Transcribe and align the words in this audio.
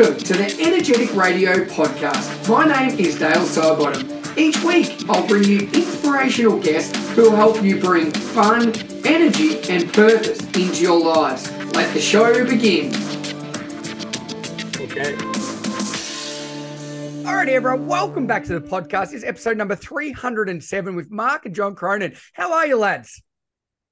Welcome 0.00 0.18
to 0.18 0.32
the 0.32 0.56
Energetic 0.62 1.14
Radio 1.14 1.52
Podcast. 1.66 2.48
My 2.48 2.64
name 2.64 2.98
is 2.98 3.18
Dale 3.18 3.44
Sidebottom. 3.44 4.34
Each 4.38 4.58
week, 4.64 5.04
I'll 5.10 5.26
bring 5.26 5.44
you 5.44 5.58
inspirational 5.74 6.58
guests 6.58 6.96
who 7.10 7.24
will 7.24 7.36
help 7.36 7.62
you 7.62 7.78
bring 7.78 8.10
fun, 8.10 8.72
energy, 9.04 9.60
and 9.68 9.92
purpose 9.92 10.40
into 10.56 10.82
your 10.84 10.98
lives. 10.98 11.52
Let 11.74 11.92
the 11.92 12.00
show 12.00 12.32
begin. 12.46 12.94
Okay. 14.80 15.12
Alrighty, 17.22 17.48
everyone, 17.48 17.86
welcome 17.86 18.26
back 18.26 18.44
to 18.44 18.58
the 18.58 18.66
podcast. 18.66 19.10
This 19.10 19.16
is 19.16 19.24
episode 19.24 19.58
number 19.58 19.76
307 19.76 20.96
with 20.96 21.10
Mark 21.10 21.44
and 21.44 21.54
John 21.54 21.74
Cronin. 21.74 22.16
How 22.32 22.54
are 22.54 22.66
you, 22.66 22.78
lads? 22.78 23.22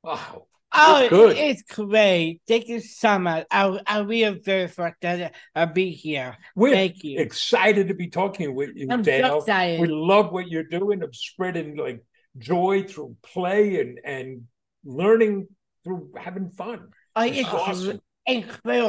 Wow. 0.03 0.48
Oh, 0.73 1.09
it's 1.11 1.63
great. 1.63 2.41
Thank 2.47 2.69
you 2.69 2.81
so 2.81 3.19
much. 3.19 3.47
I, 3.51 3.81
I 3.87 4.01
really 4.01 4.39
very 4.41 4.69
for 4.69 4.95
that 5.01 5.35
I'll 5.55 5.67
be 5.67 5.91
here. 5.91 6.37
We're 6.55 6.75
Thank 6.75 7.03
you. 7.05 7.21
excited 7.21 7.89
to 7.89 7.95
be 7.95 8.09
talking 8.09 8.55
with 8.55 8.71
you, 8.77 8.87
I'm 8.91 9.03
so 9.03 9.11
Dale. 9.11 9.39
excited. 9.39 9.81
We 9.81 9.89
love 9.89 10.31
what 10.33 10.49
you're 10.49 10.65
doing 10.65 11.03
of 11.03 11.15
spreading 11.15 11.77
like 11.77 12.05
joy 12.37 12.85
through 12.85 13.17
play 13.23 13.81
and 13.81 13.99
and 14.05 14.43
learning 14.85 15.49
through 15.85 16.13
having 16.19 16.51
fun. 16.51 16.89
Oh, 17.17 17.23
It's 17.23 17.39
it's 17.39 17.49
awesome. 17.49 18.01
incredible 18.27 18.89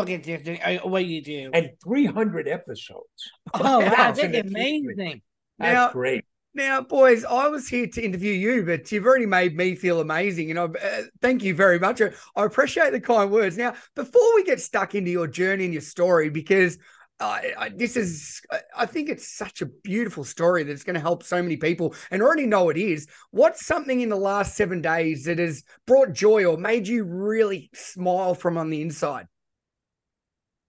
what 0.90 1.06
you 1.06 1.22
do. 1.23 1.50
And 1.54 1.70
300 1.84 2.48
episodes. 2.50 3.08
oh, 3.54 3.80
wow, 3.80 3.80
That's 3.90 4.22
that's 4.22 4.38
amazing. 4.50 5.22
That's 5.58 5.73
Now- 5.73 5.92
great. 5.92 6.26
Now, 6.55 6.81
boys, 6.81 7.23
I 7.23 7.48
was 7.48 7.67
here 7.67 7.88
to 7.88 8.02
interview 8.02 8.34
you, 8.34 8.63
but 8.63 8.91
you've 8.91 9.05
already 9.05 9.27
made 9.27 9.55
me 9.55 9.76
feel 9.76 10.02
amazing. 10.02 10.49
And 10.49 10.59
I 10.59 10.63
uh, 10.63 11.02
thank 11.22 11.44
you 11.44 11.53
very 11.53 11.77
much. 11.77 12.02
I 12.02 12.12
appreciate 12.35 12.91
the 12.91 12.99
kind 12.99 13.31
words. 13.31 13.56
Now, 13.56 13.75
before 13.95 14.36
we 14.36 14.44
get 14.44 14.59
stuck 14.59 14.95
into 14.95 15.11
your 15.11 15.28
journey 15.28 15.66
and 15.66 15.73
your 15.73 15.81
story, 15.81 16.30
because 16.30 16.80
I, 17.19 17.72
this 17.75 17.95
is, 17.95 18.41
I- 18.75 18.86
think 18.86 19.09
it's 19.09 19.30
such 19.30 19.61
a 19.61 19.67
beautiful 19.67 20.23
story 20.23 20.64
that's 20.64 20.83
going 20.83 20.95
to 20.95 21.00
help 21.02 21.23
so 21.23 21.41
many 21.41 21.58
people 21.58 21.94
and 22.11 22.22
already 22.22 22.47
know 22.47 22.69
it 22.69 22.78
is. 22.78 23.08
What's 23.31 23.66
something 23.66 24.02
in 24.02 24.09
the 24.09 24.16
last 24.16 24.56
seven 24.56 24.81
days 24.81 25.25
that 25.25 25.38
has 25.38 25.63
brought 25.86 26.13
joy 26.13 26.45
or 26.45 26.58
made 26.58 26.88
you 26.88 27.03
really 27.03 27.69
smile 27.73 28.34
from 28.34 28.58
on 28.58 28.69
the 28.69 28.81
inside? 28.81 29.28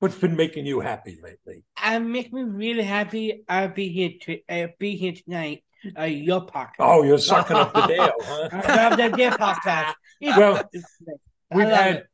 What's 0.01 0.17
been 0.17 0.34
making 0.34 0.65
you 0.67 0.81
happy 0.81 1.19
lately? 1.23 1.62
I 1.77 1.98
make 1.98 2.33
me 2.33 2.43
really 2.43 2.83
happy. 2.83 3.45
I'll 3.48 3.69
be 3.69 3.89
here 3.89 4.11
to 4.23 4.39
uh, 4.48 4.69
be 4.79 4.97
here 4.97 5.12
tonight. 5.12 5.62
Uh, 5.98 6.05
your 6.05 6.47
podcast. 6.47 6.75
Oh, 6.79 7.03
you're 7.03 7.19
sucking 7.19 7.56
up 7.56 7.73
to 7.75 7.87
Dale, 7.87 8.12
huh? 8.23 8.48
I 8.53 8.97
the 8.97 9.17
Dear 9.17 9.31
podcast. 9.33 9.95
Well, 10.23 10.62
it's 10.73 10.97
great. 11.03 11.19
I 11.51 11.56
We've 11.56 11.69
had 11.69 11.95
it. 11.97 12.06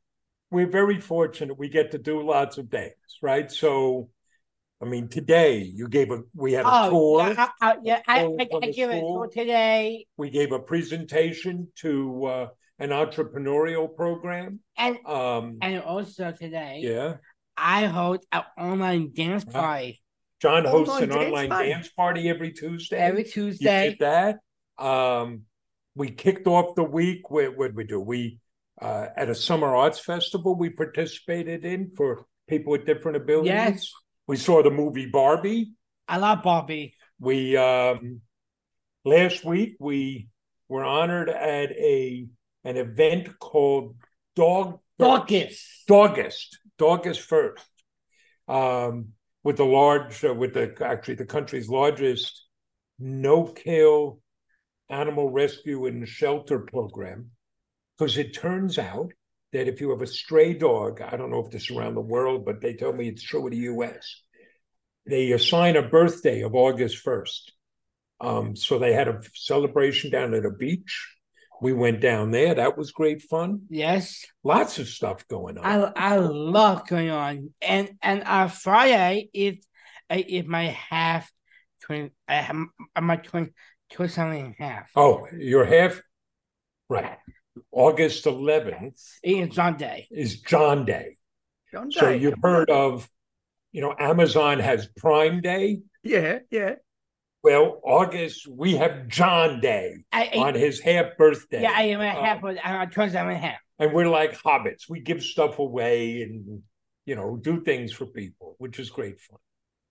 we're 0.50 0.68
very 0.68 1.00
fortunate. 1.00 1.58
We 1.58 1.68
get 1.68 1.90
to 1.92 1.98
do 1.98 2.22
lots 2.22 2.58
of 2.58 2.68
things, 2.70 2.94
right? 3.22 3.50
So 3.50 4.10
I 4.80 4.84
mean, 4.84 5.08
today 5.08 5.58
you 5.62 5.88
gave 5.88 6.10
a 6.10 6.22
we 6.34 6.52
had 6.52 6.64
a 6.66 6.68
Oh, 6.72 6.90
tour. 6.90 7.28
yeah, 7.28 7.48
I, 7.60 7.70
I, 7.72 7.76
yeah, 7.82 8.00
I, 8.06 8.18
tour 8.22 8.36
I, 8.40 8.42
I 8.42 8.46
the 8.60 8.66
it 8.68 8.74
school. 8.74 9.24
for 9.24 9.28
today. 9.28 10.06
we 10.16 10.30
gave 10.30 10.52
a 10.52 10.58
presentation 10.60 11.68
to 11.76 12.24
uh, 12.26 12.48
an 12.78 12.90
entrepreneurial 12.90 13.94
program. 13.94 14.60
And 14.76 14.98
Um, 15.06 15.58
and 15.62 15.80
also 15.82 16.30
today, 16.30 16.80
yeah, 16.82 17.14
I 17.56 17.86
hold 17.86 18.24
an 18.32 18.42
online 18.58 19.12
dance 19.14 19.44
party 19.44 20.02
John 20.40 20.64
hosts 20.64 20.90
Online 20.90 21.02
an 21.04 21.08
dance 21.10 21.24
online 21.26 21.48
party. 21.48 21.68
dance 21.70 21.88
party 21.88 22.28
every 22.28 22.52
Tuesday. 22.52 22.96
every 22.96 23.24
Tuesday. 23.24 23.86
you 23.86 23.90
Tuesday. 23.90 23.90
did 23.90 23.98
that. 24.00 24.38
Um, 24.78 25.42
we 25.94 26.10
kicked 26.10 26.46
off 26.46 26.74
the 26.74 26.84
week. 26.84 27.30
What 27.30 27.56
what 27.56 27.68
did 27.68 27.76
we 27.76 27.84
do? 27.84 28.00
We 28.00 28.38
uh, 28.80 29.06
at 29.16 29.30
a 29.30 29.34
summer 29.34 29.74
arts 29.74 29.98
festival 29.98 30.54
we 30.54 30.68
participated 30.70 31.64
in 31.64 31.90
for 31.96 32.26
people 32.48 32.72
with 32.72 32.84
different 32.84 33.16
abilities. 33.16 33.48
Yes. 33.50 33.92
We 34.26 34.36
saw 34.36 34.62
the 34.62 34.70
movie 34.70 35.06
Barbie. 35.06 35.72
I 36.06 36.18
love 36.18 36.42
Barbie. 36.42 36.94
We 37.18 37.56
um, 37.56 38.20
last 39.04 39.44
week 39.44 39.76
we 39.80 40.28
were 40.68 40.84
honored 40.84 41.30
at 41.30 41.70
a 41.72 42.26
an 42.64 42.76
event 42.76 43.38
called 43.38 43.96
Dog 44.34 44.80
Dorcas. 44.98 45.84
Dogust, 45.86 46.58
Dogust 46.78 47.20
first, 47.20 47.64
um, 48.48 49.08
with 49.42 49.56
the 49.56 49.64
large, 49.64 50.24
uh, 50.24 50.34
with 50.34 50.54
the 50.54 50.74
actually 50.84 51.14
the 51.14 51.26
country's 51.26 51.68
largest 51.68 52.44
no-kill 52.98 54.20
animal 54.88 55.30
rescue 55.30 55.86
and 55.86 56.06
shelter 56.08 56.60
program, 56.60 57.30
because 57.96 58.16
it 58.16 58.34
turns 58.34 58.78
out 58.78 59.12
that 59.52 59.68
if 59.68 59.80
you 59.80 59.90
have 59.90 60.02
a 60.02 60.06
stray 60.06 60.54
dog, 60.54 61.00
I 61.00 61.16
don't 61.16 61.30
know 61.30 61.44
if 61.44 61.50
this 61.50 61.70
is 61.70 61.76
around 61.76 61.94
the 61.94 62.00
world, 62.00 62.44
but 62.44 62.60
they 62.60 62.74
tell 62.74 62.92
me 62.92 63.08
it's 63.08 63.22
true 63.22 63.46
in 63.46 63.52
the 63.52 63.58
U.S. 63.58 64.22
They 65.06 65.32
assign 65.32 65.76
a 65.76 65.88
birthday 65.88 66.42
of 66.42 66.54
August 66.54 66.98
first. 66.98 67.52
Um, 68.20 68.56
so 68.56 68.78
they 68.78 68.92
had 68.92 69.08
a 69.08 69.20
celebration 69.34 70.10
down 70.10 70.34
at 70.34 70.44
a 70.44 70.50
beach. 70.50 71.15
We 71.62 71.72
went 71.72 72.00
down 72.00 72.30
there. 72.30 72.54
That 72.54 72.76
was 72.76 72.92
great 72.92 73.22
fun 73.22 73.62
Yes, 73.70 74.26
lots 74.44 74.78
of 74.78 74.88
stuff 74.88 75.26
going 75.28 75.58
on. 75.58 75.64
I 75.64 75.92
I 76.14 76.16
love 76.18 76.86
going 76.86 77.10
on. 77.10 77.50
And 77.62 77.90
and 78.02 78.22
uh 78.26 78.48
Friday 78.48 79.30
is 79.32 79.56
uh, 80.10 80.18
is 80.26 80.46
my 80.46 80.66
half 80.66 81.30
twin. 81.82 82.10
I 82.28 82.36
have 82.36 82.56
my 83.00 83.16
twin 83.16 83.52
twin 83.90 84.08
something 84.08 84.44
and 84.46 84.54
half. 84.58 84.90
oh, 84.96 85.26
you're 85.36 85.64
half 85.64 86.00
right. 86.88 87.16
August 87.72 88.24
11th 88.26 89.00
It's 89.22 89.56
Sunday. 89.56 90.06
is 90.10 90.40
John 90.42 90.84
Day. 90.84 91.16
John 91.72 91.88
Day. 91.88 92.00
So 92.00 92.10
you've 92.10 92.38
heard 92.42 92.68
of, 92.70 93.08
you 93.72 93.80
know, 93.80 93.94
Amazon 93.98 94.58
has 94.58 94.86
Prime 94.98 95.40
Day. 95.40 95.80
Yeah, 96.02 96.40
yeah. 96.50 96.74
Well, 97.46 97.80
August, 97.84 98.48
we 98.48 98.74
have 98.74 99.06
John 99.06 99.60
Day 99.60 99.98
I, 100.10 100.30
I 100.34 100.38
on 100.38 100.54
his 100.56 100.80
half 100.80 101.16
birthday. 101.16 101.62
yeah, 101.62 101.74
I 101.76 101.82
am 101.82 102.00
a 102.00 102.10
half. 102.10 102.42
of- 102.42 102.58
I'm 102.64 102.88
a 102.88 102.90
twin 102.90 103.10
something 103.10 103.36
and 103.36 103.36
a 103.36 103.38
half. 103.38 103.58
and 103.78 103.92
we're 103.92 104.08
like 104.08 104.36
hobbits. 104.42 104.88
We 104.88 104.98
give 104.98 105.22
stuff 105.22 105.60
away 105.60 106.22
and, 106.22 106.62
you 107.04 107.14
know, 107.14 107.36
do 107.36 107.60
things 107.60 107.92
for 107.92 108.04
people, 108.04 108.56
which 108.58 108.80
is 108.80 108.90
great 108.90 109.20
fun. 109.20 109.38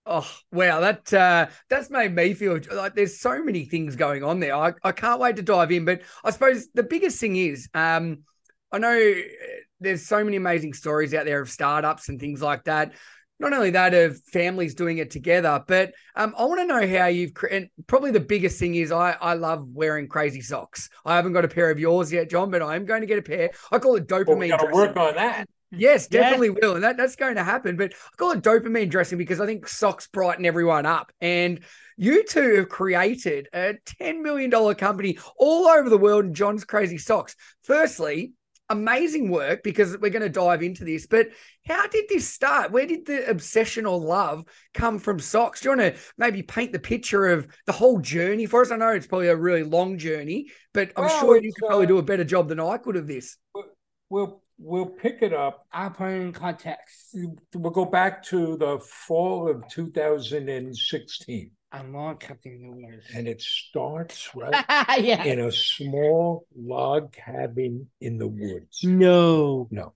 Oh 0.04 0.30
wow, 0.52 0.80
that 0.80 1.10
uh, 1.14 1.46
that's 1.70 1.88
made 1.88 2.14
me 2.14 2.34
feel 2.34 2.60
like 2.72 2.94
there's 2.94 3.18
so 3.18 3.42
many 3.42 3.64
things 3.64 3.96
going 3.96 4.22
on 4.22 4.38
there. 4.38 4.54
I, 4.54 4.74
I 4.84 4.92
can't 4.92 5.18
wait 5.18 5.36
to 5.36 5.42
dive 5.42 5.72
in. 5.72 5.86
But 5.86 6.02
I 6.22 6.32
suppose 6.32 6.68
the 6.74 6.82
biggest 6.82 7.18
thing 7.18 7.36
is, 7.36 7.70
um, 7.72 8.18
I 8.70 8.76
know 8.76 9.00
uh, 9.00 9.22
there's 9.80 10.06
so 10.06 10.22
many 10.22 10.36
amazing 10.36 10.74
stories 10.74 11.14
out 11.14 11.24
there 11.24 11.40
of 11.40 11.48
startups 11.48 12.10
and 12.10 12.20
things 12.20 12.42
like 12.42 12.64
that. 12.64 12.92
Not 13.38 13.52
only 13.52 13.70
that, 13.70 13.92
of 13.92 14.18
families 14.22 14.74
doing 14.74 14.98
it 14.98 15.10
together, 15.10 15.62
but 15.66 15.92
um, 16.14 16.34
I 16.38 16.44
want 16.44 16.60
to 16.60 16.66
know 16.66 16.98
how 16.98 17.06
you've. 17.06 17.34
Cre- 17.34 17.46
and 17.48 17.68
probably 17.86 18.10
the 18.10 18.20
biggest 18.20 18.58
thing 18.58 18.74
is 18.74 18.90
I 18.90 19.12
I 19.20 19.34
love 19.34 19.68
wearing 19.72 20.08
crazy 20.08 20.40
socks. 20.40 20.88
I 21.04 21.16
haven't 21.16 21.34
got 21.34 21.44
a 21.44 21.48
pair 21.48 21.70
of 21.70 21.78
yours 21.78 22.12
yet, 22.12 22.30
John, 22.30 22.50
but 22.50 22.62
I 22.62 22.76
am 22.76 22.86
going 22.86 23.02
to 23.02 23.06
get 23.06 23.18
a 23.18 23.22
pair. 23.22 23.50
I 23.70 23.78
call 23.78 23.96
it 23.96 24.06
dopamine. 24.08 24.26
But 24.26 24.38
we 24.38 24.48
got 24.48 24.60
to 24.60 24.72
work 24.72 24.96
on 24.96 25.14
that. 25.16 25.48
Yes, 25.72 26.08
Yeah. 26.10 26.20
definitely 26.20 26.50
will. 26.50 26.76
And 26.76 26.84
that, 26.84 26.96
that's 26.96 27.16
going 27.16 27.34
to 27.34 27.44
happen. 27.44 27.76
But 27.76 27.92
I 27.92 28.16
call 28.16 28.30
it 28.32 28.40
dopamine 28.42 28.88
dressing 28.88 29.18
because 29.18 29.40
I 29.40 29.46
think 29.46 29.68
socks 29.68 30.06
brighten 30.06 30.46
everyone 30.46 30.86
up. 30.86 31.12
And 31.20 31.60
you 31.96 32.24
two 32.24 32.56
have 32.56 32.68
created 32.68 33.48
a 33.52 33.74
$10 34.00 34.22
million 34.22 34.50
company 34.76 35.18
all 35.38 35.66
over 35.66 35.90
the 35.90 35.98
world 35.98 36.24
in 36.24 36.34
John's 36.34 36.64
Crazy 36.64 36.98
Socks. 36.98 37.34
Firstly, 37.64 38.32
amazing 38.68 39.30
work 39.30 39.62
because 39.62 39.96
we're 39.98 40.10
going 40.10 40.22
to 40.22 40.28
dive 40.28 40.62
into 40.62 40.84
this. 40.84 41.06
But 41.06 41.28
how 41.66 41.86
did 41.86 42.06
this 42.08 42.28
start? 42.28 42.72
Where 42.72 42.86
did 42.86 43.06
the 43.06 43.28
obsession 43.28 43.86
or 43.86 43.98
love 43.98 44.44
come 44.74 44.98
from 44.98 45.18
socks? 45.18 45.60
Do 45.60 45.70
you 45.70 45.76
want 45.76 45.94
to 45.94 46.00
maybe 46.18 46.42
paint 46.42 46.72
the 46.72 46.78
picture 46.78 47.26
of 47.26 47.46
the 47.66 47.72
whole 47.72 48.00
journey 48.00 48.46
for 48.46 48.62
us? 48.62 48.70
I 48.70 48.76
know 48.76 48.90
it's 48.90 49.06
probably 49.06 49.28
a 49.28 49.36
really 49.36 49.62
long 49.62 49.98
journey, 49.98 50.50
but 50.74 50.92
I'm 50.96 51.04
Well, 51.04 51.20
sure 51.20 51.36
you 51.36 51.52
could 51.52 51.66
probably 51.66 51.86
uh, 51.86 51.88
do 51.88 51.98
a 51.98 52.02
better 52.02 52.24
job 52.24 52.48
than 52.48 52.60
I 52.60 52.78
could 52.78 52.96
of 52.96 53.06
this. 53.06 53.36
We'll 54.08 54.42
we'll 54.58 54.86
pick 54.86 55.18
it 55.20 55.34
up 55.34 55.66
I'll 55.72 55.90
put 55.90 56.08
in 56.08 56.32
context. 56.32 57.14
we'll 57.54 57.72
go 57.72 57.84
back 57.84 58.22
to 58.24 58.56
the 58.56 58.78
fall 58.78 59.48
of 59.48 59.66
2016 59.68 61.50
I'm 61.72 61.92
not 61.92 62.20
cutting 62.20 62.62
the 62.62 62.70
words. 62.70 63.06
and 63.14 63.26
it 63.28 63.42
starts 63.42 64.30
right 64.34 64.64
yeah. 65.00 65.24
in 65.24 65.40
a 65.40 65.52
small 65.52 66.46
log 66.56 67.12
cabin 67.12 67.88
in 68.00 68.18
the 68.18 68.28
woods 68.28 68.80
No. 68.84 69.68
no 69.70 69.92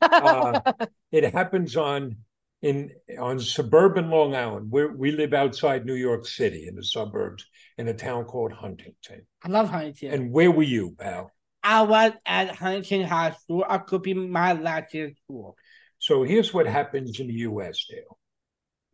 Uh, 0.00 0.60
it 1.12 1.32
happens 1.32 1.76
on 1.76 2.16
in 2.62 2.92
on 3.18 3.38
suburban 3.40 4.08
long 4.10 4.34
island 4.34 4.70
where 4.70 4.88
we 4.88 5.10
live 5.12 5.34
outside 5.34 5.84
new 5.84 5.94
york 5.94 6.26
city 6.26 6.66
in 6.68 6.76
the 6.76 6.84
suburbs 6.84 7.44
in 7.76 7.88
a 7.88 7.94
town 7.94 8.24
called 8.24 8.52
huntington 8.52 9.26
I 9.44 9.48
love 9.48 9.68
Huntington. 9.68 10.12
and 10.12 10.32
where 10.32 10.50
were 10.50 10.62
you 10.62 10.94
pal 10.98 11.30
I 11.64 11.82
was 11.82 12.12
at 12.26 12.56
Huntington 12.56 13.02
High 13.06 13.30
School. 13.40 13.64
I 13.68 13.78
could 13.78 14.02
be 14.02 14.14
my 14.14 14.52
last 14.54 14.92
year 14.94 15.12
school. 15.22 15.54
So 16.00 16.24
here's 16.24 16.52
what 16.52 16.66
happens 16.66 17.20
in 17.20 17.28
the 17.28 17.34
US, 17.50 17.86
Dale. 17.88 18.18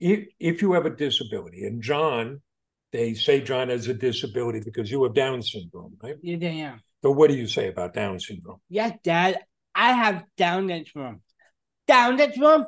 If, 0.00 0.28
if 0.38 0.62
you 0.62 0.72
have 0.72 0.86
a 0.86 0.90
disability, 0.90 1.64
and 1.64 1.82
John, 1.82 2.40
they 2.92 3.14
say 3.14 3.40
John 3.40 3.68
has 3.68 3.88
a 3.88 3.94
disability 3.94 4.60
because 4.64 4.90
you 4.90 5.02
have 5.04 5.14
Down 5.14 5.42
syndrome, 5.42 5.96
right? 6.02 6.16
Yeah, 6.22 6.36
damn. 6.36 6.80
So 7.02 7.10
what 7.10 7.30
do 7.30 7.36
you 7.36 7.46
say 7.46 7.68
about 7.68 7.94
Down 7.94 8.18
syndrome? 8.20 8.60
Yes, 8.68 8.96
Dad. 9.02 9.38
I 9.74 9.92
have 9.92 10.24
Down 10.36 10.68
syndrome. 10.68 11.20
Down 11.86 12.18
syndrome. 12.18 12.66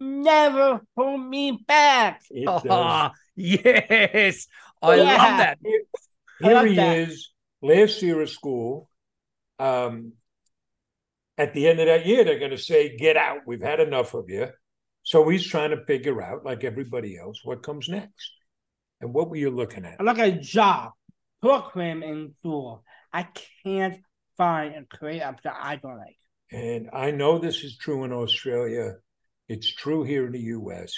never 0.00 0.80
hold 0.96 1.20
me 1.20 1.58
back. 1.66 2.22
Oh, 2.46 3.10
yes. 3.36 4.46
I 4.82 4.96
Yeah. 4.96 5.02
love 5.02 5.38
that. 5.38 5.58
I 6.42 6.46
Here 6.46 6.54
like 6.54 6.68
he 6.68 6.76
that. 6.76 6.98
is, 6.98 7.30
last 7.62 8.02
year 8.02 8.20
of 8.20 8.30
school. 8.30 8.90
Um, 9.58 10.12
at 11.38 11.54
the 11.54 11.68
end 11.68 11.80
of 11.80 11.86
that 11.86 12.06
year, 12.06 12.24
they're 12.24 12.38
going 12.38 12.50
to 12.50 12.58
say, 12.58 12.96
"Get 12.96 13.16
out! 13.16 13.40
We've 13.46 13.62
had 13.62 13.80
enough 13.80 14.14
of 14.14 14.28
you." 14.28 14.48
So 15.06 15.28
he's 15.28 15.46
trying 15.46 15.70
to 15.70 15.84
figure 15.84 16.20
out, 16.20 16.44
like 16.44 16.64
everybody 16.64 17.16
else, 17.16 17.38
what 17.44 17.62
comes 17.62 17.88
next. 17.88 18.32
And 19.00 19.14
what 19.14 19.30
were 19.30 19.36
you 19.36 19.50
looking 19.50 19.84
at? 19.84 20.00
I 20.00 20.02
like 20.02 20.18
a 20.18 20.32
job 20.32 20.94
program 21.40 22.02
in 22.02 22.34
school. 22.40 22.82
I 23.12 23.28
can't 23.62 24.00
find 24.36 24.74
a 24.74 24.96
career 24.96 25.32
that 25.44 25.56
I 25.60 25.76
don't 25.76 25.96
like. 25.96 26.16
And 26.50 26.90
I 26.92 27.12
know 27.12 27.38
this 27.38 27.62
is 27.62 27.78
true 27.78 28.02
in 28.02 28.12
Australia. 28.12 28.94
It's 29.48 29.72
true 29.72 30.02
here 30.02 30.26
in 30.26 30.32
the 30.32 30.40
US. 30.40 30.92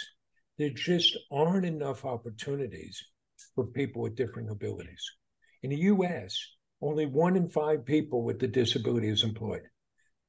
There 0.57 0.71
just 0.71 1.15
aren't 1.31 1.67
enough 1.67 2.07
opportunities 2.07 3.05
for 3.55 3.67
people 3.67 4.01
with 4.01 4.17
different 4.17 4.51
abilities. 4.51 5.05
In 5.63 5.69
the 5.69 5.81
US, 5.93 6.35
only 6.81 7.05
one 7.05 7.37
in 7.37 7.51
five 7.51 7.85
people 7.85 8.25
with 8.25 8.39
the 8.39 8.49
disability 8.49 9.11
is 9.11 9.23
employed. 9.23 9.69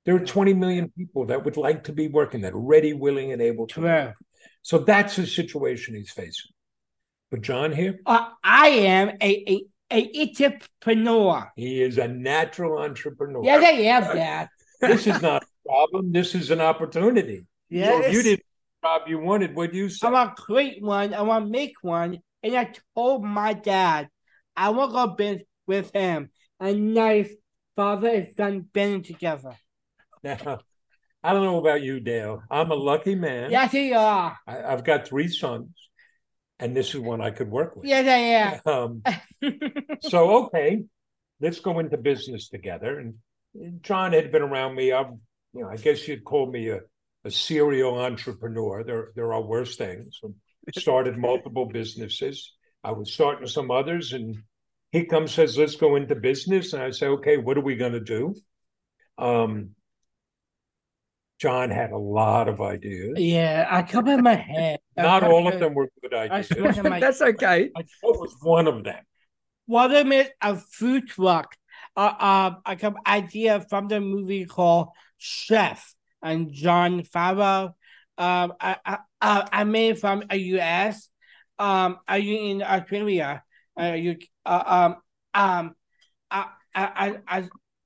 There 0.10 0.16
are 0.16 0.26
20 0.26 0.56
million 0.56 0.92
people 0.98 1.28
that 1.28 1.46
would 1.46 1.56
like 1.56 1.84
to 1.84 1.94
be 1.94 2.08
working, 2.08 2.42
that 2.42 2.54
are 2.54 2.60
ready, 2.60 2.94
willing, 2.94 3.32
and 3.32 3.40
able 3.44 3.68
to. 3.68 3.82
Work. 3.82 4.16
So 4.64 4.80
that's 4.80 5.18
the 5.18 5.28
situation 5.28 5.94
he's 5.94 6.10
facing. 6.10 6.50
But 7.30 7.42
John 7.42 7.72
here, 7.72 8.00
Uh, 8.08 8.30
I 8.44 8.70
am 8.70 9.10
a, 9.22 9.62
a, 9.94 10.20
entrepreneur. 10.20 11.52
he 11.56 11.84
is 11.84 12.00
a 12.00 12.08
natural 12.08 12.80
entrepreneur. 12.80 13.44
Yes, 13.44 13.64
I 13.64 13.82
am 13.82 14.04
that. 14.16 14.50
This 14.82 15.06
is 15.06 15.22
not 15.22 15.44
a 15.44 15.70
problem. 15.70 16.12
This 16.12 16.34
is 16.34 16.50
an 16.50 16.60
opportunity. 16.60 17.46
So 17.72 18.02
if 18.02 18.12
you 18.12 18.24
did 18.24 18.40
the 18.40 18.88
job 18.88 19.02
you 19.08 19.20
wanted, 19.20 19.56
would 19.56 19.76
you 19.76 19.90
say? 19.90 20.08
I 20.08 20.10
want 20.10 20.38
to 20.38 20.42
create 20.42 20.82
one. 20.82 21.14
I 21.14 21.22
want 21.22 21.46
to 21.46 21.52
make 21.52 21.76
one. 21.84 22.18
And 22.42 22.56
I 22.56 22.74
told 22.96 23.24
my 23.24 23.54
dad 23.54 24.10
I 24.56 24.72
want 24.72 24.90
to 24.90 24.94
go 24.96 25.08
business 25.14 25.44
with 25.68 25.92
him. 25.94 26.32
A 26.60 26.74
nice 26.74 27.30
father 27.76 28.08
and 28.08 28.28
son 28.36 28.62
been 28.74 29.04
together. 29.04 29.56
Now, 30.24 30.60
I 31.24 31.34
don't 31.34 31.44
know 31.44 31.60
about 31.60 31.82
you, 31.82 32.00
Dale. 32.00 32.44
I'm 32.50 32.72
a 32.72 32.76
lucky 32.76 33.16
man. 33.16 33.52
Yes, 33.52 33.74
you 33.74 33.96
are. 33.96 34.38
I, 34.48 34.64
I've 34.64 34.84
got 34.84 35.08
three 35.08 35.28
sons, 35.28 35.70
and 36.60 36.76
this 36.76 36.90
is 36.94 37.00
one 37.02 37.22
I 37.22 37.32
could 37.32 37.50
work 37.50 37.76
with. 37.76 37.86
Yes, 37.86 38.62
I 38.66 38.70
Um, 38.72 39.02
am. 39.06 39.60
so, 40.02 40.46
okay, 40.46 40.84
let's 41.42 41.60
go 41.60 41.80
into 41.80 41.98
business 41.98 42.50
together. 42.50 43.00
And 43.00 43.82
John 43.82 44.14
had 44.14 44.32
been 44.32 44.42
around 44.42 44.76
me. 44.76 44.94
I'm, 44.94 45.20
you 45.54 45.62
know, 45.62 45.70
I 45.70 45.78
guess 45.78 46.08
you'd 46.08 46.24
call 46.24 46.50
me 46.52 46.70
a, 46.70 46.80
a 47.26 47.32
serial 47.32 48.00
entrepreneur. 48.00 48.84
There, 48.84 49.10
there 49.16 49.34
are 49.34 49.42
worse 49.42 49.76
things. 49.76 50.20
I 50.24 50.80
Started 50.80 51.18
multiple 51.18 51.66
businesses. 51.66 52.54
I 52.84 52.92
was 52.92 53.12
starting 53.12 53.48
some 53.48 53.72
others, 53.72 54.14
and 54.14 54.38
he 54.92 55.06
comes 55.06 55.34
says, 55.34 55.58
"Let's 55.58 55.76
go 55.76 55.96
into 55.96 56.16
business." 56.16 56.74
And 56.74 56.84
I 56.84 56.92
say, 56.92 57.08
"Okay, 57.08 57.38
what 57.38 57.58
are 57.58 57.62
we 57.62 57.76
going 57.76 57.94
to 57.94 58.00
do?" 58.00 58.36
Um, 59.18 59.72
John 61.40 61.70
had 61.70 61.92
a 61.92 61.98
lot 61.98 62.50
of 62.50 62.60
ideas. 62.60 63.18
yeah, 63.18 63.66
I 63.70 63.84
come 63.84 64.08
in 64.10 64.22
my 64.24 64.36
head. 64.36 64.80
Not 64.98 65.24
all 65.24 65.48
of 65.48 65.60
them 65.60 65.74
were 65.74 65.90
good 66.02 66.14
ideas. 66.14 66.48
swear 66.48 66.84
my 66.84 67.00
That's 67.00 67.22
okay. 67.22 67.72
What 68.02 68.20
was 68.20 68.36
one 68.42 68.68
of 68.68 68.84
them? 68.84 69.04
One 69.66 69.86
of 69.86 69.92
them 69.92 70.12
is 70.12 70.28
a 70.42 70.58
food 70.58 71.08
truck. 71.08 71.56
Uh, 71.96 72.14
uh, 72.20 72.56
I 72.66 72.76
come 72.76 72.98
idea 73.08 73.62
from 73.70 73.88
the 73.88 74.02
movie 74.02 74.46
called 74.46 74.90
Chef 75.18 75.96
and 76.22 76.52
Jon 76.52 77.04
Favreau. 77.04 77.74
Um, 78.18 78.54
I, 78.60 78.78
I, 78.86 78.98
I 79.22 79.48
I 79.52 79.64
made 79.64 80.00
from 80.00 80.24
a 80.30 80.36
U.S. 80.36 81.10
Um, 81.58 82.00
are 82.08 82.20
you 82.20 82.38
in 82.52 82.62
Australia? 82.62 83.44
Are 83.78 83.96
you 83.96 84.18
uh, 84.46 84.64
um 84.66 84.96
um 85.34 85.76
I 86.30 86.48
I 86.76 87.18
I 87.28 87.40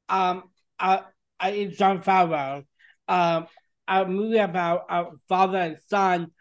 I 0.09 0.27
um 0.31 0.43
I 0.79 1.01
I 1.39 1.65
Jon 1.65 2.01
Favreau. 2.01 2.65
Um, 3.07 3.47
a 3.87 4.05
movie 4.05 4.37
about 4.37 4.85
a 4.89 5.05
father 5.27 5.57
and 5.57 5.77
son 5.87 6.31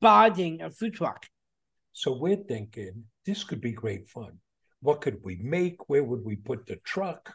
bonding 0.00 0.62
a 0.62 0.70
food 0.70 0.94
truck. 0.94 1.26
So 1.92 2.16
we're 2.16 2.36
thinking 2.36 3.04
this 3.24 3.44
could 3.44 3.60
be 3.60 3.72
great 3.72 4.08
fun. 4.08 4.38
What 4.80 5.00
could 5.00 5.18
we 5.22 5.36
make? 5.42 5.88
Where 5.88 6.04
would 6.04 6.24
we 6.24 6.36
put 6.36 6.66
the 6.66 6.76
truck? 6.76 7.34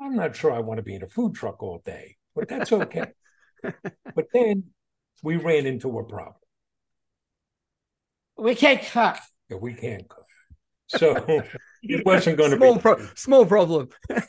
I'm 0.00 0.16
not 0.16 0.36
sure 0.36 0.52
I 0.52 0.60
want 0.60 0.78
to 0.78 0.82
be 0.82 0.94
in 0.94 1.02
a 1.02 1.08
food 1.08 1.34
truck 1.34 1.62
all 1.62 1.82
day, 1.84 2.16
but 2.34 2.48
that's 2.48 2.72
okay. 2.72 3.12
but 3.62 4.26
then 4.32 4.64
we 5.22 5.36
ran 5.36 5.66
into 5.66 5.98
a 5.98 6.04
problem. 6.04 6.34
We 8.36 8.54
can't 8.54 8.80
cook. 8.82 9.16
that 9.48 9.60
we 9.60 9.74
can't 9.74 10.08
cook. 10.08 10.24
So 10.86 11.42
it 11.82 12.06
wasn't 12.06 12.38
going 12.38 12.52
to 12.52 12.56
small 12.56 12.74
be. 12.76 12.80
pro- 12.80 13.06
small 13.14 13.46
problem. 13.46 13.88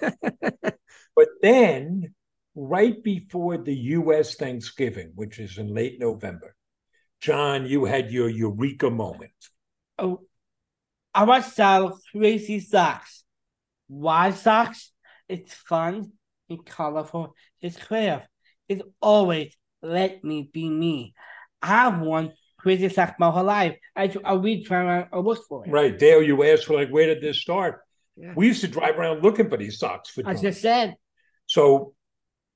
But 1.15 1.27
then, 1.41 2.13
right 2.55 3.01
before 3.03 3.57
the 3.57 3.75
U.S. 3.75 4.35
Thanksgiving, 4.35 5.11
which 5.15 5.39
is 5.39 5.57
in 5.57 5.73
late 5.73 5.99
November, 5.99 6.55
John, 7.21 7.65
you 7.65 7.85
had 7.85 8.11
your 8.11 8.29
eureka 8.29 8.89
moment. 8.89 9.31
Oh, 9.97 10.21
I 11.13 11.23
want 11.23 11.43
to 11.43 11.51
sell 11.51 11.99
crazy 12.11 12.59
socks. 12.59 13.23
Why 13.87 14.31
socks? 14.31 14.91
It's 15.27 15.53
fun, 15.53 16.11
it's 16.47 16.63
colorful, 16.65 17.35
it's 17.61 17.77
creative. 17.77 18.21
It's 18.67 18.81
always 19.01 19.55
let 19.81 20.23
me 20.23 20.49
be 20.51 20.69
me. 20.69 21.13
I 21.61 21.87
want 21.89 22.31
crazy 22.57 22.89
socks 22.89 23.13
my 23.19 23.29
whole 23.29 23.43
life. 23.43 23.77
I 23.95 24.13
I 24.23 24.33
read 24.33 24.65
try 24.65 24.79
around 24.79 25.07
and 25.11 25.25
look 25.25 25.43
for 25.47 25.65
it. 25.65 25.71
Right, 25.71 25.97
Dale, 25.97 26.21
you 26.21 26.43
asked 26.43 26.65
for 26.65 26.75
like, 26.75 26.89
where 26.89 27.07
did 27.07 27.21
this 27.21 27.39
start? 27.39 27.81
Yeah. 28.15 28.33
We 28.35 28.47
used 28.47 28.61
to 28.61 28.67
drive 28.67 28.97
around 28.97 29.23
looking 29.23 29.49
for 29.49 29.57
these 29.57 29.79
socks 29.79 30.09
for 30.09 30.23
I 30.25 30.33
just 30.33 30.61
said. 30.61 30.95
So 31.45 31.93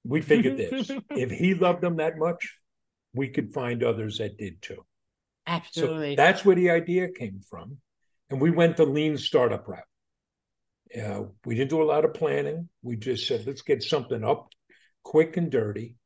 we 0.03 0.21
figured 0.21 0.57
this: 0.57 0.91
if 1.11 1.31
he 1.31 1.53
loved 1.53 1.81
them 1.81 1.97
that 1.97 2.17
much, 2.17 2.57
we 3.13 3.29
could 3.29 3.53
find 3.53 3.83
others 3.83 4.17
that 4.17 4.37
did 4.37 4.61
too. 4.61 4.85
Absolutely. 5.45 6.15
So 6.15 6.23
that's 6.23 6.45
where 6.45 6.55
the 6.55 6.71
idea 6.71 7.09
came 7.09 7.41
from. 7.49 7.77
And 8.29 8.41
we 8.41 8.51
went 8.51 8.77
the 8.77 8.85
lean 8.85 9.17
startup 9.17 9.67
route. 9.67 9.83
Uh, 10.95 11.23
we 11.45 11.55
didn't 11.55 11.69
do 11.69 11.81
a 11.81 11.83
lot 11.83 12.05
of 12.05 12.13
planning. 12.13 12.69
We 12.81 12.95
just 12.95 13.27
said, 13.27 13.45
let's 13.45 13.61
get 13.61 13.83
something 13.83 14.23
up 14.23 14.49
quick 15.03 15.37
and 15.37 15.51
dirty, 15.51 15.97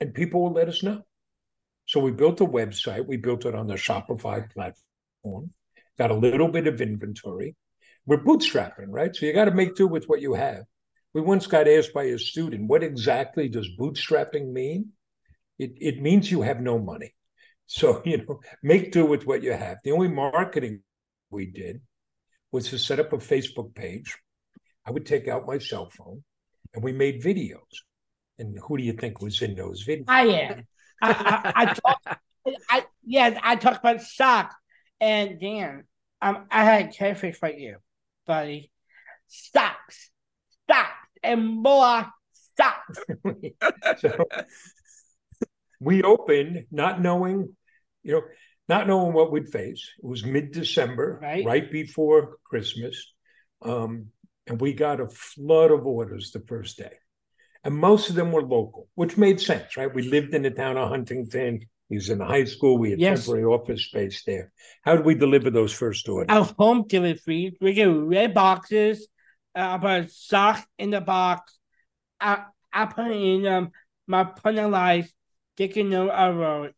and 0.00 0.14
people 0.14 0.42
will 0.42 0.52
let 0.52 0.68
us 0.68 0.82
know. 0.82 1.02
So 1.86 2.00
we 2.00 2.12
built 2.12 2.40
a 2.40 2.46
website. 2.46 3.06
We 3.06 3.18
built 3.18 3.44
it 3.44 3.54
on 3.54 3.66
the 3.66 3.74
Shopify 3.74 4.50
platform, 4.50 5.50
got 5.98 6.10
a 6.10 6.14
little 6.14 6.48
bit 6.48 6.66
of 6.66 6.80
inventory. 6.80 7.56
We're 8.06 8.24
bootstrapping, 8.24 8.88
right? 8.88 9.14
So 9.14 9.26
you 9.26 9.32
got 9.32 9.44
to 9.44 9.50
make 9.52 9.76
do 9.76 9.86
with 9.86 10.06
what 10.06 10.20
you 10.20 10.34
have. 10.34 10.64
We 11.14 11.20
once 11.20 11.46
got 11.46 11.68
asked 11.68 11.92
by 11.92 12.04
a 12.04 12.18
student, 12.18 12.68
what 12.68 12.82
exactly 12.82 13.48
does 13.48 13.68
bootstrapping 13.78 14.52
mean? 14.52 14.90
It, 15.58 15.72
it 15.80 16.00
means 16.00 16.30
you 16.30 16.42
have 16.42 16.60
no 16.60 16.78
money. 16.78 17.14
So, 17.66 18.02
you 18.06 18.18
know, 18.18 18.40
make 18.62 18.92
do 18.92 19.04
with 19.04 19.26
what 19.26 19.42
you 19.42 19.52
have. 19.52 19.78
The 19.84 19.92
only 19.92 20.08
marketing 20.08 20.82
we 21.30 21.46
did 21.46 21.80
was 22.50 22.68
to 22.70 22.78
set 22.78 23.00
up 23.00 23.12
a 23.12 23.18
Facebook 23.18 23.74
page. 23.74 24.16
I 24.86 24.90
would 24.90 25.06
take 25.06 25.28
out 25.28 25.46
my 25.46 25.58
cell 25.58 25.90
phone 25.90 26.22
and 26.74 26.82
we 26.82 26.92
made 26.92 27.22
videos. 27.22 27.60
And 28.38 28.58
who 28.58 28.76
do 28.76 28.82
you 28.82 28.92
think 28.92 29.20
was 29.20 29.42
in 29.42 29.54
those 29.54 29.86
videos? 29.86 30.04
I 30.08 30.26
am. 30.26 30.66
I, 31.00 31.10
I, 31.10 31.62
I 31.62 31.74
talk, 31.74 32.20
I 32.70 32.84
yeah, 33.04 33.38
I 33.42 33.56
talk 33.56 33.78
about 33.78 34.02
socks. 34.02 34.54
And 35.00 35.40
Dan, 35.40 35.84
um, 36.20 36.46
I 36.50 36.64
had 36.64 36.86
a 36.86 36.92
catfish 36.92 37.36
for 37.36 37.50
you, 37.50 37.76
buddy. 38.26 38.70
Stocks, 39.26 40.10
stocks, 40.64 41.01
and 41.22 41.46
more 41.62 42.06
stocks. 42.32 42.98
so 44.00 44.24
we 45.80 46.02
opened 46.02 46.66
not 46.70 47.00
knowing, 47.00 47.54
you 48.02 48.12
know, 48.12 48.22
not 48.68 48.86
knowing 48.86 49.12
what 49.12 49.32
we'd 49.32 49.48
face. 49.48 49.90
It 50.02 50.06
was 50.06 50.24
mid-December, 50.24 51.20
Right. 51.44 51.70
before 51.70 52.36
Christmas. 52.44 53.12
Um, 53.60 54.06
and 54.46 54.60
we 54.60 54.72
got 54.72 55.00
a 55.00 55.08
flood 55.08 55.70
of 55.70 55.86
orders 55.86 56.30
the 56.32 56.40
first 56.40 56.78
day. 56.78 56.92
And 57.64 57.76
most 57.76 58.10
of 58.10 58.16
them 58.16 58.32
were 58.32 58.42
local, 58.42 58.88
which 58.94 59.16
made 59.16 59.40
sense, 59.40 59.76
right? 59.76 59.92
We 59.92 60.02
lived 60.02 60.34
in 60.34 60.42
the 60.42 60.50
town 60.50 60.76
of 60.76 60.88
Huntington. 60.88 61.60
He 61.88 61.94
was 61.96 62.08
in 62.10 62.18
high 62.18 62.44
school. 62.44 62.78
We 62.78 62.90
had 62.90 63.00
Yes. 63.00 63.24
temporary 63.24 63.44
office 63.44 63.84
space 63.84 64.24
there. 64.24 64.50
How 64.82 64.96
did 64.96 65.04
we 65.04 65.14
deliver 65.14 65.50
those 65.50 65.72
first 65.72 66.08
orders? 66.08 66.34
Our 66.34 66.44
home 66.58 66.86
delivery, 66.88 67.56
we 67.60 67.72
get 67.74 67.84
red 67.84 68.34
boxes. 68.34 69.06
Uh, 69.54 69.78
I 69.78 69.78
put 69.78 70.10
socks 70.10 70.62
in 70.78 70.90
the 70.90 71.00
box. 71.00 71.58
I 72.20 72.44
I 72.72 72.86
put 72.86 73.10
in 73.10 73.46
um 73.46 73.70
my 74.06 74.24
personalized 74.24 75.12
sticky 75.54 75.82
note 75.84 76.10
I 76.10 76.30
wrote, 76.30 76.74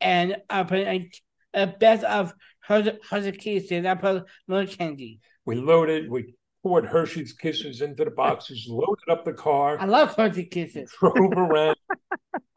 and 0.00 0.36
I 0.48 0.62
put 0.64 0.78
a, 0.78 1.10
a 1.52 1.66
best 1.66 2.04
of 2.04 2.32
her 2.60 2.98
her 3.10 3.32
kisses. 3.32 3.84
I 3.84 3.94
put 3.94 4.24
little 4.48 4.74
candy. 4.74 5.20
We 5.46 5.56
loaded, 5.56 6.10
we 6.10 6.34
poured 6.62 6.86
Hershey's 6.86 7.34
Kisses 7.34 7.82
into 7.82 8.04
the 8.04 8.10
boxes, 8.10 8.66
loaded 8.68 9.08
up 9.10 9.24
the 9.24 9.34
car. 9.34 9.76
I 9.78 9.84
love 9.84 10.14
Hershey 10.16 10.46
kisses. 10.46 10.90
drove 10.98 11.32
around. 11.32 11.76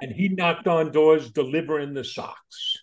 and 0.02 0.12
he 0.12 0.30
knocked 0.30 0.68
on 0.68 0.92
doors 0.92 1.30
delivering 1.32 1.94
the 1.94 2.04
socks. 2.04 2.78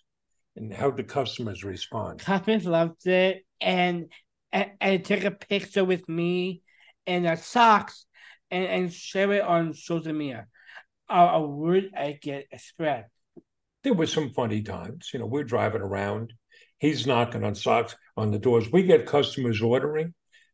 And 0.55 0.73
how 0.73 0.91
the 0.91 1.03
customers 1.03 1.65
respond? 1.65 2.19
Customers 2.19 2.65
loved 2.65 3.05
it, 3.07 3.43
and 3.59 4.09
and, 4.53 4.71
and 4.79 5.03
took 5.03 5.25
a 5.25 5.31
picture 5.31 5.83
with 5.83 6.07
me 6.07 6.61
and 7.07 7.25
the 7.25 7.35
socks, 7.35 8.05
and 8.51 8.65
and 8.65 8.93
share 8.93 9.31
it 9.33 9.41
on 9.43 9.73
social 9.73 10.13
media. 10.13 10.47
A, 11.09 11.19
a 11.19 11.41
word 11.47 11.91
I 11.95 12.17
get 12.21 12.47
a 12.51 12.59
spread. 12.59 13.05
There 13.83 13.93
were 13.93 14.07
some 14.07 14.31
funny 14.31 14.61
times. 14.63 15.11
You 15.13 15.19
know, 15.19 15.27
we're 15.27 15.43
driving 15.43 15.81
around. 15.81 16.33
He's 16.79 17.05
knocking 17.07 17.43
on 17.43 17.55
socks 17.55 17.95
on 18.17 18.31
the 18.31 18.39
doors. 18.39 18.71
We 18.71 18.83
get 18.83 19.05
customers 19.05 19.61
ordering. 19.61 20.13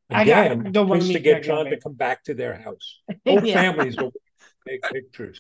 Again, 0.10 0.52
I 0.52 0.56
got- 0.64 0.72
don't 0.74 0.90
me 0.90 1.14
to 1.14 1.20
get 1.20 1.44
John 1.44 1.66
to 1.68 1.80
come 1.80 1.94
back 1.94 2.24
to 2.26 2.34
their 2.34 2.56
house. 2.56 3.00
Whole 3.26 3.44
Yeah. 3.46 3.54
families 3.62 3.96
will 3.98 4.12
take 4.68 4.82
pictures. 4.92 5.40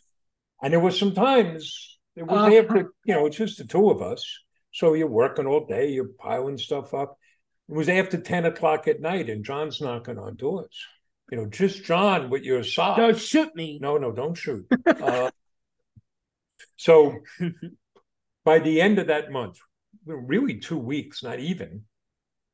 And 0.64 0.72
there 0.72 0.80
was 0.80 0.98
some 0.98 1.14
times 1.14 1.98
it 2.16 2.24
was 2.24 2.38
Uh-huh. 2.38 2.58
after, 2.58 2.94
you 3.06 3.14
know, 3.14 3.26
it's 3.26 3.36
just 3.38 3.58
the 3.58 3.66
two 3.66 3.90
of 3.90 4.02
us. 4.02 4.26
So 4.72 4.94
you're 4.94 5.08
working 5.08 5.46
all 5.46 5.66
day, 5.66 5.90
you're 5.92 6.08
piling 6.18 6.58
stuff 6.58 6.94
up. 6.94 7.18
It 7.68 7.76
was 7.76 7.90
after 7.90 8.18
10 8.18 8.46
o'clock 8.46 8.88
at 8.88 9.02
night, 9.02 9.30
and 9.30 9.44
John's 9.44 9.82
knocking 9.82 10.18
on 10.18 10.38
doors. 10.38 10.86
You 11.32 11.38
know, 11.38 11.46
just 11.46 11.84
John 11.86 12.30
with 12.30 12.44
your 12.44 12.64
socks. 12.64 13.00
Don't 13.00 13.18
shoot 13.18 13.56
me. 13.56 13.80
No, 13.82 13.98
no, 13.98 14.12
don't 14.12 14.36
shoot. 14.36 14.66
Uh, 14.86 15.32
so 16.76 17.16
by 18.46 18.60
the 18.60 18.82
end 18.82 19.00
of 19.00 19.08
that 19.08 19.32
month, 19.32 19.58
really 20.06 20.60
two 20.60 20.78
weeks, 20.78 21.24
not 21.24 21.40
even, 21.40 21.84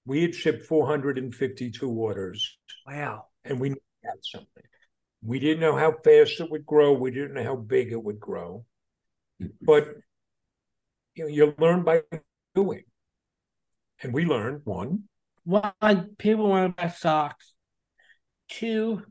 we 0.05 0.21
had 0.21 0.35
shipped 0.35 0.65
452 0.65 1.89
orders 1.89 2.57
Wow. 2.85 3.25
and 3.43 3.59
we 3.59 3.69
knew 3.69 3.75
we 4.03 4.07
had 4.09 4.19
something. 4.21 4.63
We 5.23 5.39
didn't 5.39 5.61
know 5.61 5.75
how 5.75 5.93
fast 6.03 6.39
it 6.39 6.51
would 6.51 6.65
grow. 6.65 6.93
We 6.93 7.11
didn't 7.11 7.33
know 7.33 7.43
how 7.43 7.55
big 7.55 7.91
it 7.91 8.01
would 8.03 8.19
grow. 8.19 8.65
But 9.61 9.87
you 11.15 11.23
know, 11.23 11.29
you 11.29 11.55
learn 11.57 11.83
by 11.83 12.03
doing. 12.53 12.83
And 14.03 14.13
we 14.13 14.25
learned 14.25 14.61
one, 14.65 15.03
One, 15.43 15.73
people 16.17 16.47
want 16.49 16.77
to 16.77 16.83
buy 16.83 16.89
socks. 16.89 17.53
Two, 18.49 19.03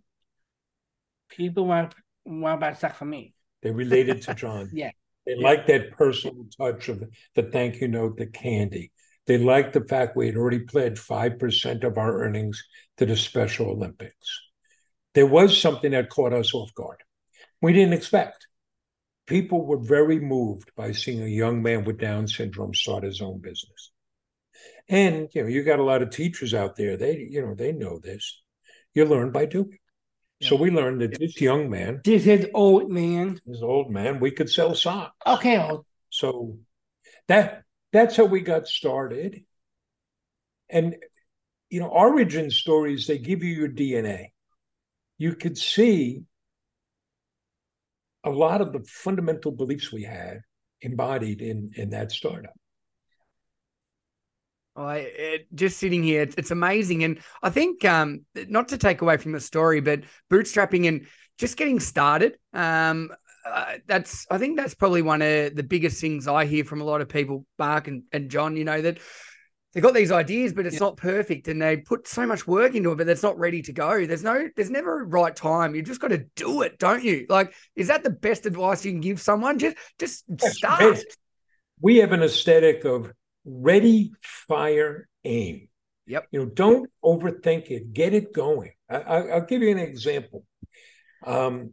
people 1.28 1.66
want 1.66 1.94
want 2.24 2.60
to 2.60 2.66
buy 2.66 2.72
socks 2.72 2.98
from 2.98 3.10
me. 3.10 3.34
they 3.62 3.70
related 3.70 4.22
to 4.22 4.34
John. 4.34 4.70
Yeah. 4.74 4.90
They 5.26 5.34
like 5.34 5.66
that 5.66 5.90
personal 5.90 6.46
touch 6.56 6.88
of 6.88 7.02
the 7.34 7.42
thank 7.42 7.80
you 7.80 7.88
note, 7.88 8.16
the 8.16 8.26
candy. 8.26 8.92
They 9.26 9.38
liked 9.38 9.72
the 9.72 9.80
fact 9.84 10.16
we 10.16 10.26
had 10.26 10.36
already 10.36 10.60
pledged 10.60 10.98
5% 10.98 11.82
of 11.82 11.98
our 11.98 12.22
earnings 12.22 12.62
to 12.98 13.06
the 13.06 13.16
Special 13.16 13.70
Olympics. 13.70 14.40
There 15.14 15.26
was 15.26 15.60
something 15.60 15.90
that 15.90 16.10
caught 16.10 16.32
us 16.32 16.54
off 16.54 16.72
guard. 16.74 16.98
We 17.60 17.72
didn't 17.72 17.94
expect. 17.94 18.46
People 19.26 19.66
were 19.66 19.78
very 19.80 20.20
moved 20.20 20.70
by 20.76 20.92
seeing 20.92 21.22
a 21.22 21.26
young 21.26 21.60
man 21.60 21.82
with 21.82 21.98
Down 21.98 22.28
syndrome 22.28 22.72
start 22.72 23.02
his 23.02 23.20
own 23.20 23.40
business. 23.40 23.90
And 24.88 25.28
you 25.34 25.42
know, 25.42 25.48
you 25.48 25.64
got 25.64 25.80
a 25.80 25.84
lot 25.84 26.02
of 26.02 26.10
teachers 26.10 26.54
out 26.54 26.76
there, 26.76 26.96
they 26.96 27.26
you 27.28 27.42
know, 27.42 27.54
they 27.56 27.72
know 27.72 27.98
this. 27.98 28.42
You 28.96 29.04
learn 29.04 29.30
by 29.30 29.44
doing. 29.44 29.78
So 30.42 30.56
we 30.56 30.70
learned 30.70 31.02
that 31.02 31.18
this 31.18 31.38
young 31.40 31.68
man, 31.68 32.00
This 32.02 32.26
is 32.26 32.46
old 32.54 32.90
man. 32.90 33.38
this 33.46 33.60
old 33.62 33.90
man, 33.90 34.20
we 34.20 34.30
could 34.30 34.50
sell 34.50 34.74
socks. 34.74 35.14
Okay. 35.26 35.70
So 36.10 36.58
that 37.28 37.62
that's 37.92 38.16
how 38.16 38.24
we 38.24 38.40
got 38.40 38.66
started. 38.66 39.44
And 40.70 40.96
you 41.68 41.80
know, 41.80 41.88
origin 41.88 42.50
stories, 42.50 43.06
they 43.06 43.18
give 43.18 43.44
you 43.44 43.54
your 43.54 43.68
DNA. 43.68 44.32
You 45.18 45.34
could 45.34 45.58
see 45.58 46.22
a 48.24 48.30
lot 48.30 48.62
of 48.62 48.72
the 48.72 48.80
fundamental 48.80 49.52
beliefs 49.52 49.92
we 49.92 50.04
had 50.04 50.40
embodied 50.80 51.42
in 51.42 51.72
in 51.76 51.90
that 51.90 52.12
startup. 52.12 52.54
I 54.76 54.96
it, 54.98 55.46
just 55.54 55.78
sitting 55.78 56.02
here, 56.02 56.22
it's, 56.22 56.34
it's 56.36 56.50
amazing, 56.50 57.04
and 57.04 57.20
I 57.42 57.50
think 57.50 57.84
um, 57.84 58.24
not 58.48 58.68
to 58.68 58.78
take 58.78 59.02
away 59.02 59.16
from 59.16 59.32
the 59.32 59.40
story, 59.40 59.80
but 59.80 60.02
bootstrapping 60.30 60.86
and 60.88 61.06
just 61.38 61.56
getting 61.56 61.80
started. 61.80 62.36
Um, 62.52 63.10
uh, 63.44 63.74
that's 63.86 64.26
I 64.30 64.38
think 64.38 64.56
that's 64.56 64.74
probably 64.74 65.02
one 65.02 65.22
of 65.22 65.54
the 65.54 65.62
biggest 65.62 66.00
things 66.00 66.26
I 66.26 66.44
hear 66.44 66.64
from 66.64 66.80
a 66.80 66.84
lot 66.84 67.00
of 67.00 67.08
people, 67.08 67.46
Mark 67.58 67.88
and, 67.88 68.02
and 68.12 68.30
John. 68.30 68.56
You 68.56 68.64
know 68.64 68.82
that 68.82 68.98
they've 69.72 69.82
got 69.82 69.94
these 69.94 70.10
ideas, 70.10 70.52
but 70.52 70.66
it's 70.66 70.80
not 70.80 70.96
perfect, 70.96 71.48
and 71.48 71.60
they 71.60 71.76
put 71.76 72.08
so 72.08 72.26
much 72.26 72.46
work 72.46 72.74
into 72.74 72.92
it, 72.92 72.96
but 72.96 73.08
it's 73.08 73.22
not 73.22 73.38
ready 73.38 73.62
to 73.62 73.72
go. 73.72 74.06
There's 74.06 74.24
no, 74.24 74.48
there's 74.56 74.70
never 74.70 75.00
a 75.00 75.04
right 75.04 75.36
time. 75.36 75.74
You 75.74 75.82
just 75.82 76.00
got 76.00 76.08
to 76.08 76.24
do 76.34 76.62
it, 76.62 76.78
don't 76.78 77.04
you? 77.04 77.26
Like, 77.28 77.52
is 77.74 77.88
that 77.88 78.02
the 78.02 78.10
best 78.10 78.46
advice 78.46 78.84
you 78.84 78.92
can 78.92 79.02
give 79.02 79.20
someone? 79.20 79.58
Just, 79.58 79.76
just 79.98 80.24
start. 80.40 80.98
We 81.80 81.98
have 81.98 82.12
an 82.12 82.22
aesthetic 82.22 82.86
of 82.86 83.12
ready, 83.46 84.12
fire, 84.22 85.08
aim. 85.24 85.68
Yep. 86.06 86.28
You 86.30 86.40
know, 86.40 86.46
don't 86.46 86.90
overthink 87.04 87.70
it. 87.70 87.92
Get 87.92 88.12
it 88.12 88.32
going. 88.32 88.72
I, 88.90 88.96
I, 88.96 89.20
I'll 89.28 89.46
give 89.46 89.62
you 89.62 89.70
an 89.70 89.78
example. 89.78 90.44
Um, 91.24 91.72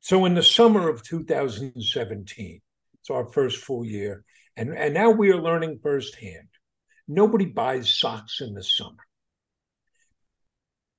so 0.00 0.24
in 0.24 0.34
the 0.34 0.42
summer 0.42 0.88
of 0.88 1.02
2017, 1.02 2.60
it's 3.00 3.10
our 3.10 3.26
first 3.26 3.58
full 3.58 3.84
year, 3.84 4.24
and 4.56 4.76
and 4.76 4.92
now 4.92 5.10
we 5.10 5.30
are 5.30 5.40
learning 5.40 5.80
firsthand. 5.82 6.48
Nobody 7.06 7.46
buys 7.46 7.90
socks 7.90 8.40
in 8.40 8.54
the 8.54 8.62
summer. 8.62 9.06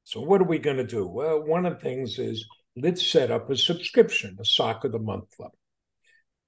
So 0.03 0.21
what 0.21 0.41
are 0.41 0.45
we 0.45 0.59
going 0.59 0.77
to 0.77 0.85
do? 0.85 1.07
Well, 1.07 1.43
one 1.43 1.65
of 1.65 1.73
the 1.73 1.79
things 1.79 2.19
is 2.19 2.45
let's 2.75 3.05
set 3.05 3.31
up 3.31 3.49
a 3.49 3.55
subscription, 3.55 4.37
a 4.39 4.45
sock 4.45 4.83
of 4.83 4.91
the 4.91 4.99
month 4.99 5.29
club. 5.35 5.51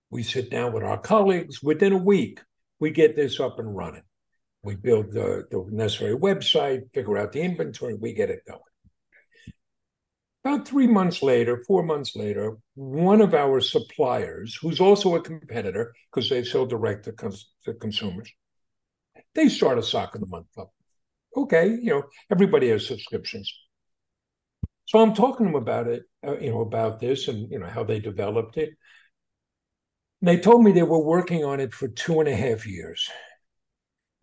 We 0.10 0.24
sit 0.24 0.50
down 0.50 0.74
with 0.74 0.84
our 0.84 1.00
colleagues. 1.00 1.64
Within 1.64 1.94
a 1.94 1.98
week, 1.98 2.40
we 2.84 2.92
get 2.92 3.16
this 3.16 3.40
up 3.40 3.60
and 3.60 3.74
running. 3.74 4.04
We 4.62 4.76
build 4.76 5.14
the, 5.14 5.46
the 5.50 5.66
necessary 5.72 6.18
website, 6.18 6.82
figure 6.94 7.18
out 7.18 7.32
the 7.32 7.40
inventory, 7.40 7.96
we 7.96 8.12
get 8.12 8.30
it 8.30 8.42
going. 8.46 8.60
About 10.44 10.68
three 10.68 10.88
months 10.88 11.24
later, 11.24 11.64
four 11.66 11.84
months 11.84 12.14
later, 12.14 12.58
one 12.76 13.22
of 13.22 13.34
our 13.34 13.62
suppliers, 13.62 14.60
who's 14.62 14.82
also 14.82 15.16
a 15.16 15.22
competitor 15.22 15.94
because 16.12 16.30
they 16.30 16.44
sell 16.44 16.66
direct 16.66 17.06
to, 17.06 17.14
cons- 17.14 17.54
to 17.64 17.74
consumers, 17.74 18.30
they 19.34 19.48
start 19.48 19.78
a 19.78 19.84
sock 19.84 20.14
of 20.16 20.20
the 20.20 20.28
month 20.28 20.48
club. 20.54 20.68
Okay, 21.38 21.70
you 21.70 21.92
know, 21.92 22.04
everybody 22.30 22.68
has 22.68 22.86
subscriptions. 22.86 23.50
So 24.90 25.00
I'm 25.00 25.16
talking 25.16 25.46
to 25.46 25.54
them 25.54 25.62
about 25.62 25.88
it, 25.88 26.04
uh, 26.28 26.38
you 26.38 26.52
know, 26.52 26.60
about 26.60 27.00
this 27.00 27.30
and, 27.30 27.50
you 27.50 27.60
know, 27.60 27.68
how 27.68 27.86
they 27.86 28.02
developed 28.02 28.58
it. 28.58 28.72
And 30.24 30.30
they 30.30 30.38
told 30.40 30.64
me 30.64 30.72
they 30.72 30.84
were 30.84 31.04
working 31.04 31.44
on 31.44 31.60
it 31.60 31.74
for 31.74 31.90
two 31.90 32.22
and 32.22 32.30
a 32.30 32.36
half 32.36 32.66
years. 32.66 33.10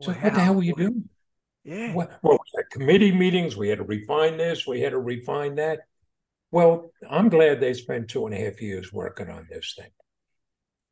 So 0.00 0.12
what 0.12 0.32
the 0.32 0.40
hell 0.40 0.54
were 0.54 0.62
you 0.62 0.72
doing? 0.74 1.10
Yeah. 1.62 1.92
Well, 1.92 2.08
well, 2.22 2.38
we 2.42 2.56
had 2.56 2.70
committee 2.70 3.12
meetings. 3.12 3.54
We 3.54 3.68
had 3.68 3.80
to 3.80 3.84
refine 3.84 4.38
this. 4.38 4.66
We 4.66 4.80
had 4.80 4.92
to 4.92 4.98
refine 4.98 5.56
that. 5.56 5.80
Well, 6.50 6.90
I'm 7.10 7.28
glad 7.28 7.60
they 7.60 7.74
spent 7.74 8.08
two 8.08 8.24
and 8.24 8.34
a 8.34 8.38
half 8.38 8.62
years 8.62 8.90
working 8.90 9.28
on 9.28 9.46
this 9.50 9.74
thing. 9.78 9.90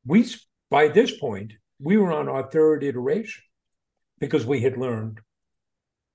We, 0.05 0.27
by 0.69 0.88
this 0.88 1.17
point, 1.17 1.55
we 1.81 1.97
were 1.97 2.12
on 2.12 2.29
our 2.29 2.50
third 2.50 2.85
iteration 2.85 3.45
because 4.19 4.45
we 4.45 4.61
had 4.61 4.77
learned 4.77 5.21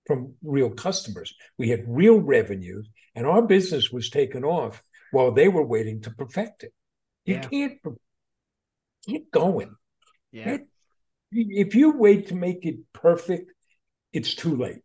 from 0.06 0.36
real 0.44 0.70
customers. 0.70 1.34
We 1.58 1.70
had 1.70 1.84
real 1.88 2.20
revenues, 2.20 2.88
and 3.16 3.26
our 3.26 3.42
business 3.42 3.90
was 3.90 4.12
taken 4.12 4.44
off 4.44 4.84
while 5.12 5.32
they 5.32 5.48
were 5.48 5.66
waiting 5.66 6.02
to 6.02 6.12
perfect 6.12 6.62
it. 6.62 6.74
You 7.26 7.36
Yeah. 7.38 7.42
can't 7.48 7.82
per- 7.82 7.96
keep 9.06 9.32
going. 9.32 9.76
Yeah. 10.32 10.58
If 11.32 11.76
you 11.76 11.98
wait 11.98 12.28
to 12.28 12.36
make 12.36 12.66
it 12.66 12.78
perfect, 12.94 13.52
it's 14.12 14.36
too 14.36 14.56
late. 14.56 14.82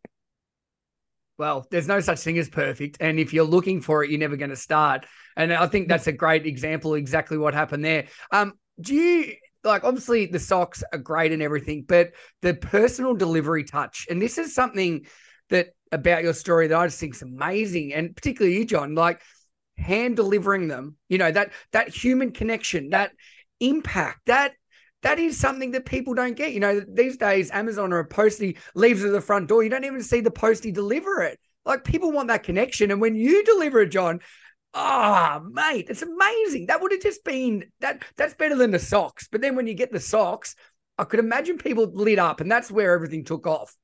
Well, 1.36 1.66
there's 1.70 1.86
no 1.86 2.00
such 2.00 2.20
thing 2.20 2.38
as 2.38 2.48
perfect. 2.48 2.96
And 3.00 3.20
if 3.20 3.32
you're 3.32 3.44
looking 3.44 3.80
for 3.80 4.02
it, 4.02 4.10
you're 4.10 4.18
never 4.18 4.36
going 4.36 4.50
to 4.50 4.56
start. 4.56 5.06
And 5.36 5.52
I 5.52 5.66
think 5.68 5.88
that's 5.88 6.08
a 6.08 6.12
great 6.12 6.46
example, 6.46 6.94
exactly 6.94 7.38
what 7.38 7.54
happened 7.54 7.84
there. 7.84 8.06
Um, 8.32 8.54
do 8.80 8.94
you 8.94 9.34
like 9.64 9.84
obviously 9.84 10.26
the 10.26 10.38
socks 10.38 10.82
are 10.92 10.98
great 10.98 11.32
and 11.32 11.42
everything, 11.42 11.84
but 11.86 12.12
the 12.42 12.54
personal 12.54 13.14
delivery 13.14 13.64
touch, 13.64 14.06
and 14.10 14.20
this 14.20 14.38
is 14.38 14.54
something 14.54 15.06
that 15.50 15.68
about 15.92 16.22
your 16.22 16.34
story 16.34 16.68
that 16.68 16.78
I 16.78 16.86
just 16.86 17.00
think 17.00 17.14
is 17.14 17.22
amazing, 17.22 17.92
and 17.94 18.14
particularly 18.14 18.58
you, 18.58 18.64
John, 18.64 18.94
like 18.94 19.20
hand 19.76 20.16
delivering 20.16 20.68
them, 20.68 20.96
you 21.08 21.18
know, 21.18 21.30
that 21.30 21.52
that 21.72 21.88
human 21.88 22.32
connection, 22.32 22.90
that 22.90 23.12
impact, 23.60 24.20
that 24.26 24.52
that 25.02 25.18
is 25.18 25.38
something 25.38 25.70
that 25.72 25.86
people 25.86 26.14
don't 26.14 26.36
get. 26.36 26.52
You 26.52 26.60
know, 26.60 26.80
these 26.80 27.16
days 27.16 27.50
Amazon 27.50 27.92
or 27.92 28.00
a 28.00 28.04
postie 28.04 28.58
leaves 28.74 29.04
at 29.04 29.12
the 29.12 29.20
front 29.20 29.48
door. 29.48 29.62
You 29.62 29.70
don't 29.70 29.84
even 29.84 30.02
see 30.02 30.20
the 30.20 30.30
postie 30.30 30.72
deliver 30.72 31.22
it. 31.22 31.38
Like 31.64 31.84
people 31.84 32.12
want 32.12 32.28
that 32.28 32.42
connection. 32.42 32.90
And 32.90 33.00
when 33.00 33.14
you 33.14 33.44
deliver 33.44 33.82
it, 33.82 33.90
John, 33.90 34.20
ah, 34.74 35.40
mate, 35.50 35.86
it's 35.88 36.02
amazing. 36.02 36.66
That 36.66 36.80
would 36.80 36.92
have 36.92 37.02
just 37.02 37.24
been 37.24 37.64
that 37.80 38.02
that's 38.16 38.34
better 38.34 38.56
than 38.56 38.70
the 38.70 38.78
socks. 38.78 39.28
But 39.30 39.40
then 39.40 39.54
when 39.54 39.66
you 39.66 39.74
get 39.74 39.92
the 39.92 40.00
socks, 40.00 40.56
I 40.96 41.04
could 41.04 41.20
imagine 41.20 41.58
people 41.58 41.90
lit 41.92 42.18
up, 42.18 42.40
and 42.40 42.50
that's 42.50 42.70
where 42.70 42.92
everything 42.92 43.24
took 43.24 43.46
off. 43.46 43.76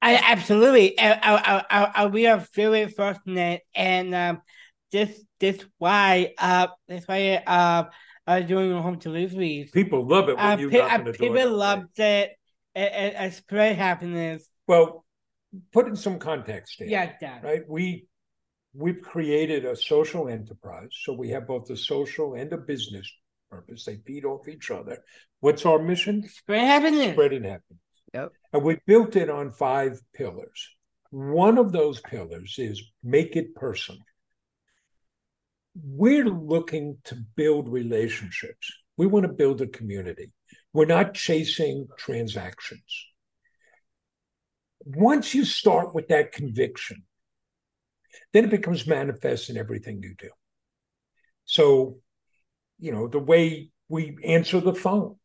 I 0.00 0.16
absolutely. 0.16 0.98
I, 0.98 1.64
I, 1.70 1.92
I, 1.94 2.06
we 2.06 2.26
are 2.26 2.44
very 2.54 2.88
fortunate, 2.88 3.62
and 3.74 4.14
um, 4.14 4.42
this 4.90 5.24
this 5.40 5.64
why 5.78 6.34
uh 6.38 6.68
this 6.88 7.06
why 7.06 7.42
uh 7.46 7.84
uh, 8.28 8.40
doing 8.40 8.70
home 8.80 8.98
deliveries. 8.98 9.70
People 9.70 10.06
love 10.06 10.28
it 10.28 10.36
when 10.36 10.44
Uh, 10.46 10.56
you 10.58 10.70
pe- 10.70 10.78
knock 10.78 10.92
uh, 10.92 10.94
on 10.94 11.04
the 11.04 11.12
people 11.12 11.34
that 11.34 11.46
way. 11.46 11.50
loved 11.50 11.98
it. 11.98 12.30
It, 12.74 12.92
it, 12.92 13.14
it 13.18 13.32
spread 13.34 13.76
happiness. 13.76 14.48
Well, 14.66 15.04
put 15.72 15.88
in 15.88 15.96
some 15.96 16.18
context 16.18 16.76
here. 16.78 16.88
Yeah, 16.88 17.12
Dad. 17.18 17.42
right? 17.42 17.62
We 17.68 18.06
we've 18.74 19.00
created 19.00 19.64
a 19.64 19.74
social 19.74 20.28
enterprise, 20.28 20.90
so 20.92 21.12
we 21.14 21.30
have 21.30 21.46
both 21.46 21.68
a 21.70 21.76
social 21.76 22.34
and 22.34 22.52
a 22.52 22.58
business 22.58 23.10
purpose. 23.50 23.84
They 23.84 23.96
feed 24.06 24.24
off 24.26 24.46
each 24.46 24.70
other. 24.70 24.98
What's 25.40 25.64
our 25.64 25.78
mission? 25.78 26.28
Spread 26.28 26.66
happiness. 26.66 27.12
Spreading 27.12 27.44
happiness. 27.44 27.82
Yep. 28.14 28.28
And 28.52 28.62
we 28.62 28.78
built 28.86 29.16
it 29.16 29.30
on 29.30 29.50
five 29.50 29.98
pillars. 30.14 30.68
One 31.10 31.56
of 31.56 31.72
those 31.72 32.00
pillars 32.02 32.56
is 32.58 32.82
make 33.02 33.36
it 33.36 33.54
personal. 33.54 34.02
We're 35.82 36.24
looking 36.24 36.98
to 37.04 37.16
build 37.36 37.68
relationships. 37.68 38.72
We 38.96 39.06
want 39.06 39.26
to 39.26 39.32
build 39.32 39.60
a 39.60 39.66
community. 39.66 40.32
We're 40.72 40.86
not 40.86 41.14
chasing 41.14 41.86
transactions. 41.98 43.06
Once 44.84 45.34
you 45.34 45.44
start 45.44 45.94
with 45.94 46.08
that 46.08 46.32
conviction, 46.32 47.04
then 48.32 48.44
it 48.44 48.50
becomes 48.50 48.86
manifest 48.86 49.50
in 49.50 49.56
everything 49.56 50.02
you 50.02 50.14
do. 50.18 50.30
So, 51.44 51.98
you 52.78 52.92
know, 52.92 53.08
the 53.08 53.18
way 53.18 53.70
we 53.88 54.16
answer 54.24 54.60
the 54.60 54.74
phone, 54.74 55.16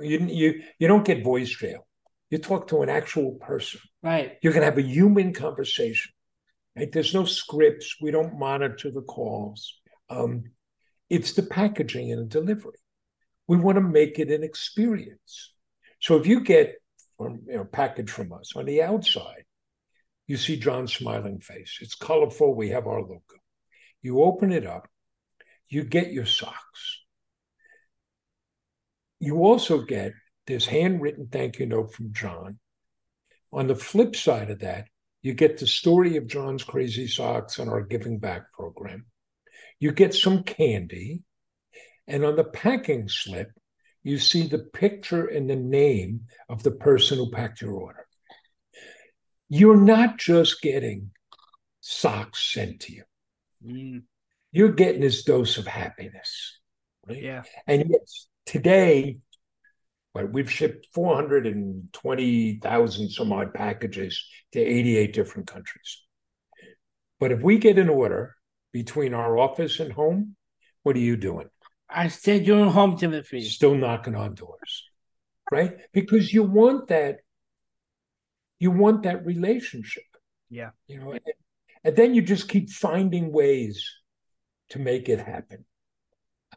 you 0.00 0.18
you 0.26 0.62
you 0.78 0.88
don't 0.88 1.04
get 1.04 1.24
voice 1.24 1.50
jail. 1.50 1.86
You 2.30 2.38
talk 2.38 2.68
to 2.68 2.82
an 2.82 2.88
actual 2.88 3.32
person. 3.32 3.80
Right. 4.02 4.38
You're 4.42 4.52
going 4.52 4.62
to 4.62 4.70
have 4.70 4.78
a 4.78 4.82
human 4.82 5.34
conversation. 5.34 6.12
Right? 6.74 6.90
There's 6.90 7.12
no 7.12 7.24
scripts. 7.24 7.96
We 8.00 8.10
don't 8.10 8.38
monitor 8.38 8.90
the 8.90 9.02
calls. 9.02 9.80
Um, 10.12 10.44
it's 11.08 11.32
the 11.32 11.42
packaging 11.42 12.12
and 12.12 12.22
the 12.22 12.40
delivery. 12.40 12.78
We 13.46 13.56
want 13.56 13.76
to 13.76 13.82
make 13.82 14.18
it 14.18 14.30
an 14.30 14.42
experience. 14.42 15.52
So 16.00 16.16
if 16.16 16.26
you 16.26 16.40
get 16.40 16.74
from 17.16 17.42
you 17.46 17.56
know 17.56 17.64
package 17.64 18.10
from 18.10 18.32
us 18.32 18.52
on 18.56 18.66
the 18.66 18.82
outside, 18.82 19.44
you 20.26 20.36
see 20.36 20.58
John's 20.58 20.92
smiling 20.92 21.40
face. 21.40 21.78
It's 21.80 21.94
colorful. 21.94 22.54
We 22.54 22.70
have 22.70 22.86
our 22.86 23.00
logo. 23.00 23.22
You 24.02 24.22
open 24.22 24.52
it 24.52 24.66
up, 24.66 24.88
you 25.68 25.84
get 25.84 26.12
your 26.12 26.26
socks. 26.26 27.00
You 29.20 29.44
also 29.44 29.82
get 29.82 30.12
this 30.46 30.66
handwritten 30.66 31.28
thank 31.30 31.58
you 31.58 31.66
note 31.66 31.94
from 31.94 32.12
John. 32.12 32.58
On 33.52 33.68
the 33.68 33.76
flip 33.76 34.16
side 34.16 34.50
of 34.50 34.60
that, 34.60 34.86
you 35.22 35.34
get 35.34 35.58
the 35.58 35.66
story 35.66 36.16
of 36.16 36.26
John's 36.26 36.64
crazy 36.64 37.06
socks 37.06 37.60
and 37.60 37.70
our 37.70 37.82
giving 37.82 38.18
back 38.18 38.52
program. 38.52 39.06
You 39.82 39.90
get 39.90 40.14
some 40.14 40.44
candy. 40.44 41.24
And 42.06 42.24
on 42.24 42.36
the 42.36 42.44
packing 42.44 43.08
slip, 43.08 43.50
you 44.04 44.18
see 44.18 44.46
the 44.46 44.60
picture 44.60 45.26
and 45.26 45.50
the 45.50 45.56
name 45.56 46.26
of 46.48 46.62
the 46.62 46.70
person 46.70 47.18
who 47.18 47.32
packed 47.32 47.60
your 47.60 47.72
order. 47.72 48.06
You're 49.48 49.80
not 49.80 50.18
just 50.18 50.62
getting 50.62 51.10
socks 51.80 52.52
sent 52.52 52.82
to 52.82 52.92
you, 52.92 53.02
Mm, 53.66 54.04
you're 54.52 54.70
getting 54.70 55.00
this 55.00 55.24
dose 55.24 55.58
of 55.58 55.66
happiness. 55.66 56.60
Right? 57.08 57.20
yeah. 57.20 57.42
And 57.66 57.86
yes, 57.88 58.28
today, 58.46 59.18
well, 60.14 60.26
we've 60.26 60.50
shipped 60.50 60.86
420,000 60.94 63.10
some 63.10 63.32
odd 63.32 63.52
packages 63.52 64.24
to 64.52 64.60
88 64.60 65.12
different 65.12 65.48
countries. 65.48 66.02
But 67.18 67.32
if 67.32 67.42
we 67.42 67.58
get 67.58 67.78
an 67.78 67.88
order 67.88 68.36
between 68.72 69.14
our 69.14 69.38
office 69.38 69.80
and 69.80 69.92
home, 69.92 70.36
what 70.82 70.96
are 70.96 71.00
you 71.00 71.16
doing? 71.16 71.48
I 71.88 72.08
still 72.08 72.42
doing 72.42 72.70
home 72.70 72.96
delivery. 72.96 73.42
Still 73.42 73.74
knocking 73.74 74.14
on 74.14 74.34
doors, 74.34 74.84
right? 75.50 75.76
Because 75.92 76.32
you 76.32 76.42
want 76.42 76.88
that, 76.88 77.18
you 78.58 78.70
want 78.70 79.02
that 79.02 79.26
relationship. 79.26 80.04
Yeah. 80.48 80.70
You 80.86 81.00
know, 81.00 81.12
and, 81.12 81.20
and 81.84 81.96
then 81.96 82.14
you 82.14 82.22
just 82.22 82.48
keep 82.48 82.70
finding 82.70 83.32
ways 83.32 83.88
to 84.70 84.78
make 84.78 85.08
it 85.08 85.18
happen. 85.18 85.64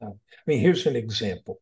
Uh, 0.02 0.08
I 0.08 0.42
mean, 0.48 0.60
here's 0.60 0.86
an 0.86 0.96
example. 0.96 1.60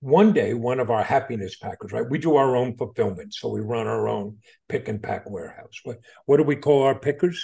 One 0.00 0.32
day, 0.32 0.52
one 0.52 0.80
of 0.80 0.90
our 0.90 1.02
happiness 1.02 1.56
packers, 1.56 1.90
right? 1.90 2.08
We 2.08 2.18
do 2.18 2.36
our 2.36 2.56
own 2.56 2.76
fulfillment, 2.76 3.32
so 3.32 3.48
we 3.48 3.60
run 3.60 3.86
our 3.86 4.06
own 4.06 4.38
pick 4.68 4.86
and 4.88 5.02
pack 5.02 5.30
warehouse. 5.30 5.80
What 5.82 5.98
what 6.26 6.36
do 6.36 6.42
we 6.42 6.56
call 6.56 6.82
our 6.82 6.98
pickers? 6.98 7.42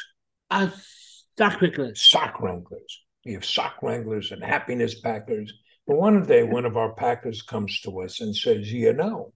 Uh, 0.50 0.68
stock 1.40 1.58
picklers. 1.58 1.96
Sock 1.96 2.40
wranglers. 2.42 3.02
We 3.24 3.32
have 3.32 3.46
sock 3.46 3.82
wranglers 3.82 4.30
and 4.30 4.44
happiness 4.44 5.00
packers. 5.00 5.50
But 5.86 5.96
one 5.96 6.22
day, 6.26 6.42
one 6.42 6.66
of 6.66 6.76
our 6.76 6.94
packers 6.94 7.40
comes 7.40 7.80
to 7.80 8.02
us 8.02 8.20
and 8.20 8.36
says, 8.36 8.70
"You 8.70 8.92
know, 8.92 9.32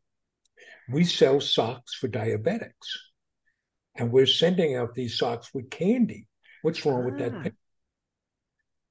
we 0.90 1.04
sell 1.04 1.40
socks 1.40 1.94
for 1.94 2.08
diabetics, 2.08 2.88
and 3.94 4.12
we're 4.12 4.26
sending 4.26 4.76
out 4.76 4.94
these 4.94 5.16
socks 5.16 5.54
with 5.54 5.70
candy. 5.70 6.26
What's 6.60 6.84
wrong 6.84 7.06
with 7.06 7.14
Ah. 7.14 7.30
that?" 7.30 7.42
pick?" 7.42 7.54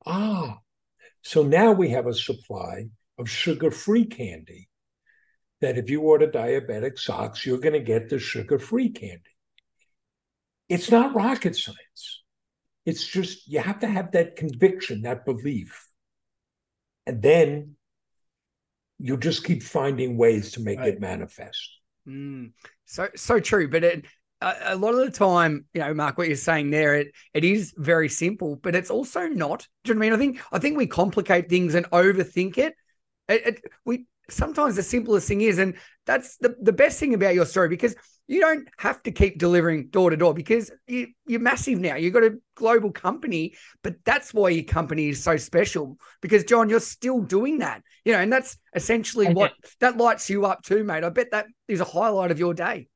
Ah, 0.07 0.59
so 1.21 1.43
now 1.43 1.71
we 1.71 1.89
have 1.89 2.07
a 2.07 2.15
supply 2.15 2.85
of 3.19 3.29
sugar-free 3.29 4.05
candy. 4.05 4.69
That 5.61 5.77
if 5.77 5.87
you 5.89 6.01
order 6.01 6.27
diabetic 6.27 6.97
socks, 6.97 7.45
you're 7.45 7.59
going 7.59 7.73
to 7.73 7.79
get 7.79 8.09
the 8.09 8.17
sugar-free 8.17 8.89
candy. 8.89 9.35
It's 10.67 10.89
not 10.89 11.15
rocket 11.15 11.55
science. 11.55 12.22
It's 12.85 13.05
just 13.05 13.47
you 13.47 13.59
have 13.59 13.79
to 13.79 13.87
have 13.87 14.11
that 14.11 14.35
conviction, 14.35 15.01
that 15.03 15.25
belief. 15.25 15.87
And 17.05 17.21
then 17.21 17.75
you 18.99 19.17
just 19.17 19.43
keep 19.43 19.63
finding 19.63 20.17
ways 20.17 20.51
to 20.53 20.61
make 20.61 20.79
Right. 20.79 20.93
it 20.93 20.99
manifest. 20.99 21.79
Mm, 22.07 22.51
so 22.85 23.07
so 23.15 23.39
true, 23.39 23.69
but 23.69 23.83
it, 23.83 24.05
a, 24.41 24.55
a 24.67 24.75
lot 24.75 24.93
of 24.93 24.99
the 24.99 25.11
time, 25.11 25.65
you 25.73 25.81
know, 25.81 25.93
Mark, 25.93 26.17
what 26.17 26.27
you're 26.27 26.35
saying 26.35 26.69
there, 26.71 26.95
it 26.95 27.07
it 27.33 27.43
is 27.43 27.73
very 27.77 28.09
simple, 28.09 28.57
but 28.57 28.75
it's 28.75 28.89
also 28.91 29.27
not. 29.27 29.67
Do 29.83 29.93
you 29.93 29.99
know 29.99 29.99
what 29.99 30.05
I 30.05 30.09
mean? 30.09 30.13
I 30.13 30.17
think 30.17 30.41
I 30.53 30.59
think 30.59 30.77
we 30.77 30.87
complicate 30.87 31.49
things 31.49 31.75
and 31.75 31.89
overthink 31.91 32.57
it. 32.57 32.75
It, 33.29 33.47
it 33.47 33.61
we 33.85 34.05
sometimes 34.29 34.75
the 34.75 34.83
simplest 34.83 35.27
thing 35.27 35.41
is, 35.41 35.59
and 35.59 35.75
that's 36.05 36.37
the 36.37 36.55
the 36.61 36.73
best 36.73 36.99
thing 36.99 37.13
about 37.13 37.35
your 37.35 37.45
story 37.45 37.69
because 37.69 37.95
you 38.27 38.39
don't 38.39 38.67
have 38.77 39.03
to 39.03 39.11
keep 39.11 39.37
delivering 39.37 39.87
door 39.89 40.09
to 40.09 40.17
door 40.17 40.33
because 40.33 40.71
you 40.87 41.07
you're 41.27 41.39
massive 41.41 41.79
now. 41.79 41.95
You've 41.95 42.13
got 42.13 42.23
a 42.23 42.37
global 42.55 42.91
company, 42.91 43.55
but 43.83 43.95
that's 44.05 44.33
why 44.33 44.49
your 44.49 44.63
company 44.63 45.09
is 45.09 45.21
so 45.23 45.35
special 45.37 45.97
because 46.21 46.43
John, 46.45 46.69
you're 46.69 46.79
still 46.79 47.21
doing 47.21 47.59
that. 47.59 47.81
You 48.05 48.13
know, 48.13 48.19
and 48.19 48.31
that's 48.31 48.57
essentially 48.75 49.27
Okay. 49.27 49.35
what 49.35 49.53
that 49.79 49.97
lights 49.97 50.29
you 50.29 50.45
up 50.45 50.61
too, 50.63 50.83
mate. 50.83 51.03
I 51.03 51.09
bet 51.09 51.31
that 51.31 51.47
is 51.67 51.81
a 51.81 51.85
highlight 51.85 52.31
of 52.31 52.39
your 52.39 52.53
day. 52.53 52.87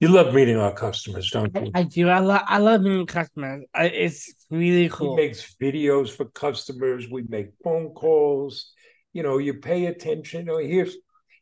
You 0.00 0.08
love 0.08 0.34
meeting 0.34 0.56
our 0.56 0.72
customers, 0.74 1.30
don't 1.30 1.54
you? 1.58 1.70
I 1.74 1.82
do. 1.84 2.08
I 2.08 2.18
love. 2.18 2.42
I 2.46 2.58
love 2.58 2.82
meeting 2.82 3.06
customers. 3.06 3.64
I, 3.74 3.86
it's 3.86 4.34
really 4.50 4.88
He 4.88 4.96
cool. 4.96 5.16
makes 5.16 5.54
videos 5.60 6.10
for 6.10 6.26
customers. 6.26 7.08
We 7.08 7.22
make 7.28 7.48
phone 7.62 7.90
calls. 7.90 8.72
You 9.12 9.22
know, 9.22 9.38
you 9.38 9.54
pay 9.54 9.86
attention. 9.86 10.48
Oh, 10.50 10.58
here's 10.58 10.96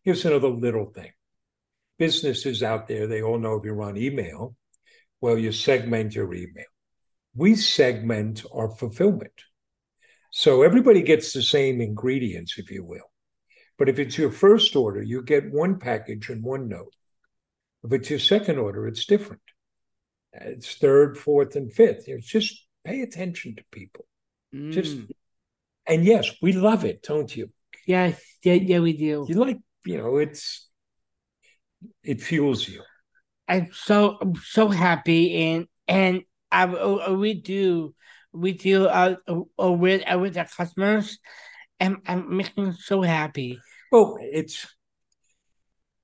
here's 0.04 0.24
another 0.24 0.48
little 0.48 0.87
thing. 0.87 1.11
Businesses 1.98 2.62
out 2.62 2.88
there, 2.88 3.07
they 3.07 3.22
all 3.22 3.38
know 3.38 3.55
if 3.57 3.64
you're 3.64 3.83
on 3.83 3.96
email, 3.96 4.57
well, 5.20 5.38
you 5.38 5.52
segment 5.52 6.14
your 6.14 6.33
email. 6.35 6.64
We 7.35 7.55
segment 7.55 8.44
our 8.52 8.70
fulfillment. 8.70 9.33
So 10.31 10.62
everybody 10.62 11.02
gets 11.02 11.33
the 11.33 11.42
same 11.42 11.81
ingredients, 11.81 12.59
if 12.59 12.70
you 12.70 12.85
will. 12.85 13.11
But 13.78 13.88
if 13.88 13.98
it's 13.98 14.18
your 14.18 14.31
first 14.31 14.74
order, 14.76 15.02
you 15.02 15.22
get 15.22 15.52
one 15.52 15.78
package 15.78 16.28
and 16.31 16.42
one 16.42 16.68
note. 16.68 16.94
If 17.85 17.92
it's 17.92 18.11
your 18.11 18.18
second 18.18 18.59
order, 18.59 18.87
it's 18.87 19.07
different. 19.07 19.42
It's 20.33 20.74
third, 20.76 21.18
fourth, 21.18 21.57
and 21.57 21.72
fifth. 21.72 22.07
Just 22.20 22.66
pay 22.85 23.02
attention 23.02 23.57
to 23.57 23.64
people. 23.70 24.07
Just 24.70 24.96
Mm. 24.96 25.11
and 25.87 26.05
yes, 26.05 26.31
we 26.42 26.52
love 26.52 26.85
it, 26.85 27.02
don't 27.02 27.35
you? 27.35 27.50
Yes. 27.87 28.22
Yeah. 28.42 28.55
Yeah. 28.55 28.81
We 28.81 28.92
do. 28.92 29.26
You 29.28 29.35
like, 29.35 29.59
you 29.85 29.96
know, 29.98 30.18
it's 30.18 30.68
it 32.03 32.21
fuels 32.21 32.68
you. 32.68 32.83
I'm 33.49 33.68
so 33.73 34.18
I'm 34.21 34.35
so 34.37 34.68
happy 34.68 35.37
and 35.37 35.66
and 35.88 36.23
I 36.51 36.64
uh, 36.64 37.12
we 37.14 37.35
do 37.35 37.95
we 38.33 38.53
do 38.53 38.87
uh, 38.87 39.16
uh 39.29 39.73
with 39.73 40.03
uh, 40.11 40.18
with 40.18 40.37
our 40.37 40.47
customers 40.47 41.18
and 41.81 41.99
I'm 42.07 42.37
making 42.37 42.73
so 42.73 43.03
happy. 43.03 43.59
Well, 43.90 44.16
it's 44.21 44.66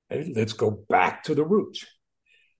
let's 0.09 0.53
go 0.53 0.83
back 0.89 1.23
to 1.23 1.35
the 1.35 1.45
roots. 1.45 1.85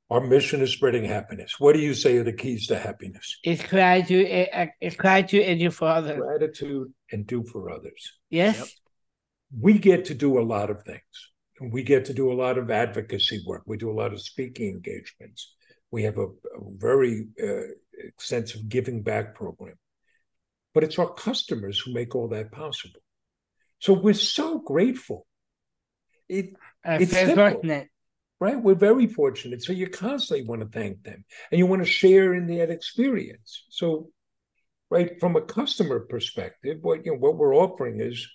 Our 0.10 0.22
mission 0.22 0.62
is 0.62 0.72
spreading 0.72 1.04
happiness. 1.04 1.60
What 1.60 1.76
do 1.76 1.82
you 1.82 1.94
say 1.94 2.18
are 2.18 2.24
the 2.24 2.34
keys 2.34 2.66
to 2.68 2.80
happiness? 2.80 3.38
It's 3.44 3.64
gratitude. 3.64 4.50
uh, 4.52 4.66
It's 4.82 4.96
gratitude 4.96 5.48
and 5.48 5.60
do 5.60 5.70
for 5.70 5.88
others. 5.88 6.18
Gratitude 6.18 6.92
and 7.12 7.28
do 7.28 7.44
for 7.44 7.70
others. 7.70 8.18
Yes. 8.32 8.58
Yep. 8.58 8.68
We 9.62 9.78
get 9.78 10.06
to 10.06 10.16
do 10.16 10.40
a 10.40 10.42
lot 10.42 10.72
of 10.72 10.82
things. 10.82 11.04
We 11.62 11.84
get 11.84 12.06
to 12.06 12.13
do 12.13 12.32
a 12.32 12.36
lot 12.36 12.58
of 12.58 12.72
advocacy 12.72 13.41
work. 13.45 13.63
We 13.65 13.78
do 13.78 13.91
a 13.91 14.00
lot 14.02 14.13
of 14.13 14.22
speaking 14.22 14.69
engagements. 14.69 15.54
We 15.91 16.04
have 16.04 16.17
a, 16.17 16.26
a 16.28 16.60
very 16.78 17.28
uh, 17.43 17.74
extensive 17.98 18.69
giving 18.69 19.02
back 19.04 19.36
program. 19.36 19.76
but 20.74 20.84
it's 20.84 21.00
our 21.00 21.13
customers 21.13 21.80
who 21.80 21.93
make 21.93 22.15
all 22.15 22.30
that 22.30 22.52
possible. 22.52 23.02
So 23.80 23.93
we're 23.93 24.13
so 24.13 24.60
grateful. 24.60 25.26
It, 26.28 26.56
it's 27.00 27.17
simple, 27.26 27.65
right? 28.39 28.62
We're 28.62 28.76
very 28.76 29.08
fortunate. 29.08 29.63
So 29.63 29.74
you 29.74 29.88
constantly 29.89 30.45
want 30.48 30.62
to 30.62 30.67
thank 30.67 31.04
them 31.04 31.26
and 31.52 31.60
you 31.60 31.65
want 31.65 31.84
to 31.84 31.89
share 31.89 32.34
in 32.34 32.48
that 32.48 32.69
experience. 32.69 33.65
So, 33.69 34.12
right, 34.89 35.19
from 35.19 35.36
a 35.36 35.41
customer 35.41 36.02
perspective, 36.02 36.80
what 36.82 37.06
you 37.06 37.13
know, 37.13 37.17
what 37.19 37.38
we're 37.38 37.56
offering 37.56 38.00
is, 38.02 38.28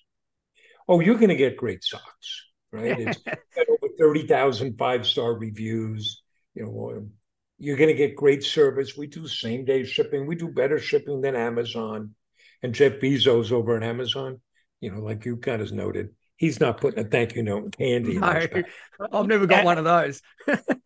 oh, 0.89 1.01
you're 1.01 1.17
going 1.17 1.29
to 1.31 1.37
get 1.37 1.57
great 1.57 1.85
socks, 1.85 2.45
right? 2.75 2.99
It's 2.99 3.21
over 3.69 3.93
30,000 3.99 4.77
five-star 4.77 5.35
reviews. 5.35 6.23
You 6.55 6.65
know, 6.65 6.93
um, 6.97 7.11
you're 7.59 7.77
going 7.77 7.89
to 7.89 7.95
get 7.95 8.17
great 8.17 8.43
service. 8.43 8.97
We 8.97 9.07
do 9.07 9.27
same 9.29 9.65
day 9.65 9.85
shipping. 9.85 10.27
We 10.27 10.35
do 10.35 10.49
better 10.49 10.79
shipping 10.79 11.21
than 11.21 11.37
Amazon. 11.37 12.15
And 12.63 12.75
Jeff 12.75 12.95
Bezos 12.95 13.53
over 13.53 13.77
at 13.77 13.83
Amazon, 13.83 14.41
you 14.81 14.91
know, 14.91 15.01
like 15.01 15.25
you 15.25 15.37
kind 15.37 15.63
of 15.63 15.71
noted, 15.71 16.11
he's 16.37 16.61
not 16.61 16.81
putting 16.81 17.05
a 17.05 17.09
thank 17.09 17.35
you 17.35 17.43
note 17.43 17.65
in 17.65 17.71
candy. 17.71 18.19
No, 18.19 19.09
I've 19.13 19.27
never 19.27 19.47
got 19.47 19.65
one 19.65 19.79
of 19.79 19.85
those. 19.85 20.21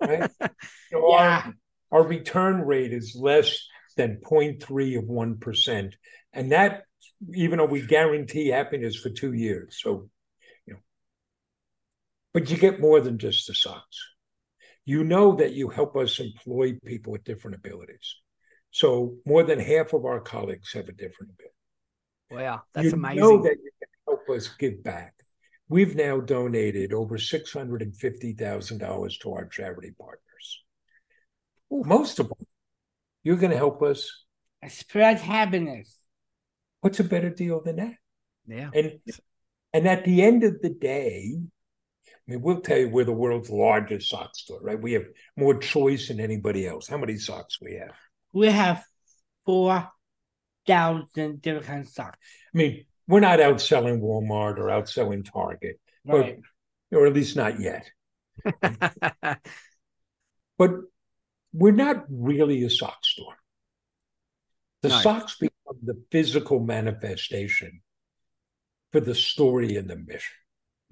right? 0.01 0.31
You 0.91 1.01
know, 1.01 1.09
yeah. 1.11 1.43
our, 1.91 2.01
our 2.01 2.07
return 2.07 2.63
rate 2.63 2.93
is 2.93 3.15
less 3.15 3.67
than 3.97 4.21
0.3 4.25 4.99
of 4.99 5.05
1%. 5.05 5.93
And 6.33 6.53
that, 6.53 6.85
even 7.35 7.59
though 7.59 7.67
we 7.67 7.87
guarantee 7.87 8.49
happiness 8.49 8.97
for 8.97 9.11
two 9.11 9.35
years. 9.35 9.79
So, 9.83 10.09
but 12.39 12.49
you 12.49 12.57
get 12.57 12.81
more 12.81 13.01
than 13.01 13.19
just 13.19 13.49
the 13.49 13.55
socks. 13.55 13.99
You 14.85 15.03
know 15.03 15.35
that 15.37 15.55
you 15.55 15.71
help 15.71 15.97
us 15.97 16.21
employ 16.21 16.79
people 16.85 17.13
with 17.13 17.25
different 17.25 17.57
abilities. 17.57 18.15
So 18.71 19.17
more 19.27 19.43
than 19.43 19.59
half 19.59 19.93
of 19.93 20.05
our 20.05 20.21
colleagues 20.21 20.73
have 20.73 20.89
a 20.89 20.93
different 20.93 21.33
ability. 21.33 21.55
Wow, 22.31 22.63
that's 22.73 22.85
you 22.87 22.93
amazing. 22.93 23.19
Know 23.19 23.43
that 23.43 23.57
you 23.57 23.71
can 23.81 23.89
help 24.07 24.29
us 24.31 24.49
give 24.57 24.85
back. 24.85 25.15
We've 25.69 25.97
now 25.97 26.21
donated 26.21 26.93
over 26.93 27.19
six 27.19 27.53
hundred 27.53 27.83
and 27.83 27.97
fifty 27.97 28.35
thousand 28.35 28.79
dollars 28.79 29.19
to 29.19 29.33
our 29.33 29.47
charity 29.47 29.93
partners. 29.99 30.63
Ooh. 31.73 31.83
Most 31.85 32.21
of 32.21 32.29
them, 32.29 32.47
you're 33.25 33.37
going 33.37 33.51
to 33.51 33.59
help 33.59 33.83
us 33.83 34.27
spread 34.69 35.19
happiness. 35.19 35.99
What's 36.83 37.01
a 37.01 37.05
better 37.05 37.31
deal 37.31 37.63
than 37.65 37.77
that? 37.77 37.95
Yeah, 38.47 38.71
and 38.73 38.93
and 39.73 39.89
at 39.89 40.05
the 40.05 40.23
end 40.23 40.45
of 40.45 40.63
the 40.63 40.71
day, 40.71 41.35
I 42.29 42.33
mean, 42.33 42.43
we'll 42.43 42.61
tell 42.61 42.77
you 42.77 42.91
we're 42.91 43.05
the 43.05 43.13
world's 43.13 43.49
largest 43.49 44.11
sock 44.11 44.37
store, 44.37 44.61
right? 44.61 44.81
We 44.81 44.93
have 44.93 45.07
more 45.37 45.57
choice 45.57 46.09
than 46.09 46.21
anybody 46.21 46.67
else. 46.67 46.87
How 46.87 46.99
many 46.99 47.17
socks 47.17 47.59
we 47.61 47.75
have? 47.75 47.95
We 48.35 48.49
have 48.49 48.85
four 49.47 49.89
thousand 50.67 51.41
different 51.41 51.67
kinds 51.67 51.89
of 51.89 51.95
socks. 51.95 52.19
I 52.55 52.59
mean, 52.59 52.85
we're 53.07 53.21
not 53.21 53.39
outselling 53.39 54.01
Walmart 54.01 54.59
or 54.59 54.67
outselling 54.67 55.25
Target, 55.25 55.81
right. 56.05 56.39
or, 56.93 57.01
or 57.01 57.07
at 57.07 57.15
least 57.15 57.35
not 57.35 57.59
yet. 57.59 57.91
but 60.59 60.71
we're 61.55 61.73
not 61.73 62.05
really 62.11 62.63
a 62.65 62.71
sock 62.71 63.03
store. 63.05 63.37
The 64.83 64.91
no. 64.91 65.01
socks 65.01 65.37
become 65.37 65.79
the 65.83 66.01
physical 66.11 66.61
manifestation 66.61 67.81
for 68.93 69.01
the 69.01 69.15
story 69.15 69.77
and 69.77 69.89
the 69.89 69.97
mission. 69.97 70.37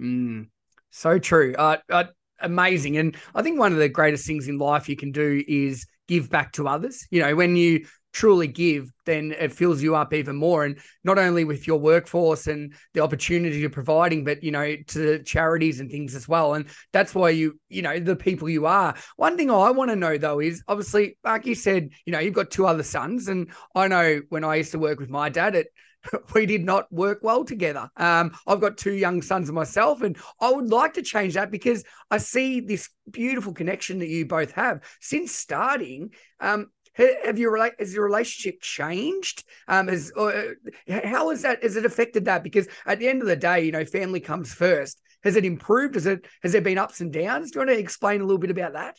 Mm, 0.00 0.48
so 0.90 1.18
true. 1.18 1.54
Uh, 1.56 1.78
uh, 1.90 2.04
amazing. 2.40 2.96
And 2.96 3.16
I 3.34 3.42
think 3.42 3.58
one 3.58 3.72
of 3.72 3.78
the 3.78 3.88
greatest 3.88 4.26
things 4.26 4.48
in 4.48 4.58
life 4.58 4.88
you 4.88 4.96
can 4.96 5.12
do 5.12 5.42
is 5.46 5.86
give 6.08 6.30
back 6.30 6.52
to 6.52 6.68
others. 6.68 7.06
You 7.10 7.22
know, 7.22 7.34
when 7.34 7.56
you 7.56 7.86
truly 8.12 8.46
give, 8.46 8.90
then 9.04 9.34
it 9.38 9.52
fills 9.52 9.82
you 9.82 9.94
up 9.94 10.14
even 10.14 10.36
more. 10.36 10.64
And 10.64 10.78
not 11.04 11.18
only 11.18 11.44
with 11.44 11.66
your 11.66 11.78
workforce 11.78 12.46
and 12.46 12.72
the 12.94 13.00
opportunity 13.00 13.58
you're 13.58 13.68
providing, 13.68 14.24
but 14.24 14.42
you 14.42 14.50
know, 14.50 14.74
to 14.88 15.22
charities 15.22 15.80
and 15.80 15.90
things 15.90 16.14
as 16.14 16.26
well. 16.26 16.54
And 16.54 16.66
that's 16.92 17.14
why 17.14 17.30
you, 17.30 17.60
you 17.68 17.82
know, 17.82 17.98
the 17.98 18.16
people 18.16 18.48
you 18.48 18.64
are. 18.64 18.94
One 19.16 19.36
thing 19.36 19.50
I 19.50 19.70
want 19.70 19.90
to 19.90 19.96
know 19.96 20.16
though 20.16 20.40
is 20.40 20.62
obviously, 20.66 21.18
like 21.24 21.44
you 21.44 21.54
said, 21.54 21.90
you 22.06 22.12
know, 22.12 22.18
you've 22.18 22.32
got 22.32 22.50
two 22.50 22.66
other 22.66 22.82
sons. 22.82 23.28
And 23.28 23.50
I 23.74 23.86
know 23.88 24.22
when 24.30 24.44
I 24.44 24.56
used 24.56 24.72
to 24.72 24.78
work 24.78 24.98
with 24.98 25.10
my 25.10 25.28
dad, 25.28 25.54
it 25.54 25.66
we 26.34 26.46
did 26.46 26.64
not 26.64 26.90
work 26.92 27.20
well 27.22 27.44
together. 27.44 27.90
Um, 27.96 28.36
I've 28.46 28.60
got 28.60 28.76
two 28.76 28.94
young 28.94 29.22
sons 29.22 29.50
myself, 29.50 30.02
and 30.02 30.16
I 30.40 30.50
would 30.50 30.70
like 30.70 30.94
to 30.94 31.02
change 31.02 31.34
that 31.34 31.50
because 31.50 31.84
I 32.10 32.18
see 32.18 32.60
this 32.60 32.88
beautiful 33.10 33.52
connection 33.52 33.98
that 34.00 34.08
you 34.08 34.26
both 34.26 34.52
have 34.52 34.82
since 35.00 35.32
starting. 35.32 36.12
Um, 36.40 36.70
have 36.96 37.38
your 37.38 37.56
has 37.78 37.94
your 37.94 38.04
relationship 38.04 38.60
changed? 38.60 39.44
Um, 39.68 39.88
has 39.88 40.12
uh, 40.16 40.54
how 40.88 41.30
has 41.30 41.42
that 41.42 41.62
has 41.62 41.76
it 41.76 41.84
affected 41.84 42.24
that? 42.24 42.42
Because 42.42 42.68
at 42.86 42.98
the 42.98 43.08
end 43.08 43.22
of 43.22 43.28
the 43.28 43.36
day, 43.36 43.64
you 43.64 43.72
know, 43.72 43.84
family 43.84 44.20
comes 44.20 44.52
first. 44.52 45.00
Has 45.22 45.36
it 45.36 45.44
improved? 45.44 45.94
Has 45.94 46.06
it 46.06 46.26
has 46.42 46.52
there 46.52 46.62
been 46.62 46.78
ups 46.78 47.00
and 47.00 47.12
downs? 47.12 47.50
Do 47.50 47.58
you 47.58 47.66
want 47.66 47.76
to 47.76 47.78
explain 47.78 48.20
a 48.20 48.24
little 48.24 48.38
bit 48.38 48.50
about 48.50 48.72
that? 48.74 48.98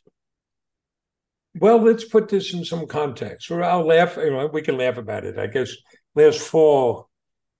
Well, 1.59 1.81
let's 1.81 2.03
put 2.03 2.29
this 2.29 2.53
in 2.53 2.63
some 2.63 2.85
context. 2.85 3.49
Or 3.49 3.63
I'll 3.63 3.85
laugh. 3.85 4.17
You 4.17 4.31
know, 4.31 4.47
we 4.47 4.61
can 4.61 4.77
laugh 4.77 4.97
about 4.97 5.25
it. 5.25 5.39
I 5.39 5.47
guess 5.47 5.71
last 6.17 6.39
fall 6.39 7.09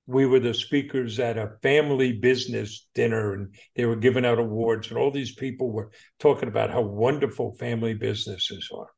we 0.10 0.26
were 0.26 0.40
the 0.40 0.54
speakers 0.54 1.20
at 1.20 1.38
a 1.38 1.52
family 1.62 2.14
business 2.14 2.88
dinner 2.96 3.34
and 3.34 3.56
they 3.76 3.86
were 3.86 3.96
giving 3.96 4.26
out 4.26 4.40
awards 4.40 4.90
and 4.90 4.98
all 4.98 5.12
these 5.12 5.36
people 5.36 5.72
were 5.72 5.92
talking 6.20 6.50
about 6.50 6.72
how 6.72 6.82
wonderful 6.82 7.56
family 7.56 7.94
businesses 7.94 8.70
are 8.74 8.90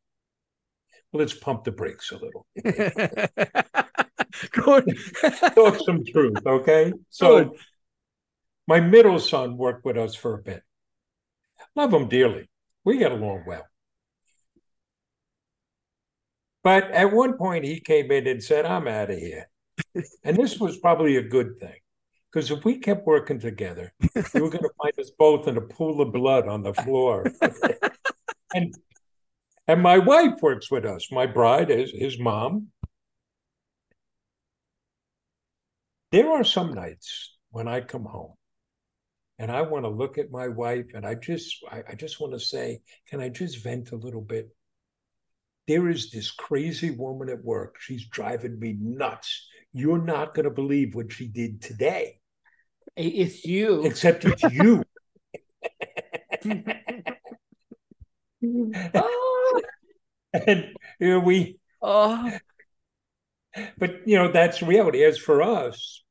well, 1.12 1.22
let's 1.22 1.34
pump 1.34 1.64
the 1.64 1.72
brakes 1.72 2.12
a 2.12 2.18
little. 2.18 2.46
Good. 4.52 4.98
Talk 5.56 5.80
some 5.84 6.06
truth, 6.06 6.46
okay? 6.46 6.94
So, 7.10 7.46
Good. 7.46 7.58
my 8.68 8.80
middle 8.80 9.20
son 9.20 9.58
worked 9.58 9.86
with 9.86 9.98
us 9.98 10.14
for 10.14 10.36
a 10.36 10.42
bit. 10.42 10.62
Love 11.76 11.94
him 11.94 12.10
dearly. 12.10 12.48
We 12.86 12.98
get 12.98 13.12
along 13.12 13.46
well. 13.48 13.66
But 16.64 16.92
at 16.92 17.14
one 17.14 17.38
point, 17.38 17.66
he 17.66 17.80
came 17.80 18.12
in 18.12 18.28
and 18.28 18.44
said, 18.44 18.66
I'm 18.66 18.88
out 18.88 19.12
of 19.12 19.18
here. 19.18 19.50
and 20.24 20.36
this 20.36 20.60
was 20.60 20.78
probably 20.78 21.18
a 21.18 21.24
good 21.24 21.60
thing. 21.60 21.80
Because 22.32 22.52
if 22.52 22.64
we 22.64 22.78
kept 22.78 23.08
working 23.08 23.40
together, 23.40 23.94
we 24.34 24.42
were 24.42 24.50
going 24.50 24.64
to 24.64 24.72
find 24.82 25.00
us 25.00 25.12
both 25.18 25.48
in 25.48 25.58
a 25.58 25.62
pool 25.62 26.02
of 26.02 26.14
blood 26.14 26.48
on 26.48 26.62
the 26.62 26.74
floor. 26.74 27.26
and 28.54 28.74
and 29.68 29.84
my 29.84 30.00
wife 30.00 30.42
works 30.42 30.72
with 30.72 30.84
us, 30.84 31.12
my 31.12 31.28
bride, 31.28 31.70
is 31.70 31.92
his 31.92 32.20
mom. 32.20 32.70
There 36.12 36.30
are 36.32 36.44
some 36.44 36.74
nights 36.74 37.36
when 37.52 37.68
I 37.68 37.82
come 37.82 38.06
home 38.06 38.34
and 39.38 39.52
I 39.52 39.62
want 39.62 39.86
to 39.86 39.90
look 39.90 40.18
at 40.18 40.32
my 40.32 40.48
wife 40.48 40.88
and 40.94 41.06
I 41.06 41.16
just 41.16 41.64
I, 41.72 41.84
I 41.90 41.96
just 41.96 42.20
want 42.20 42.34
to 42.34 42.40
say, 42.40 42.82
can 43.08 43.22
I 43.22 43.30
just 43.30 43.64
vent 43.64 43.92
a 43.92 43.96
little 43.96 44.22
bit? 44.22 44.50
There 45.70 45.88
is 45.88 46.10
this 46.10 46.32
crazy 46.32 46.90
woman 46.90 47.30
at 47.30 47.46
work. 47.46 47.76
She's 47.80 48.08
driving 48.08 48.60
me 48.60 48.76
nuts. 48.82 49.48
You're 49.72 50.04
not 50.04 50.34
going 50.34 50.46
to 50.46 50.50
believe 50.50 50.96
what 50.96 51.12
she 51.12 51.28
did 51.28 51.62
today. 51.62 52.18
It's 52.96 53.46
you. 53.46 53.86
Except 53.86 54.26
it's 54.26 54.42
you. 54.42 54.84
oh. 58.96 59.62
and 60.34 60.66
you 61.00 61.10
know, 61.10 61.20
we 61.20 61.60
oh 61.84 62.32
but 63.78 64.08
you 64.08 64.18
know 64.18 64.32
that's 64.32 64.64
reality 64.64 65.04
as 65.04 65.18
for 65.18 65.42
us 65.42 66.02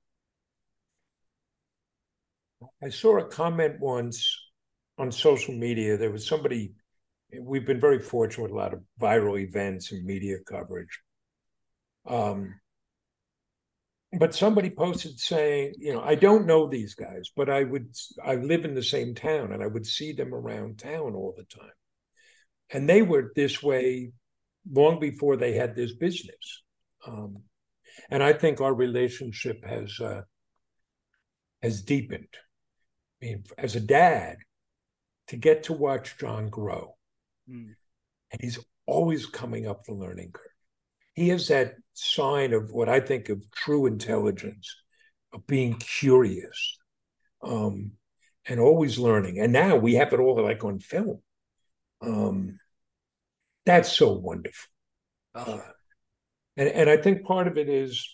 i 2.83 2.91
saw 2.91 3.17
a 3.19 3.25
comment 3.25 3.81
once 3.81 4.39
on 4.99 5.11
social 5.11 5.55
media 5.55 5.97
there 5.97 6.11
was 6.11 6.27
somebody 6.27 6.75
we've 7.41 7.67
been 7.67 7.81
very 7.81 7.99
fortunate 7.99 8.45
with 8.45 8.53
a 8.53 8.57
lot 8.57 8.73
of 8.73 8.81
viral 9.01 9.41
events 9.41 9.93
and 9.93 10.05
media 10.05 10.37
coverage 10.47 11.01
um, 12.07 12.55
but 14.19 14.35
somebody 14.35 14.71
posted 14.71 15.19
saying 15.19 15.75
you 15.79 15.93
know 15.93 16.03
i 16.03 16.15
don't 16.15 16.47
know 16.47 16.67
these 16.67 16.95
guys 16.95 17.31
but 17.37 17.51
i 17.51 17.63
would 17.63 17.95
i 18.25 18.35
live 18.35 18.65
in 18.65 18.75
the 18.75 18.83
same 18.83 19.15
town 19.15 19.53
and 19.53 19.63
i 19.63 19.67
would 19.67 19.87
see 19.87 20.13
them 20.13 20.35
around 20.35 20.79
town 20.79 21.15
all 21.15 21.35
the 21.37 21.45
time 21.45 21.71
and 22.71 22.89
they 22.89 23.03
were 23.03 23.33
this 23.35 23.63
way 23.63 24.13
long 24.71 25.01
before 25.01 25.37
they 25.37 25.55
had 25.55 25.75
this 25.75 25.93
business. 25.95 26.63
Um, 27.07 27.43
and 28.11 28.23
I 28.23 28.33
think 28.33 28.61
our 28.61 28.75
relationship 28.75 29.65
has 29.65 29.99
uh, 30.01 30.23
has 31.63 31.83
deepened. 31.83 32.29
I 33.21 33.27
mean, 33.27 33.45
as 33.57 33.75
a 33.75 33.81
dad, 33.81 34.37
to 35.29 35.37
get 35.37 35.65
to 35.65 35.73
watch 35.73 36.19
John 36.19 36.49
grow, 36.49 36.97
mm. 37.49 37.75
and 38.33 38.41
he's 38.41 38.59
always 38.87 39.27
coming 39.27 39.67
up 39.67 39.85
the 39.85 39.95
learning 39.95 40.33
curve. 40.33 40.45
He 41.15 41.29
has 41.29 41.49
that 41.49 41.75
sign 41.95 42.53
of 42.53 42.71
what 42.71 42.89
I 42.89 43.01
think 43.01 43.29
of 43.29 43.51
true 43.51 43.87
intelligence, 43.87 44.75
of 45.33 45.47
being 45.47 45.75
curious, 45.75 46.79
um, 47.43 47.93
and 48.47 48.61
always 48.61 48.99
learning. 48.99 49.41
And 49.41 49.53
now 49.53 49.77
we 49.77 49.95
have 49.95 50.13
it 50.13 50.21
all 50.21 50.43
like 50.43 50.65
on 50.65 50.79
film. 50.79 51.21
Um, 52.01 52.59
that's 53.67 53.93
so 53.93 54.13
wonderful. 54.13 54.69
Uh, 55.35 55.61
and, 56.57 56.69
and 56.69 56.91
I 56.91 56.97
think 56.97 57.25
part 57.25 57.47
of 57.47 57.59
it 57.59 57.69
is 57.69 58.09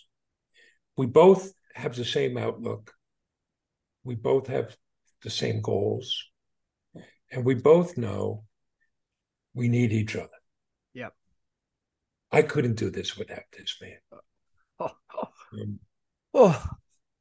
we 0.97 1.05
both 1.05 1.53
have 1.73 1.95
the 1.95 2.05
same 2.05 2.37
outlook. 2.37 2.93
We 4.03 4.15
both 4.15 4.47
have 4.47 4.75
the 5.23 5.29
same 5.29 5.61
goals. 5.61 6.25
And 7.31 7.43
we 7.45 7.55
both 7.55 7.97
know 7.97 8.43
we 9.55 9.67
need 9.69 9.91
each 9.91 10.15
other. 10.15 10.29
Yep. 10.93 11.13
I 12.31 12.41
couldn't 12.43 12.75
do 12.75 12.89
this 12.91 13.17
without 13.17 13.43
this 13.57 13.77
man. 13.81 13.97
Oh, 14.77 14.91
oh. 15.15 15.29
Um, 15.53 15.79
Oh, 16.37 16.61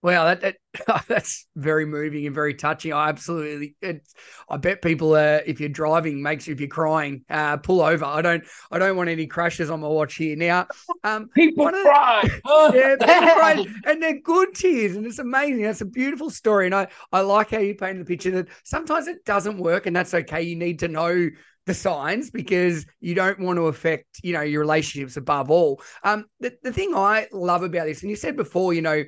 wow, 0.03 0.25
that, 0.25 0.41
that 0.41 0.57
that's 1.09 1.47
very 1.55 1.87
moving 1.87 2.27
and 2.27 2.35
very 2.35 2.53
touching. 2.53 2.93
I 2.93 3.09
absolutely, 3.09 3.77
it's, 3.81 4.13
I 4.49 4.57
bet 4.57 4.83
people, 4.83 5.15
uh, 5.15 5.39
if 5.47 5.61
you're 5.61 5.69
driving, 5.69 6.21
makes 6.21 6.49
you 6.49 6.53
if 6.53 6.59
you're 6.59 6.69
crying, 6.69 7.25
uh, 7.31 7.59
pull 7.59 7.81
over. 7.81 8.05
I 8.05 8.23
don't, 8.23 8.43
I 8.73 8.81
don't 8.81 8.97
want 8.97 9.09
any 9.09 9.29
crashes 9.29 9.71
on 9.71 9.81
my 9.81 9.87
watch 9.87 10.17
here. 10.17 10.35
Now, 10.35 10.67
um, 11.05 11.29
people 11.29 11.65
one 11.65 11.77
of 11.77 11.85
the- 11.85 11.91
cry. 11.91 12.23
yeah, 12.75 12.97
people 12.97 13.35
cry, 13.35 13.65
and 13.87 14.03
they're 14.03 14.21
good 14.21 14.53
tears, 14.55 14.97
and 14.97 15.07
it's 15.07 15.21
amazing. 15.21 15.63
That's 15.63 15.81
a 15.81 15.87
beautiful 15.87 16.29
story, 16.29 16.67
and 16.67 16.75
I, 16.75 16.89
I 17.13 17.21
like 17.21 17.51
how 17.51 17.61
you 17.61 17.77
painted 17.77 18.01
the 18.01 18.09
picture 18.09 18.33
that 18.33 18.49
sometimes 18.65 19.07
it 19.07 19.25
doesn't 19.25 19.59
work, 19.59 19.87
and 19.87 19.95
that's 19.95 20.13
okay. 20.13 20.43
You 20.43 20.57
need 20.57 20.81
to 20.81 20.89
know 20.89 21.31
the 21.67 21.75
signs 21.75 22.31
because 22.31 22.87
you 23.01 23.15
don't 23.15 23.41
want 23.41 23.57
to 23.59 23.69
affect, 23.69 24.21
you 24.23 24.33
know, 24.33 24.43
your 24.43 24.61
relationships 24.61 25.17
above 25.17 25.51
all. 25.51 25.81
Um, 26.03 26.27
the, 26.41 26.57
the 26.63 26.73
thing 26.73 26.93
I 26.95 27.27
love 27.33 27.63
about 27.63 27.87
this, 27.87 28.03
and 28.03 28.11
you 28.11 28.17
said 28.17 28.37
before, 28.37 28.75
you 28.75 28.83
know, 28.83 29.05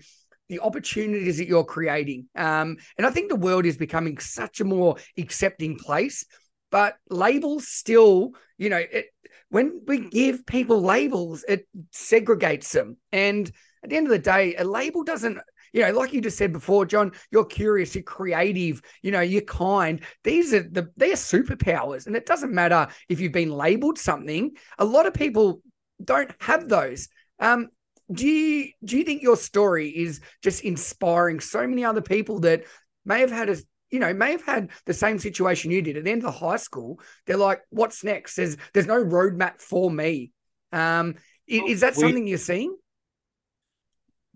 the 0.48 0.60
opportunities 0.60 1.38
that 1.38 1.48
you're 1.48 1.64
creating. 1.64 2.28
Um, 2.34 2.76
and 2.96 3.06
I 3.06 3.10
think 3.10 3.28
the 3.28 3.36
world 3.36 3.66
is 3.66 3.76
becoming 3.76 4.18
such 4.18 4.60
a 4.60 4.64
more 4.64 4.96
accepting 5.18 5.76
place, 5.76 6.24
but 6.70 6.96
labels 7.10 7.68
still, 7.68 8.32
you 8.56 8.70
know, 8.70 8.78
it, 8.78 9.06
when 9.50 9.82
we 9.86 10.08
give 10.08 10.46
people 10.46 10.80
labels, 10.80 11.44
it 11.48 11.66
segregates 11.92 12.70
them. 12.70 12.96
And 13.12 13.50
at 13.82 13.90
the 13.90 13.96
end 13.96 14.06
of 14.06 14.12
the 14.12 14.18
day, 14.18 14.54
a 14.56 14.64
label 14.64 15.04
doesn't, 15.04 15.38
you 15.76 15.82
know, 15.82 15.92
like 15.92 16.14
you 16.14 16.22
just 16.22 16.38
said 16.38 16.54
before, 16.54 16.86
John, 16.86 17.12
you're 17.30 17.44
curious, 17.44 17.94
you're 17.94 18.02
creative, 18.02 18.80
you 19.02 19.10
know, 19.10 19.20
you're 19.20 19.42
kind. 19.42 20.00
These 20.24 20.54
are 20.54 20.62
the 20.62 20.88
they're 20.96 21.12
superpowers. 21.16 22.06
And 22.06 22.16
it 22.16 22.24
doesn't 22.24 22.50
matter 22.50 22.88
if 23.10 23.20
you've 23.20 23.32
been 23.32 23.50
labeled 23.50 23.98
something. 23.98 24.52
A 24.78 24.86
lot 24.86 25.04
of 25.04 25.12
people 25.12 25.60
don't 26.02 26.30
have 26.40 26.66
those. 26.66 27.08
Um, 27.40 27.68
do 28.10 28.26
you 28.26 28.70
do 28.86 28.96
you 28.96 29.04
think 29.04 29.22
your 29.22 29.36
story 29.36 29.90
is 29.90 30.22
just 30.42 30.64
inspiring 30.64 31.40
so 31.40 31.66
many 31.66 31.84
other 31.84 32.00
people 32.00 32.40
that 32.40 32.64
may 33.04 33.20
have 33.20 33.30
had 33.30 33.50
a 33.50 33.56
you 33.90 33.98
know 33.98 34.14
may 34.14 34.30
have 34.30 34.44
had 34.46 34.70
the 34.86 34.94
same 34.94 35.18
situation 35.18 35.70
you 35.70 35.82
did 35.82 35.98
at 35.98 36.04
the 36.04 36.10
end 36.10 36.24
of 36.24 36.32
the 36.32 36.38
high 36.38 36.56
school 36.56 37.00
they're 37.26 37.36
like 37.36 37.60
what's 37.70 38.02
next 38.04 38.36
there's 38.36 38.56
there's 38.72 38.86
no 38.86 39.04
roadmap 39.04 39.60
for 39.60 39.90
me 39.90 40.30
um 40.72 41.14
i- 41.50 41.64
is, 41.66 41.80
that 41.80 41.96
We- 41.96 42.00
something 42.02 42.26
you're 42.26 42.38
seeing 42.38 42.76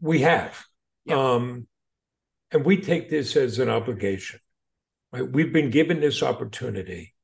We 0.01 0.21
have. 0.21 0.67
Um, 1.13 1.67
and 2.51 2.65
we 2.65 2.79
take 2.79 3.09
this 3.09 3.37
as 3.37 3.59
an 3.59 3.69
obligation. 3.69 4.41
Right? 5.13 5.31
We've 5.31 5.53
been 5.53 5.71
given 5.71 6.01
this 6.01 6.23
opportunity, 6.23 7.15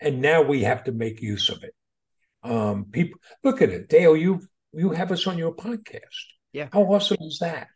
and 0.00 0.20
now 0.20 0.42
we 0.42 0.62
have 0.62 0.84
to 0.84 0.92
make 0.92 1.22
use 1.22 1.48
of 1.48 1.62
it. 1.64 1.74
Um, 2.42 2.86
people 2.90 3.20
look 3.42 3.62
at 3.62 3.70
it, 3.70 3.88
Dale. 3.88 4.16
You 4.16 4.40
you 4.72 4.90
have 4.90 5.12
us 5.12 5.26
on 5.26 5.38
your 5.38 5.54
podcast. 5.54 6.00
Yeah. 6.52 6.68
How 6.72 6.82
awesome 6.82 7.18
is 7.20 7.38
that? 7.40 7.68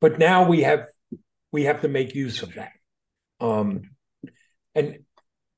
But 0.00 0.18
now 0.18 0.48
we 0.48 0.62
have 0.62 0.86
we 1.52 1.64
have 1.64 1.82
to 1.82 1.88
make 1.88 2.14
use 2.14 2.42
of 2.42 2.54
that. 2.54 2.72
Um, 3.40 3.82
and 4.74 5.00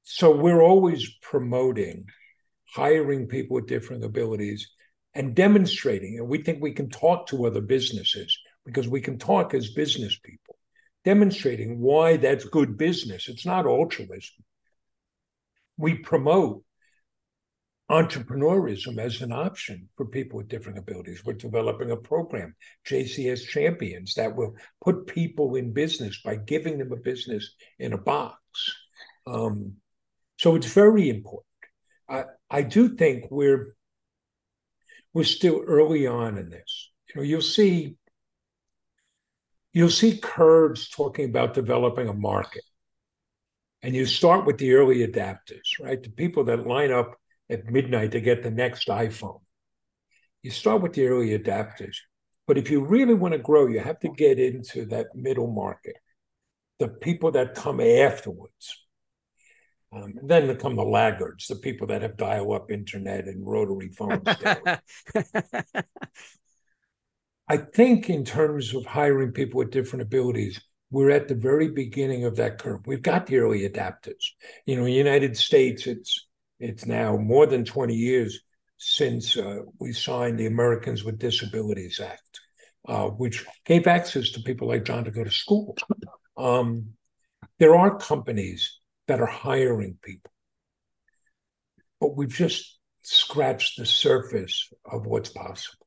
so 0.02 0.34
we're 0.34 0.62
always 0.62 1.08
promoting 1.22 2.06
hiring 2.74 3.26
people 3.26 3.56
with 3.56 3.66
different 3.66 4.04
abilities 4.04 4.70
and 5.14 5.34
demonstrating 5.34 6.18
and 6.18 6.28
we 6.28 6.38
think 6.38 6.62
we 6.62 6.72
can 6.72 6.88
talk 6.88 7.26
to 7.26 7.46
other 7.46 7.60
businesses 7.60 8.38
because 8.64 8.88
we 8.88 9.00
can 9.00 9.18
talk 9.18 9.54
as 9.54 9.70
business 9.70 10.18
people 10.18 10.56
demonstrating 11.04 11.80
why 11.80 12.16
that's 12.16 12.44
good 12.44 12.78
business. 12.78 13.28
It's 13.28 13.46
not 13.46 13.66
altruism. 13.66 14.44
We 15.76 15.94
promote 15.94 16.62
entrepreneurism 17.90 18.98
as 18.98 19.20
an 19.20 19.32
option 19.32 19.88
for 19.96 20.06
people 20.06 20.38
with 20.38 20.48
different 20.48 20.78
abilities. 20.78 21.24
We're 21.24 21.34
developing 21.34 21.90
a 21.90 21.96
program 21.96 22.54
jcs 22.86 23.46
champions 23.46 24.14
that 24.14 24.34
will 24.34 24.54
put 24.82 25.06
people 25.06 25.56
in 25.56 25.72
business 25.72 26.20
by 26.24 26.36
giving 26.36 26.78
them 26.78 26.92
a 26.92 26.96
business 26.96 27.54
in 27.78 27.92
a 27.92 27.98
box. 27.98 28.38
Um, 29.26 29.74
so 30.38 30.54
it's 30.54 30.72
very 30.72 31.10
important. 31.10 31.44
I, 32.08 32.24
I 32.50 32.62
do 32.62 32.96
think 32.96 33.24
we're 33.30 33.74
we're 35.12 35.24
still 35.24 35.62
early 35.66 36.06
on 36.06 36.38
in 36.38 36.48
this. 36.48 36.90
You 37.08 37.20
know, 37.20 37.22
you'll 37.22 37.42
see 37.42 37.96
you'll 39.72 39.90
see 39.90 40.18
curves 40.18 40.88
talking 40.88 41.28
about 41.28 41.54
developing 41.54 42.08
a 42.08 42.14
market. 42.14 42.64
And 43.82 43.94
you 43.94 44.06
start 44.06 44.46
with 44.46 44.58
the 44.58 44.74
early 44.74 45.06
adapters, 45.06 45.80
right? 45.80 46.00
The 46.00 46.10
people 46.10 46.44
that 46.44 46.66
line 46.66 46.92
up 46.92 47.16
at 47.50 47.66
midnight 47.66 48.12
to 48.12 48.20
get 48.20 48.42
the 48.42 48.50
next 48.50 48.88
iPhone. 48.88 49.40
You 50.42 50.50
start 50.50 50.82
with 50.82 50.92
the 50.92 51.06
early 51.06 51.36
adapters. 51.36 51.96
But 52.46 52.58
if 52.58 52.70
you 52.70 52.84
really 52.84 53.14
want 53.14 53.32
to 53.32 53.38
grow, 53.38 53.66
you 53.66 53.80
have 53.80 53.98
to 54.00 54.08
get 54.08 54.38
into 54.38 54.84
that 54.86 55.14
middle 55.14 55.50
market, 55.50 55.96
the 56.78 56.88
people 56.88 57.32
that 57.32 57.54
come 57.54 57.80
afterwards. 57.80 58.78
Um, 59.94 60.14
then 60.22 60.54
come 60.56 60.76
the 60.76 60.84
laggards, 60.84 61.48
the 61.48 61.56
people 61.56 61.86
that 61.88 62.02
have 62.02 62.16
dial 62.16 62.54
up 62.54 62.70
internet 62.70 63.26
and 63.26 63.46
rotary 63.46 63.90
phones. 63.90 64.24
I 67.48 67.56
think, 67.56 68.08
in 68.08 68.24
terms 68.24 68.74
of 68.74 68.86
hiring 68.86 69.32
people 69.32 69.58
with 69.58 69.70
different 69.70 70.02
abilities, 70.02 70.60
we're 70.90 71.10
at 71.10 71.26
the 71.26 71.34
very 71.34 71.68
beginning 71.68 72.24
of 72.24 72.36
that 72.36 72.58
curve. 72.58 72.86
We've 72.86 73.02
got 73.02 73.26
the 73.26 73.38
early 73.38 73.68
adapters. 73.68 74.22
You 74.66 74.76
know, 74.76 74.82
in 74.82 74.86
the 74.86 74.92
United 74.92 75.36
States, 75.36 75.86
it's 75.86 76.26
it's 76.60 76.86
now 76.86 77.16
more 77.16 77.46
than 77.46 77.64
20 77.64 77.94
years 77.94 78.40
since 78.76 79.36
uh, 79.36 79.60
we 79.80 79.92
signed 79.92 80.38
the 80.38 80.46
Americans 80.46 81.02
with 81.02 81.18
Disabilities 81.18 81.98
Act, 81.98 82.40
uh, 82.88 83.06
which 83.06 83.44
gave 83.64 83.86
access 83.86 84.30
to 84.30 84.42
people 84.42 84.68
like 84.68 84.84
John 84.84 85.04
to 85.04 85.10
go 85.10 85.24
to 85.24 85.30
school. 85.30 85.76
Um, 86.36 86.90
there 87.58 87.74
are 87.74 87.96
companies 87.98 88.80
that 89.08 89.20
are 89.20 89.26
hiring 89.26 89.98
people, 90.02 90.30
but 92.00 92.16
we've 92.16 92.28
just 92.28 92.78
scratched 93.02 93.78
the 93.78 93.86
surface 93.86 94.68
of 94.84 95.06
what's 95.06 95.30
possible, 95.30 95.81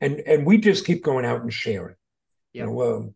and 0.00 0.20
and 0.20 0.46
we 0.46 0.58
just 0.58 0.86
keep 0.86 1.02
going 1.02 1.24
out 1.24 1.42
and 1.42 1.52
sharing. 1.52 1.96
Yep. 2.52 2.66
You 2.66 2.66
know, 2.66 2.96
um, 2.96 3.14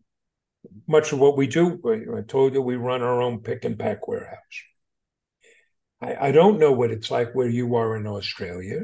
much 0.87 1.11
of 1.11 1.19
what 1.19 1.37
we 1.37 1.47
do, 1.47 1.81
I 2.15 2.21
told 2.21 2.53
you, 2.53 2.61
we 2.61 2.75
run 2.75 3.01
our 3.01 3.21
own 3.21 3.39
pick 3.39 3.65
and 3.65 3.77
pack 3.77 4.07
warehouse. 4.07 4.37
I, 6.01 6.27
I 6.27 6.31
don't 6.31 6.59
know 6.59 6.71
what 6.71 6.91
it's 6.91 7.11
like 7.11 7.33
where 7.33 7.49
you 7.49 7.75
are 7.75 7.95
in 7.95 8.07
Australia, 8.07 8.81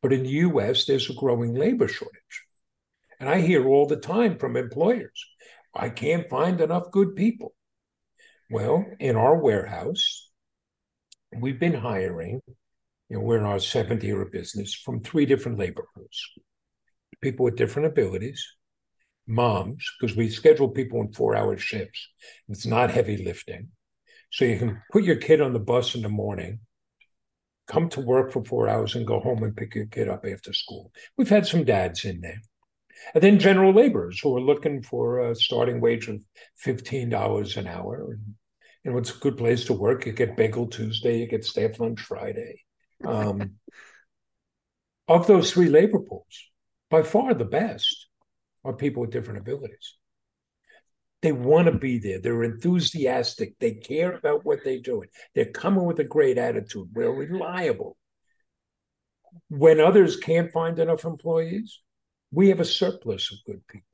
but 0.00 0.12
in 0.12 0.22
the 0.22 0.30
US, 0.30 0.84
there's 0.84 1.10
a 1.10 1.14
growing 1.14 1.54
labor 1.54 1.88
shortage. 1.88 2.44
And 3.20 3.28
I 3.28 3.40
hear 3.40 3.68
all 3.68 3.86
the 3.86 3.96
time 3.96 4.38
from 4.38 4.56
employers, 4.56 5.26
I 5.74 5.90
can't 5.90 6.28
find 6.28 6.60
enough 6.60 6.90
good 6.90 7.14
people. 7.14 7.54
Well, 8.50 8.84
in 8.98 9.16
our 9.16 9.36
warehouse, 9.36 10.28
we've 11.34 11.60
been 11.60 11.74
hiring, 11.74 12.40
you 13.08 13.16
know, 13.16 13.20
we're 13.20 13.38
in 13.38 13.44
our 13.44 13.60
seventh 13.60 14.04
year 14.04 14.20
of 14.20 14.32
business 14.32 14.74
from 14.74 15.00
three 15.00 15.24
different 15.24 15.58
labor 15.58 15.84
groups 15.94 16.32
people 17.22 17.44
with 17.44 17.56
different 17.56 17.88
abilities, 17.88 18.44
moms, 19.26 19.90
because 19.98 20.16
we 20.16 20.28
schedule 20.28 20.68
people 20.68 21.00
in 21.00 21.12
four 21.12 21.34
hour 21.34 21.56
shifts. 21.56 22.08
It's 22.48 22.66
not 22.66 22.90
heavy 22.90 23.24
lifting. 23.24 23.68
So 24.30 24.44
you 24.44 24.58
can 24.58 24.82
put 24.90 25.04
your 25.04 25.16
kid 25.16 25.40
on 25.40 25.52
the 25.52 25.58
bus 25.58 25.94
in 25.94 26.02
the 26.02 26.08
morning, 26.08 26.60
come 27.66 27.88
to 27.90 28.00
work 28.00 28.32
for 28.32 28.44
four 28.44 28.68
hours, 28.68 28.94
and 28.94 29.06
go 29.06 29.20
home 29.20 29.42
and 29.42 29.56
pick 29.56 29.74
your 29.74 29.86
kid 29.86 30.08
up 30.08 30.24
after 30.26 30.52
school. 30.52 30.90
We've 31.16 31.28
had 31.28 31.46
some 31.46 31.64
dads 31.64 32.04
in 32.04 32.20
there. 32.20 32.42
And 33.14 33.22
then 33.22 33.38
general 33.38 33.72
laborers 33.72 34.20
who 34.20 34.36
are 34.36 34.40
looking 34.40 34.82
for 34.82 35.30
a 35.30 35.34
starting 35.34 35.80
wage 35.80 36.08
of 36.08 36.20
$15 36.64 37.56
an 37.56 37.66
hour. 37.66 38.12
And, 38.12 38.34
you 38.84 38.92
know, 38.92 38.98
it's 38.98 39.14
a 39.14 39.18
good 39.18 39.36
place 39.36 39.64
to 39.66 39.72
work. 39.72 40.06
You 40.06 40.12
get 40.12 40.36
Bagel 40.36 40.68
Tuesday, 40.68 41.18
you 41.18 41.26
get 41.26 41.44
staff 41.44 41.78
lunch 41.80 42.00
Friday. 42.00 42.62
Um, 43.04 43.56
of 45.08 45.26
those 45.26 45.52
three 45.52 45.68
labor 45.68 45.98
pools, 45.98 46.51
by 46.92 47.02
far 47.02 47.32
the 47.32 47.46
best 47.46 48.06
are 48.64 48.74
people 48.74 49.00
with 49.00 49.10
different 49.10 49.40
abilities. 49.40 49.96
They 51.22 51.32
want 51.32 51.66
to 51.66 51.78
be 51.78 51.98
there. 51.98 52.20
They're 52.20 52.42
enthusiastic. 52.42 53.58
They 53.58 53.72
care 53.72 54.12
about 54.12 54.44
what 54.44 54.58
they're 54.62 54.78
doing. 54.78 55.08
They're 55.34 55.46
coming 55.46 55.86
with 55.86 56.00
a 56.00 56.04
great 56.04 56.36
attitude. 56.36 56.90
We're 56.92 57.10
reliable. 57.10 57.96
When 59.48 59.80
others 59.80 60.18
can't 60.18 60.52
find 60.52 60.78
enough 60.78 61.06
employees, 61.06 61.80
we 62.30 62.50
have 62.50 62.60
a 62.60 62.64
surplus 62.66 63.32
of 63.32 63.38
good 63.46 63.66
people. 63.68 63.86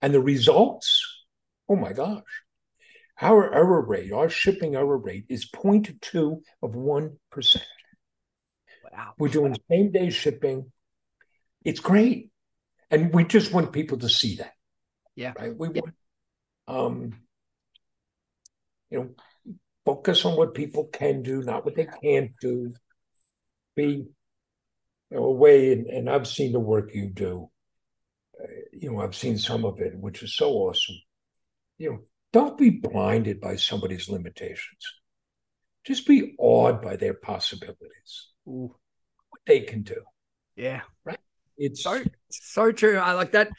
And 0.00 0.14
the 0.14 0.20
results, 0.20 1.04
oh 1.68 1.74
my 1.74 1.92
gosh, 1.92 2.22
our 3.20 3.52
error 3.52 3.84
rate, 3.84 4.12
our 4.12 4.28
shipping 4.28 4.76
error 4.76 4.98
rate 4.98 5.24
is 5.28 5.50
0.2 5.50 6.42
of 6.62 6.70
1%. 6.70 7.56
wow. 8.92 9.14
We're 9.18 9.28
doing 9.28 9.56
same 9.68 9.90
day 9.90 10.10
shipping. 10.10 10.70
It's 11.64 11.80
great. 11.80 12.30
And 12.90 13.12
we 13.12 13.24
just 13.24 13.52
want 13.52 13.72
people 13.72 13.98
to 13.98 14.08
see 14.08 14.36
that. 14.36 14.52
Yeah. 15.14 15.32
Right. 15.38 15.56
We 15.56 15.68
yeah. 15.74 15.80
want, 15.82 15.94
um, 16.66 17.12
you 18.90 18.98
know, 18.98 19.54
focus 19.84 20.24
on 20.24 20.36
what 20.36 20.54
people 20.54 20.86
can 20.86 21.22
do, 21.22 21.42
not 21.42 21.64
what 21.64 21.76
they 21.76 21.88
can't 22.02 22.32
do. 22.40 22.74
Be 23.76 23.84
you 23.84 24.06
know, 25.10 25.24
away, 25.24 25.72
and, 25.72 25.86
and 25.86 26.10
I've 26.10 26.26
seen 26.26 26.52
the 26.52 26.60
work 26.60 26.94
you 26.94 27.10
do. 27.10 27.50
Uh, 28.40 28.46
you 28.72 28.90
know, 28.90 29.00
I've 29.00 29.14
seen 29.14 29.38
some 29.38 29.64
of 29.64 29.80
it, 29.80 29.96
which 29.96 30.22
is 30.22 30.34
so 30.34 30.50
awesome. 30.52 30.96
You 31.78 31.90
know, 31.90 31.98
don't 32.32 32.58
be 32.58 32.70
blinded 32.70 33.40
by 33.40 33.56
somebody's 33.56 34.08
limitations. 34.08 34.84
Just 35.84 36.06
be 36.06 36.34
awed 36.38 36.82
by 36.82 36.96
their 36.96 37.14
possibilities. 37.14 38.28
Ooh. 38.46 38.74
What 39.30 39.40
they 39.46 39.60
can 39.60 39.82
do. 39.82 40.02
Yeah. 40.56 40.82
Right. 41.04 41.18
It's 41.60 41.82
so 41.82 42.02
so 42.30 42.72
true. 42.72 42.96
I 42.96 43.12
like 43.12 43.32
that. 43.32 43.50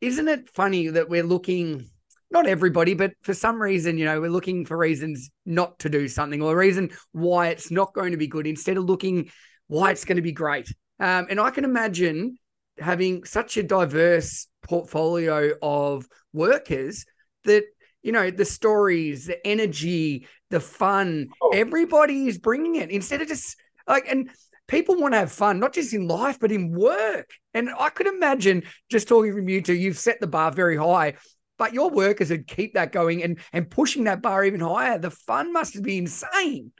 Isn't 0.00 0.28
it 0.28 0.48
funny 0.50 0.88
that 0.88 1.08
we're 1.08 1.24
looking 1.24 1.90
not 2.30 2.46
everybody, 2.46 2.94
but 2.94 3.12
for 3.22 3.32
some 3.32 3.60
reason, 3.60 3.96
you 3.96 4.04
know, 4.04 4.20
we're 4.20 4.30
looking 4.30 4.66
for 4.66 4.76
reasons 4.76 5.30
not 5.46 5.78
to 5.80 5.88
do 5.88 6.08
something 6.08 6.42
or 6.42 6.52
a 6.52 6.56
reason 6.56 6.90
why 7.12 7.48
it's 7.48 7.70
not 7.70 7.94
going 7.94 8.12
to 8.12 8.18
be 8.18 8.26
good 8.26 8.46
instead 8.46 8.76
of 8.76 8.84
looking 8.84 9.30
why 9.66 9.90
it's 9.90 10.04
going 10.04 10.16
to 10.16 10.22
be 10.22 10.32
great. 10.32 10.68
Um, 11.00 11.26
and 11.30 11.40
I 11.40 11.50
can 11.50 11.64
imagine 11.64 12.36
having 12.78 13.24
such 13.24 13.56
a 13.56 13.62
diverse 13.62 14.46
portfolio 14.62 15.54
of 15.62 16.06
workers 16.32 17.06
that 17.44 17.64
you 18.02 18.12
know 18.12 18.30
the 18.30 18.44
stories 18.44 19.26
the 19.26 19.46
energy 19.46 20.26
the 20.50 20.60
fun 20.60 21.28
oh. 21.42 21.50
everybody 21.52 22.28
is 22.28 22.38
bringing 22.38 22.76
it 22.76 22.90
instead 22.90 23.20
of 23.20 23.28
just 23.28 23.56
like 23.88 24.06
and 24.08 24.30
people 24.68 24.96
want 24.96 25.14
to 25.14 25.18
have 25.18 25.32
fun 25.32 25.58
not 25.58 25.72
just 25.72 25.92
in 25.92 26.06
life 26.06 26.38
but 26.38 26.52
in 26.52 26.70
work. 26.70 27.30
And 27.54 27.70
i 27.78 27.88
could 27.88 28.06
imagine 28.06 28.62
just 28.88 29.08
talking 29.08 29.32
from 29.32 29.48
you 29.48 29.60
two 29.60 29.74
you've 29.74 29.98
set 29.98 30.20
the 30.20 30.26
bar 30.26 30.52
very 30.52 30.76
high 30.76 31.14
but 31.58 31.74
your 31.74 31.90
workers 31.90 32.30
would 32.30 32.46
keep 32.46 32.74
that 32.74 32.92
going 32.92 33.22
and 33.22 33.40
and 33.52 33.68
pushing 33.68 34.04
that 34.04 34.22
bar 34.22 34.44
even 34.44 34.60
higher. 34.60 34.98
The 34.98 35.10
fun 35.10 35.52
must 35.52 35.82
be 35.82 35.98
insane. 35.98 36.72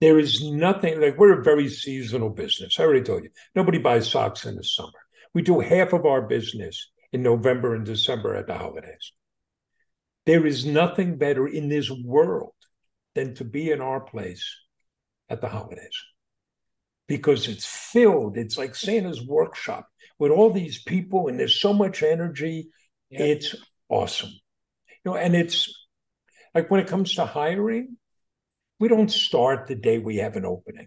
There 0.00 0.18
is 0.18 0.48
nothing 0.48 1.00
like 1.00 1.18
we're 1.18 1.40
a 1.40 1.42
very 1.42 1.68
seasonal 1.68 2.30
business. 2.30 2.78
I 2.78 2.84
already 2.84 3.02
told 3.02 3.24
you 3.24 3.30
nobody 3.54 3.78
buys 3.78 4.08
socks 4.08 4.46
in 4.46 4.54
the 4.54 4.62
summer. 4.62 5.00
We 5.34 5.42
do 5.42 5.58
half 5.58 5.92
of 5.92 6.06
our 6.06 6.22
business 6.22 6.90
in 7.12 7.22
november 7.22 7.74
and 7.74 7.84
december 7.84 8.34
at 8.36 8.46
the 8.46 8.54
holidays. 8.54 9.12
There 10.26 10.46
is 10.46 10.64
nothing 10.64 11.16
better 11.16 11.48
in 11.48 11.68
this 11.68 11.90
world 11.90 12.52
than 13.14 13.34
to 13.36 13.44
be 13.44 13.70
in 13.70 13.80
our 13.80 14.00
place 14.00 14.44
at 15.28 15.40
the 15.40 15.48
holidays 15.48 16.04
because 17.08 17.48
it's 17.48 17.64
filled. 17.64 18.36
It's 18.36 18.56
like 18.56 18.76
Santa's 18.76 19.26
workshop 19.26 19.88
with 20.18 20.30
all 20.30 20.50
these 20.50 20.82
people, 20.82 21.26
and 21.26 21.40
there's 21.40 21.60
so 21.60 21.72
much 21.72 22.02
energy. 22.02 22.68
Yeah. 23.10 23.22
It's 23.22 23.56
awesome. 23.88 24.30
You 25.04 25.12
know, 25.12 25.16
and 25.16 25.34
it's 25.34 25.72
like 26.54 26.70
when 26.70 26.80
it 26.80 26.86
comes 26.86 27.14
to 27.14 27.24
hiring, 27.24 27.96
we 28.78 28.88
don't 28.88 29.10
start 29.10 29.66
the 29.66 29.74
day 29.74 29.98
we 29.98 30.16
have 30.16 30.36
an 30.36 30.44
opening. 30.44 30.86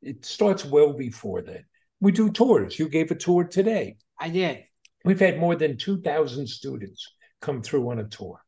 It 0.00 0.24
starts 0.24 0.64
well 0.64 0.92
before 0.92 1.42
that. 1.42 1.62
We 2.00 2.12
do 2.12 2.30
tours. 2.30 2.78
You 2.78 2.88
gave 2.88 3.10
a 3.10 3.16
tour 3.16 3.44
today. 3.44 3.96
I 4.18 4.28
did. 4.28 4.64
We've 5.04 5.20
had 5.20 5.38
more 5.38 5.56
than 5.56 5.78
2,000 5.78 6.46
students 6.46 7.06
come 7.40 7.62
through 7.62 7.90
on 7.90 7.98
a 7.98 8.04
tour. 8.04 8.40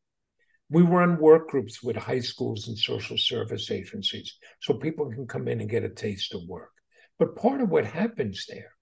We 0.69 0.83
run 0.83 1.19
work 1.19 1.49
groups 1.49 1.81
with 1.81 1.95
high 1.95 2.19
schools 2.19 2.67
and 2.67 2.77
social 2.77 3.17
service 3.17 3.71
agencies 3.71 4.37
so 4.61 4.73
people 4.75 5.09
can 5.09 5.27
come 5.27 5.47
in 5.47 5.61
and 5.61 5.69
get 5.69 5.83
a 5.83 5.89
taste 5.89 6.35
of 6.35 6.47
work. 6.47 6.71
But 7.17 7.35
part 7.35 7.61
of 7.61 7.69
what 7.69 7.85
happens 7.85 8.45
there 8.47 8.73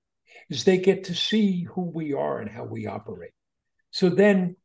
is 0.49 0.63
they 0.63 0.77
get 0.77 1.05
to 1.05 1.15
see 1.15 1.63
who 1.63 1.83
we 1.93 2.13
are 2.13 2.39
and 2.39 2.49
how 2.49 2.65
we 2.65 2.87
operate. 2.87 3.31
So 3.91 4.09
then 4.09 4.57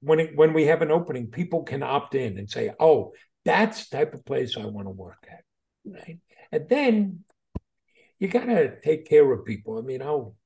when 0.00 0.20
it, 0.20 0.36
when 0.36 0.52
we 0.52 0.66
have 0.66 0.82
an 0.82 0.90
opening, 0.90 1.26
people 1.26 1.64
can 1.64 1.82
opt 1.82 2.14
in 2.14 2.38
and 2.38 2.48
say, 2.48 2.72
"Oh, 2.80 3.12
that's 3.44 3.88
the 3.88 3.98
type 3.98 4.14
of 4.14 4.24
place 4.24 4.56
I 4.56 4.64
want 4.66 4.86
to 4.86 4.92
work 4.92 5.26
at." 5.30 5.44
Right? 5.84 6.18
And 6.52 6.68
then 6.68 7.24
you 8.18 8.28
got 8.28 8.46
to 8.46 8.80
take 8.80 9.08
care 9.08 9.30
of 9.30 9.44
people. 9.44 9.78
I 9.78 9.82
mean, 9.82 10.02
I'll 10.02 10.36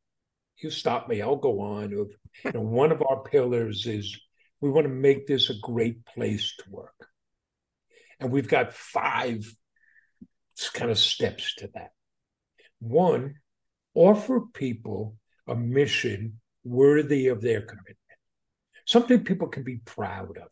you 0.58 0.70
stop 0.70 1.08
me, 1.08 1.20
I'll 1.20 1.36
go 1.36 1.60
on. 1.60 1.90
You 1.90 2.10
know, 2.52 2.60
one 2.60 2.92
of 2.92 3.02
our 3.02 3.22
pillars 3.22 3.86
is 3.86 4.18
we 4.64 4.70
want 4.70 4.86
to 4.86 4.92
make 4.92 5.26
this 5.26 5.50
a 5.50 5.58
great 5.60 6.06
place 6.06 6.54
to 6.56 6.64
work. 6.70 7.08
And 8.18 8.32
we've 8.32 8.48
got 8.48 8.72
five 8.72 9.44
kind 10.72 10.90
of 10.90 10.98
steps 10.98 11.56
to 11.56 11.68
that. 11.74 11.90
One, 12.80 13.34
offer 13.94 14.40
people 14.54 15.16
a 15.46 15.54
mission 15.54 16.40
worthy 16.64 17.26
of 17.26 17.42
their 17.42 17.60
commitment, 17.60 17.98
something 18.86 19.22
people 19.22 19.48
can 19.48 19.64
be 19.64 19.82
proud 19.84 20.38
of. 20.38 20.48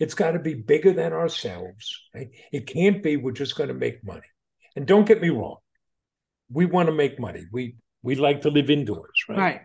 It's 0.00 0.14
got 0.14 0.32
to 0.32 0.40
be 0.40 0.54
bigger 0.54 0.92
than 0.92 1.12
ourselves. 1.12 2.02
Right? 2.12 2.30
It 2.50 2.66
can't 2.66 3.04
be 3.04 3.16
we're 3.16 3.30
just 3.30 3.54
going 3.54 3.68
to 3.68 3.74
make 3.74 4.02
money. 4.02 4.26
And 4.74 4.84
don't 4.84 5.06
get 5.06 5.22
me 5.22 5.28
wrong, 5.28 5.58
we 6.50 6.66
want 6.66 6.88
to 6.88 6.92
make 6.92 7.20
money. 7.20 7.44
We 7.52 7.76
we 8.02 8.16
like 8.16 8.42
to 8.42 8.50
live 8.50 8.68
indoors, 8.68 9.24
right? 9.28 9.60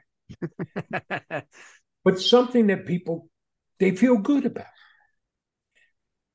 Right. 1.32 1.44
but 2.06 2.20
something 2.20 2.68
that 2.68 2.86
people 2.86 3.28
they 3.80 3.96
feel 3.96 4.18
good 4.18 4.46
about. 4.46 4.66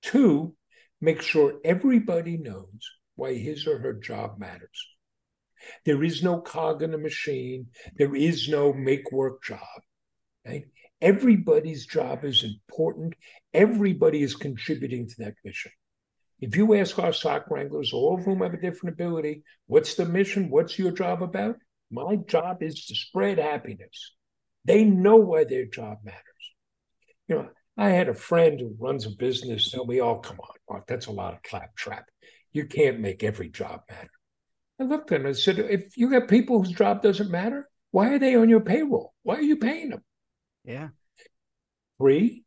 Two, 0.03 0.55
make 1.01 1.23
sure 1.23 1.61
everybody 1.65 2.37
knows 2.37 2.91
why 3.17 3.35
his 3.35 3.67
or 3.67 3.79
her 3.79 3.95
job 3.95 4.39
matters. 4.39 4.89
There 5.85 6.03
is 6.03 6.23
no 6.23 6.41
cog 6.41 6.83
in 6.83 6.91
the 6.91 6.99
machine. 6.99 7.69
There 7.97 8.15
is 8.15 8.49
no 8.49 8.73
make 8.73 9.11
work 9.13 9.43
job. 9.43 9.61
Right? 10.47 10.65
Everybody's 11.01 11.87
job 11.87 12.25
is 12.25 12.45
important. 12.45 13.15
Everybody 13.53 14.23
is 14.23 14.35
contributing 14.35 15.09
to 15.09 15.15
that 15.19 15.35
mission. 15.45 15.73
If 16.41 16.57
you 16.57 16.75
ask 16.75 16.99
our 16.99 17.13
sock 17.13 17.51
wranglers, 17.51 17.93
all 17.93 18.19
of 18.19 18.25
whom 18.25 18.41
have 18.41 18.55
a 18.55 18.61
different 18.61 18.95
ability, 18.95 19.45
what's 19.67 19.95
the 19.95 20.05
mission? 20.05 20.51
What's 20.51 20.79
your 20.79 20.93
job 20.93 21.23
about? 21.23 21.57
My 21.91 22.17
job 22.17 22.63
is 22.63 22.87
to 22.87 22.95
spread 22.95 23.39
happiness. 23.39 24.15
They 24.65 24.85
know 24.85 25.17
why 25.17 25.45
their 25.45 25.67
job 25.67 25.99
matters. 26.05 26.23
You 27.29 27.37
know, 27.37 27.49
I 27.77 27.91
had 27.91 28.09
a 28.09 28.15
friend 28.15 28.61
who 28.61 28.77
runs 28.79 29.07
a 29.07 29.11
business 29.11 29.71
tell 29.71 29.87
me, 29.87 30.01
oh, 30.01 30.17
come 30.17 30.39
on, 30.41 30.57
Mark, 30.71 30.87
that's 30.87 31.07
a 31.07 31.13
lot 31.13 31.35
of 31.35 31.43
claptrap. 31.43 32.07
You 32.53 32.67
can't 32.67 33.01
make 33.01 33.25
every 33.25 33.49
job 33.49 33.81
matter. 33.91 34.11
I 34.81 34.85
looked 34.85 35.13
at 35.13 35.21
him 35.21 35.27
and 35.27 35.37
said, 35.37 35.59
if 35.59 35.97
you 35.97 36.11
got 36.11 36.29
people 36.29 36.59
whose 36.59 36.73
job 36.73 37.03
doesn't 37.03 37.31
matter, 37.31 37.69
why 37.91 38.13
are 38.13 38.19
they 38.19 38.35
on 38.37 38.49
your 38.49 38.61
payroll? 38.61 39.15
Why 39.23 39.37
are 39.37 39.43
you 39.43 39.57
paying 39.57 39.91
them? 39.91 40.05
Yeah. 40.65 40.89
Three, 41.99 42.45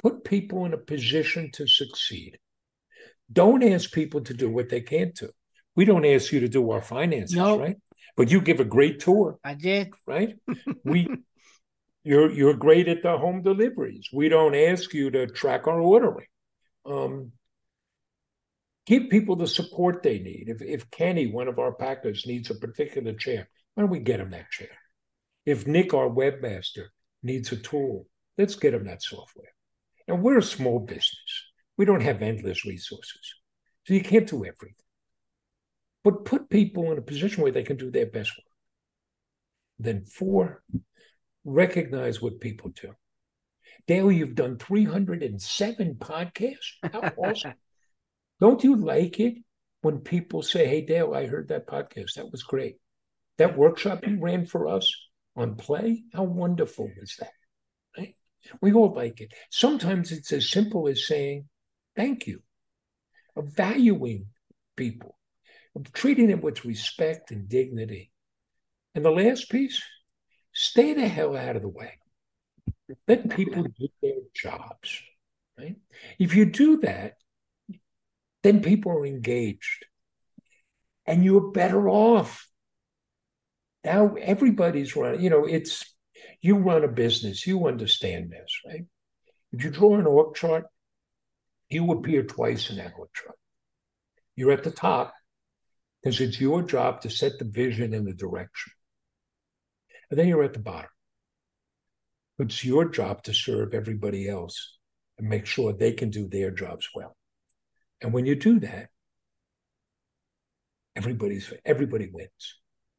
put 0.00 0.24
people 0.24 0.64
in 0.64 0.72
a 0.72 0.78
position 0.78 1.50
to 1.54 1.66
succeed. 1.66 2.38
Don't 3.32 3.64
ask 3.64 3.90
people 3.92 4.20
to 4.22 4.34
do 4.34 4.48
what 4.48 4.68
they 4.68 4.80
can't 4.80 5.14
do. 5.14 5.30
We 5.74 5.84
don't 5.84 6.06
ask 6.06 6.32
you 6.32 6.40
to 6.40 6.48
do 6.48 6.70
our 6.70 6.82
finances, 6.82 7.36
nope. 7.36 7.60
right? 7.60 7.76
But 8.16 8.30
you 8.30 8.40
give 8.40 8.60
a 8.60 8.64
great 8.64 9.00
tour. 9.00 9.38
I 9.44 9.54
did. 9.54 9.90
Right? 10.06 10.36
We 10.84 11.08
you're 12.06 12.30
you're 12.30 12.54
great 12.54 12.86
at 12.86 13.02
the 13.02 13.18
home 13.18 13.42
deliveries. 13.42 14.08
We 14.12 14.28
don't 14.28 14.54
ask 14.54 14.94
you 14.94 15.10
to 15.10 15.26
track 15.26 15.66
our 15.66 15.80
ordering. 15.80 16.28
Um, 16.84 17.32
give 18.86 19.10
people 19.10 19.34
the 19.34 19.48
support 19.48 20.02
they 20.02 20.20
need. 20.20 20.44
If 20.48 20.62
if 20.62 20.90
Kenny, 20.90 21.26
one 21.26 21.48
of 21.48 21.58
our 21.58 21.72
packers, 21.72 22.24
needs 22.24 22.48
a 22.50 22.54
particular 22.54 23.12
chair, 23.12 23.48
why 23.74 23.82
don't 23.82 23.90
we 23.90 23.98
get 23.98 24.20
him 24.20 24.30
that 24.30 24.50
chair? 24.52 24.78
If 25.44 25.66
Nick, 25.66 25.94
our 25.94 26.08
webmaster, 26.08 26.86
needs 27.24 27.50
a 27.50 27.56
tool, 27.56 28.06
let's 28.38 28.54
get 28.54 28.74
him 28.74 28.84
that 28.84 29.02
software. 29.02 29.52
Now 30.06 30.14
we're 30.14 30.38
a 30.38 30.42
small 30.42 30.78
business. 30.78 31.32
We 31.76 31.84
don't 31.86 32.02
have 32.02 32.22
endless 32.22 32.64
resources. 32.64 33.34
So 33.84 33.94
you 33.94 34.02
can't 34.02 34.28
do 34.28 34.44
everything. 34.44 34.74
But 36.04 36.24
put 36.24 36.50
people 36.50 36.92
in 36.92 36.98
a 36.98 37.02
position 37.02 37.42
where 37.42 37.52
they 37.52 37.64
can 37.64 37.76
do 37.76 37.90
their 37.90 38.06
best 38.06 38.30
work. 38.30 38.46
Then 39.78 40.04
four, 40.04 40.62
recognize 41.46 42.20
what 42.20 42.40
people 42.40 42.70
do. 42.70 42.92
Dale, 43.86 44.10
you've 44.10 44.34
done 44.34 44.58
307 44.58 45.94
podcasts. 45.94 46.72
How 46.82 47.00
awesome. 47.16 47.54
Don't 48.40 48.64
you 48.64 48.76
like 48.76 49.20
it 49.20 49.34
when 49.80 50.00
people 50.00 50.42
say, 50.42 50.66
Hey, 50.66 50.82
Dale, 50.82 51.14
I 51.14 51.26
heard 51.26 51.48
that 51.48 51.66
podcast. 51.66 52.14
That 52.16 52.30
was 52.30 52.42
great. 52.42 52.76
That 53.38 53.56
workshop 53.56 54.06
you 54.06 54.18
ran 54.20 54.46
for 54.46 54.66
us 54.68 54.92
on 55.36 55.54
play, 55.54 56.02
how 56.12 56.24
wonderful 56.24 56.90
was 56.98 57.16
that? 57.20 57.32
Right? 57.96 58.16
We 58.60 58.72
all 58.72 58.92
like 58.92 59.20
it. 59.20 59.32
Sometimes 59.50 60.10
it's 60.12 60.32
as 60.32 60.50
simple 60.50 60.88
as 60.88 61.06
saying, 61.06 61.48
Thank 61.94 62.26
you, 62.26 62.42
of 63.36 63.54
valuing 63.54 64.26
people, 64.76 65.16
of 65.74 65.92
treating 65.92 66.28
them 66.28 66.40
with 66.40 66.64
respect 66.64 67.30
and 67.30 67.48
dignity. 67.48 68.10
And 68.94 69.04
the 69.04 69.10
last 69.10 69.50
piece, 69.50 69.82
stay 70.56 70.94
the 70.94 71.06
hell 71.06 71.36
out 71.36 71.54
of 71.54 71.62
the 71.62 71.68
way. 71.68 71.92
Let 73.06 73.28
people 73.28 73.64
do 73.64 73.88
their 74.02 74.22
jobs. 74.34 75.02
Right? 75.58 75.76
If 76.18 76.34
you 76.34 76.46
do 76.46 76.78
that, 76.78 77.16
then 78.42 78.62
people 78.62 78.92
are 78.92 79.06
engaged 79.06 79.84
and 81.04 81.24
you're 81.24 81.52
better 81.52 81.88
off. 81.88 82.48
Now 83.84 84.14
everybody's 84.14 84.96
running, 84.96 85.20
you 85.20 85.30
know, 85.30 85.44
it's 85.44 85.94
you 86.40 86.56
run 86.56 86.84
a 86.84 86.88
business, 86.88 87.46
you 87.46 87.66
understand 87.66 88.30
this, 88.30 88.60
right? 88.66 88.84
If 89.52 89.62
you 89.62 89.70
draw 89.70 89.98
an 89.98 90.06
org 90.06 90.34
chart, 90.34 90.64
you 91.68 91.90
appear 91.92 92.22
twice 92.22 92.70
in 92.70 92.76
that 92.76 92.94
org 92.98 93.10
chart. 93.14 93.36
You're 94.36 94.52
at 94.52 94.64
the 94.64 94.70
top 94.70 95.12
because 96.02 96.20
it's 96.20 96.40
your 96.40 96.62
job 96.62 97.02
to 97.02 97.10
set 97.10 97.38
the 97.38 97.44
vision 97.44 97.92
and 97.92 98.06
the 98.06 98.14
direction. 98.14 98.72
And 100.10 100.18
then 100.18 100.28
you're 100.28 100.44
at 100.44 100.52
the 100.52 100.60
bottom. 100.60 100.90
It's 102.38 102.64
your 102.64 102.86
job 102.86 103.22
to 103.24 103.34
serve 103.34 103.74
everybody 103.74 104.28
else 104.28 104.78
and 105.18 105.28
make 105.28 105.46
sure 105.46 105.72
they 105.72 105.92
can 105.92 106.10
do 106.10 106.28
their 106.28 106.50
jobs 106.50 106.88
well. 106.94 107.16
And 108.02 108.12
when 108.12 108.26
you 108.26 108.34
do 108.34 108.60
that, 108.60 108.90
everybody's 110.94 111.52
everybody 111.64 112.10
wins. 112.12 112.58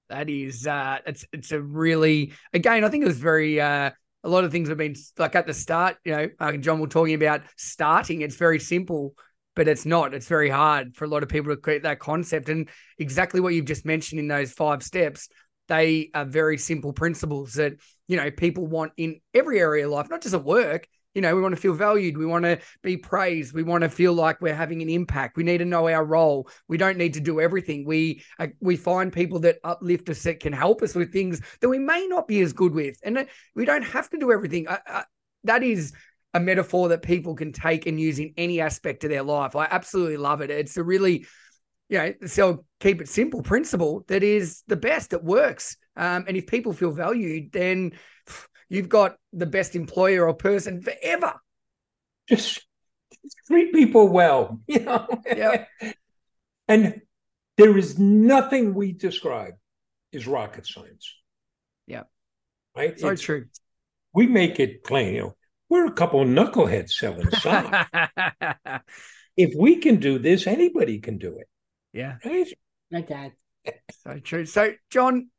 That 0.09 0.29
is 0.29 0.65
uh 0.65 0.99
it's 1.05 1.25
it's 1.31 1.51
a 1.51 1.61
really 1.61 2.33
again, 2.53 2.83
I 2.83 2.89
think 2.89 3.03
it 3.03 3.07
was 3.07 3.19
very 3.19 3.61
uh 3.61 3.91
a 4.23 4.29
lot 4.29 4.43
of 4.43 4.51
things 4.51 4.69
have 4.69 4.77
been 4.77 4.95
like 5.17 5.35
at 5.35 5.45
the 5.45 5.53
start, 5.53 5.97
you 6.03 6.15
know, 6.15 6.29
uh, 6.39 6.51
John 6.53 6.79
was 6.79 6.89
talking 6.89 7.13
about 7.13 7.41
starting. 7.55 8.21
It's 8.21 8.35
very 8.35 8.59
simple, 8.59 9.13
but 9.55 9.67
it's 9.67 9.85
not. 9.85 10.13
It's 10.13 10.27
very 10.27 10.49
hard 10.49 10.95
for 10.95 11.05
a 11.05 11.07
lot 11.07 11.23
of 11.23 11.29
people 11.29 11.53
to 11.53 11.61
create 11.61 11.83
that 11.83 11.99
concept. 11.99 12.49
And 12.49 12.69
exactly 12.97 13.39
what 13.39 13.53
you've 13.53 13.65
just 13.65 13.85
mentioned 13.85 14.19
in 14.19 14.27
those 14.27 14.51
five 14.51 14.83
steps, 14.83 15.29
they 15.67 16.09
are 16.13 16.25
very 16.25 16.57
simple 16.57 16.93
principles 16.93 17.55
that, 17.55 17.73
you 18.07 18.17
know, 18.17 18.31
people 18.31 18.67
want 18.67 18.93
in 18.97 19.19
every 19.33 19.59
area 19.59 19.85
of 19.85 19.91
life, 19.91 20.09
not 20.09 20.21
just 20.21 20.35
at 20.35 20.43
work, 20.43 20.87
you 21.17 21.21
know, 21.21 21.35
we 21.35 21.41
want 21.41 21.55
to 21.55 21.59
feel 21.59 21.73
valued. 21.73 22.15
We 22.15 22.27
want 22.27 22.45
to 22.45 22.59
be 22.83 22.95
praised. 22.95 23.51
We 23.51 23.63
want 23.63 23.81
to 23.81 23.89
feel 23.89 24.13
like 24.13 24.39
we're 24.39 24.53
having 24.53 24.83
an 24.83 24.89
impact. 24.89 25.35
We 25.35 25.43
need 25.43 25.57
to 25.57 25.65
know 25.65 25.89
our 25.89 26.05
role. 26.05 26.47
We 26.67 26.77
don't 26.77 26.95
need 26.95 27.15
to 27.15 27.19
do 27.19 27.41
everything. 27.41 27.85
We 27.85 28.21
uh, 28.37 28.49
we 28.59 28.75
find 28.75 29.11
people 29.11 29.39
that 29.39 29.57
uplift 29.63 30.09
us 30.09 30.21
that 30.23 30.39
can 30.39 30.53
help 30.53 30.83
us 30.83 30.93
with 30.93 31.11
things 31.11 31.41
that 31.59 31.69
we 31.69 31.79
may 31.79 32.05
not 32.05 32.27
be 32.27 32.41
as 32.41 32.53
good 32.53 32.71
with, 32.71 32.99
and 33.03 33.25
we 33.55 33.65
don't 33.65 33.81
have 33.81 34.11
to 34.11 34.19
do 34.19 34.31
everything. 34.31 34.67
Uh, 34.67 34.77
uh, 34.87 35.03
that 35.45 35.63
is 35.63 35.91
a 36.35 36.39
metaphor 36.39 36.89
that 36.89 37.01
people 37.01 37.33
can 37.33 37.51
take 37.51 37.87
and 37.87 37.99
use 37.99 38.19
in 38.19 38.31
any 38.37 38.61
aspect 38.61 39.03
of 39.03 39.09
their 39.09 39.23
life. 39.23 39.55
I 39.55 39.65
absolutely 39.71 40.17
love 40.17 40.41
it. 40.41 40.51
It's 40.51 40.77
a 40.77 40.83
really 40.83 41.25
you 41.89 41.97
know, 41.97 42.13
so 42.25 42.65
keep 42.79 43.01
it 43.01 43.09
simple 43.09 43.41
principle 43.41 44.03
that 44.07 44.23
is 44.23 44.63
the 44.67 44.75
best. 44.75 45.13
It 45.13 45.23
works. 45.23 45.77
Um, 45.95 46.25
and 46.27 46.35
if 46.35 46.47
people 46.47 46.73
feel 46.73 46.91
valued, 46.91 47.51
then 47.51 47.93
you've 48.69 48.89
got 48.89 49.15
the 49.33 49.45
best 49.45 49.75
employer 49.75 50.27
or 50.27 50.33
person 50.33 50.81
forever. 50.81 51.33
Just 52.27 52.65
treat 53.47 53.73
people 53.73 54.09
well, 54.09 54.59
you 54.67 54.79
know. 54.79 55.07
Yeah. 55.25 55.65
and 56.67 57.01
there 57.57 57.77
is 57.77 57.97
nothing 57.97 58.73
we 58.73 58.91
describe 58.91 59.53
is 60.11 60.27
rocket 60.27 60.67
science. 60.67 61.13
Yeah. 61.87 62.03
Right? 62.75 62.99
So 62.99 63.09
it's, 63.09 63.21
true. 63.21 63.45
We 64.13 64.27
make 64.27 64.59
it 64.59 64.83
plain, 64.83 65.15
you 65.15 65.21
know, 65.21 65.35
we're 65.69 65.85
a 65.85 65.91
couple 65.91 66.21
of 66.21 66.27
knuckleheads 66.27 66.91
selling 66.91 67.29
socks. 67.41 67.89
if 69.35 69.53
we 69.57 69.77
can 69.77 69.97
do 69.97 70.19
this, 70.19 70.47
anybody 70.47 70.99
can 70.99 71.17
do 71.17 71.37
it. 71.37 71.47
Yeah. 71.97 72.17
Right? 72.23 72.47
Like 72.91 73.07
that. 73.07 73.31
So 74.03 74.19
true. 74.19 74.45
So, 74.45 74.73
John, 74.91 75.29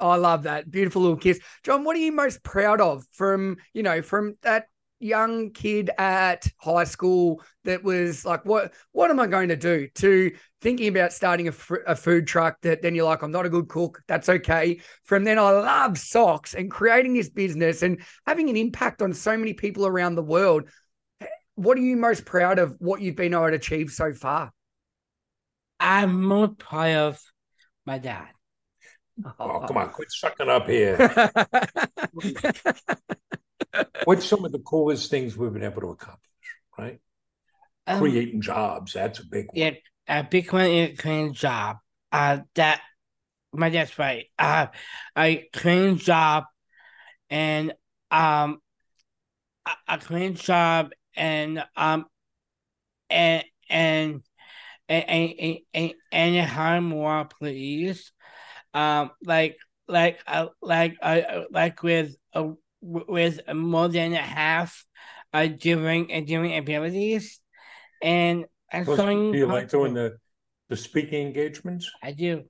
I 0.00 0.16
love 0.16 0.42
that. 0.42 0.68
Beautiful 0.68 1.02
little 1.02 1.16
kiss. 1.16 1.38
John, 1.62 1.84
what 1.84 1.94
are 1.94 2.00
you 2.00 2.10
most 2.10 2.42
proud 2.42 2.80
of 2.80 3.04
from, 3.12 3.58
you 3.72 3.84
know, 3.84 4.02
from 4.02 4.36
that 4.42 4.66
young 4.98 5.52
kid 5.52 5.90
at 5.96 6.48
high 6.58 6.82
school 6.82 7.40
that 7.62 7.84
was 7.84 8.24
like, 8.24 8.44
what, 8.44 8.74
what 8.90 9.12
am 9.12 9.20
I 9.20 9.28
going 9.28 9.50
to 9.50 9.56
do 9.56 9.86
to 9.94 10.32
thinking 10.60 10.88
about 10.88 11.12
starting 11.12 11.46
a, 11.46 11.52
fr- 11.52 11.86
a 11.86 11.94
food 11.94 12.26
truck 12.26 12.60
that 12.62 12.82
then 12.82 12.96
you're 12.96 13.04
like, 13.04 13.22
I'm 13.22 13.30
not 13.30 13.46
a 13.46 13.50
good 13.50 13.68
cook. 13.68 14.02
That's 14.08 14.28
okay. 14.28 14.80
From 15.04 15.22
then 15.22 15.38
I 15.38 15.50
love 15.50 15.98
socks 15.98 16.54
and 16.54 16.68
creating 16.68 17.14
this 17.14 17.30
business 17.30 17.82
and 17.82 18.02
having 18.26 18.50
an 18.50 18.56
impact 18.56 19.02
on 19.02 19.12
so 19.12 19.36
many 19.36 19.54
people 19.54 19.86
around 19.86 20.16
the 20.16 20.22
world. 20.22 20.68
What 21.54 21.78
are 21.78 21.82
you 21.82 21.96
most 21.96 22.24
proud 22.24 22.58
of 22.58 22.74
what 22.80 23.00
you've 23.00 23.14
been 23.14 23.34
able 23.34 23.50
to 23.50 23.54
achieve 23.54 23.90
so 23.90 24.12
far? 24.12 24.52
I'm 25.80 26.22
most 26.22 26.58
proud 26.58 26.96
of 26.96 27.20
my 27.86 27.98
dad. 27.98 28.28
Oh, 29.40 29.64
come 29.66 29.76
on, 29.76 29.90
quit 29.90 30.10
sucking 30.10 30.48
up 30.48 30.68
here. 30.68 30.96
What's 34.04 34.26
some 34.26 34.44
of 34.44 34.52
the 34.52 34.60
coolest 34.60 35.10
things 35.10 35.36
we've 35.36 35.52
been 35.52 35.64
able 35.64 35.80
to 35.82 35.88
accomplish, 35.88 36.20
right? 36.78 37.00
Um, 37.86 37.98
creating 37.98 38.40
jobs, 38.40 38.92
that's 38.92 39.18
a 39.18 39.26
big 39.26 39.46
one. 39.48 39.56
Yeah, 39.56 39.70
a 40.06 40.24
big 40.24 40.52
one 40.52 40.66
is 40.66 40.98
creating 40.98 41.34
job. 41.34 41.78
Uh 42.12 42.38
that 42.54 42.80
my 43.52 43.70
dad's 43.70 43.98
right. 43.98 44.26
Uh 44.38 44.68
I 45.14 45.46
creating 45.52 45.98
job 45.98 46.44
and 47.30 47.72
um 48.10 48.60
a, 49.66 49.94
a 49.94 49.98
creating 49.98 50.36
job 50.36 50.90
and 51.16 51.64
um 51.76 52.06
and 53.10 53.44
and 53.68 54.22
and 54.88 55.58
and, 55.74 55.92
and, 56.12 56.46
hire 56.46 56.80
more 56.80 57.26
please 57.38 58.12
um, 58.74 59.10
like 59.24 59.56
like 59.88 60.20
uh, 60.26 60.46
like 60.62 60.96
uh, 61.02 61.42
like 61.50 61.82
with 61.82 62.16
uh, 62.34 62.50
with 62.80 63.40
more 63.52 63.88
than 63.88 64.12
half 64.12 64.84
uh, 65.32 65.46
different 65.46 66.10
and 66.10 66.26
different 66.26 66.58
abilities, 66.58 67.40
and 68.02 68.44
and 68.70 68.86
so 68.86 68.96
do 68.96 69.36
you 69.36 69.46
like 69.46 69.68
doing 69.68 69.94
the 69.94 70.18
the 70.68 70.76
speaking 70.76 71.26
engagements? 71.26 71.90
I 72.02 72.12
do. 72.12 72.44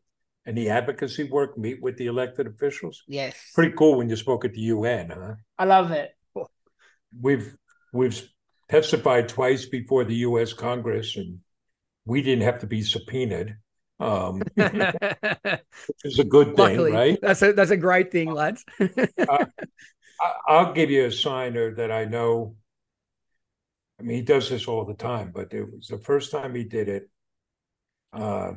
And 0.44 0.56
the 0.56 0.70
advocacy 0.70 1.24
work, 1.24 1.58
meet 1.58 1.82
with 1.82 1.98
the 1.98 2.06
elected 2.06 2.46
officials. 2.46 3.02
Yes. 3.06 3.36
Pretty 3.54 3.74
cool 3.76 3.98
when 3.98 4.08
you 4.08 4.16
spoke 4.16 4.46
at 4.46 4.54
the 4.54 4.62
UN, 4.62 5.10
huh? 5.10 5.34
I 5.58 5.64
love 5.66 5.90
it. 5.90 6.10
We've 7.20 7.54
we've 7.92 8.28
testified 8.68 9.28
twice 9.28 9.66
before 9.66 10.04
the 10.04 10.14
U.S. 10.16 10.52
Congress, 10.52 11.16
and 11.16 11.40
we 12.08 12.22
didn't 12.22 12.44
have 12.44 12.58
to 12.60 12.66
be 12.66 12.82
subpoenaed 12.82 13.56
um, 14.00 14.42
which 14.54 16.04
is 16.04 16.18
a 16.18 16.24
good 16.24 16.56
thing, 16.56 16.56
Luckily, 16.56 16.92
right? 16.92 17.18
That's 17.20 17.42
a 17.42 17.52
that's 17.52 17.70
a 17.70 17.76
great 17.76 18.12
thing, 18.12 18.32
lads. 18.32 18.64
uh, 18.80 19.44
I'll 20.46 20.72
give 20.72 20.90
you 20.90 21.06
a 21.06 21.12
signer 21.12 21.74
that 21.74 21.90
I 21.90 22.04
know. 22.04 22.54
I 23.98 24.04
mean, 24.04 24.16
he 24.16 24.22
does 24.22 24.48
this 24.48 24.68
all 24.68 24.84
the 24.84 24.94
time, 24.94 25.32
but 25.34 25.52
it 25.52 25.64
was 25.64 25.88
the 25.88 25.98
first 25.98 26.30
time 26.30 26.54
he 26.54 26.64
did 26.64 26.88
it. 26.88 27.10
Uh, 28.12 28.52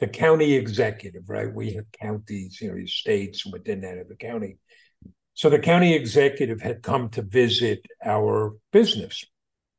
the 0.00 0.08
county 0.08 0.54
executive, 0.54 1.28
right? 1.28 1.52
We 1.52 1.74
have 1.74 1.84
counties, 1.92 2.60
you 2.60 2.74
know, 2.74 2.86
states, 2.86 3.44
within 3.44 3.82
that, 3.82 3.98
of 3.98 4.08
the 4.08 4.16
county. 4.16 4.56
So 5.34 5.50
the 5.50 5.58
county 5.58 5.94
executive 5.94 6.60
had 6.60 6.82
come 6.82 7.10
to 7.10 7.22
visit 7.22 7.86
our 8.04 8.56
business, 8.72 9.24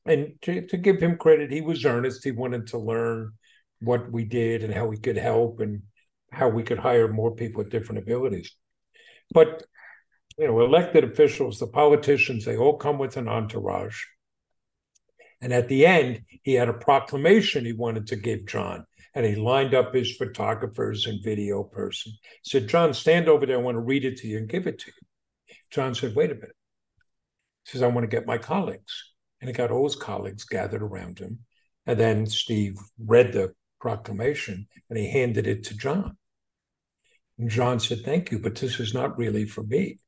and 0.06 0.34
to, 0.42 0.66
to 0.68 0.78
give 0.78 1.00
him 1.00 1.18
credit, 1.18 1.52
he 1.52 1.62
was 1.62 1.86
earnest. 1.86 2.24
He 2.24 2.32
wanted 2.32 2.68
to 2.68 2.78
learn 2.78 3.32
what 3.80 4.12
we 4.12 4.26
did 4.26 4.64
and 4.64 4.74
how 4.74 4.86
we 4.86 4.98
could 4.98 5.18
help 5.18 5.60
and 5.60 5.84
how 6.32 6.50
we 6.50 6.64
could 6.64 6.80
hire 6.80 7.08
more 7.08 7.36
people 7.36 7.60
with 7.60 7.72
different 7.72 8.00
abilities. 8.02 8.56
But 9.34 9.64
you 10.38 10.48
know, 10.48 10.62
elected 10.62 11.04
officials, 11.04 11.60
the 11.60 11.68
politicians, 11.68 12.44
they 12.44 12.58
all 12.58 12.78
come 12.78 12.98
with 12.98 13.18
an 13.18 13.28
entourage. 13.28 14.04
And 15.42 15.54
at 15.54 15.68
the 15.68 15.86
end, 15.86 16.22
he 16.42 16.54
had 16.54 16.70
a 16.70 16.74
proclamation 16.74 17.66
he 17.66 17.74
wanted 17.74 18.08
to 18.08 18.16
give 18.16 18.46
John. 18.48 18.86
And 19.14 19.26
he 19.26 19.36
lined 19.36 19.76
up 19.76 19.94
his 19.94 20.16
photographers 20.16 21.06
and 21.06 21.24
video 21.24 21.64
person. 21.64 22.14
He 22.44 22.50
said, 22.50 22.68
John, 22.68 22.94
stand 22.94 23.30
over 23.30 23.46
there. 23.46 23.60
I 23.60 23.62
want 23.62 23.76
to 23.76 23.82
read 23.82 24.06
it 24.06 24.18
to 24.18 24.28
you 24.28 24.38
and 24.38 24.50
give 24.50 24.66
it 24.66 24.80
to 24.80 24.88
you. 24.88 25.56
John 25.70 25.94
said, 25.94 26.16
wait 26.16 26.32
a 26.32 26.36
minute. 26.36 26.56
He 27.66 27.72
says, 27.72 27.84
I 27.84 27.88
want 27.88 28.10
to 28.10 28.16
get 28.16 28.26
my 28.26 28.40
colleagues. 28.40 29.13
And 29.44 29.50
he 29.50 29.54
got 29.54 29.72
all 29.72 29.84
his 29.84 29.98
colleagues 29.98 30.46
gathered 30.46 30.82
around 30.82 31.20
him. 31.20 31.40
And 31.86 32.00
then 32.00 32.26
Steve 32.28 32.78
read 32.98 33.34
the 33.34 33.54
proclamation 33.82 34.70
and 34.90 34.98
he 34.98 35.10
handed 35.10 35.48
it 35.48 35.66
to 35.66 35.76
John. 35.76 36.16
And 37.38 37.50
John 37.50 37.82
said, 37.82 38.06
Thank 38.06 38.32
you, 38.32 38.40
but 38.40 38.56
this 38.56 38.80
is 38.80 38.94
not 38.94 39.18
really 39.18 39.44
for 39.44 39.62
me. 39.62 40.00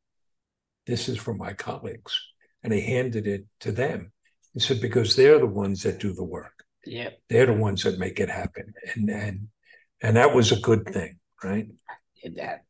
This 0.88 1.10
is 1.10 1.18
for 1.18 1.34
my 1.34 1.52
colleagues. 1.52 2.18
And 2.64 2.72
he 2.72 2.80
handed 2.80 3.28
it 3.28 3.46
to 3.60 3.74
them. 3.74 4.14
He 4.54 4.62
said, 4.62 4.80
Because 4.80 5.18
they're 5.18 5.40
the 5.40 5.48
ones 5.48 5.84
that 5.84 6.00
do 6.00 6.14
the 6.14 6.24
work. 6.24 6.64
Yeah. 6.86 7.10
They're 7.30 7.48
the 7.48 7.54
ones 7.56 7.84
that 7.84 8.00
make 8.00 8.22
it 8.22 8.30
happen. 8.30 8.74
And 8.96 9.10
and 9.10 9.48
and 10.02 10.16
that 10.16 10.34
was 10.34 10.54
a 10.54 10.62
good 10.62 10.88
thing, 10.88 11.20
right? 11.44 11.68
That 12.38 12.64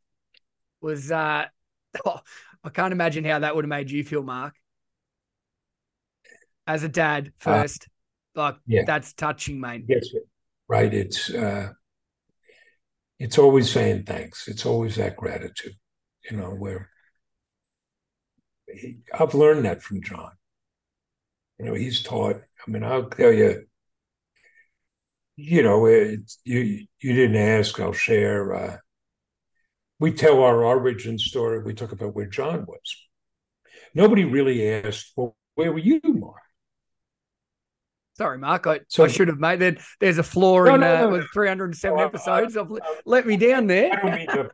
was 0.82 1.12
uh 1.12 1.46
oh, 2.08 2.22
I 2.64 2.70
can't 2.70 2.92
imagine 2.92 3.24
how 3.24 3.38
that 3.38 3.56
would 3.56 3.66
have 3.66 3.70
made 3.70 3.92
you 3.92 4.04
feel, 4.04 4.24
Mark. 4.24 4.56
As 6.68 6.84
a 6.84 6.90
dad 6.90 7.28
uh, 7.28 7.62
first. 7.62 7.84
Uh, 7.84 7.92
like 8.36 8.56
yeah. 8.68 8.84
that's 8.86 9.14
touching, 9.14 9.60
mate. 9.62 9.86
Yes, 9.88 10.10
right? 10.68 10.94
It's 10.94 11.30
uh, 11.30 11.70
it's 13.18 13.38
always 13.38 13.72
saying 13.72 14.04
thanks. 14.04 14.48
It's 14.48 14.66
always 14.66 14.98
that 14.98 15.16
gratitude, 15.16 15.76
you 16.30 16.38
know. 16.38 16.50
Where 16.50 16.90
I've 19.18 19.34
learned 19.34 19.64
that 19.66 19.82
from 19.82 20.04
John. 20.04 20.32
You 21.60 21.66
know, 21.66 21.74
he's 21.74 22.04
taught. 22.04 22.42
I 22.68 22.72
mean, 22.72 22.84
I'll 22.84 23.10
tell 23.10 23.32
you. 23.32 23.66
You 25.38 25.64
know, 25.64 25.86
it, 25.86 26.20
you 26.44 26.86
you 27.00 27.14
didn't 27.14 27.38
ask. 27.38 27.80
I'll 27.80 27.94
share. 27.94 28.54
Uh, 28.54 28.78
we 30.00 30.12
tell 30.12 30.44
our 30.44 30.64
origin 30.64 31.18
story. 31.18 31.64
We 31.64 31.74
talk 31.74 31.92
about 31.94 32.16
where 32.16 32.26
John 32.26 32.66
was. 32.68 32.96
nobody 33.94 34.26
really 34.26 34.70
asked, 34.70 35.14
well, 35.16 35.36
where 35.56 35.72
were 35.72 35.80
you, 35.80 36.02
Mark? 36.04 36.45
Sorry, 38.18 38.38
Mark. 38.38 38.66
I, 38.66 38.80
so, 38.88 39.04
I 39.04 39.08
should 39.08 39.28
have 39.28 39.40
made 39.40 39.60
that. 39.60 39.80
There's 40.00 40.18
a 40.18 40.24
flaw 40.24 40.64
no, 40.64 40.76
in 40.76 40.82
no, 40.82 41.02
no, 41.02 41.08
uh, 41.08 41.12
with 41.12 41.28
307 41.34 42.00
episodes. 42.00 42.56
I, 42.56 42.62
I, 42.62 42.66
let 43.06 43.28
me 43.28 43.36
down 43.36 43.68
there. 43.68 43.92
I 43.92 44.02
don't 44.02 44.16
mean 44.16 44.28
to, 44.28 44.50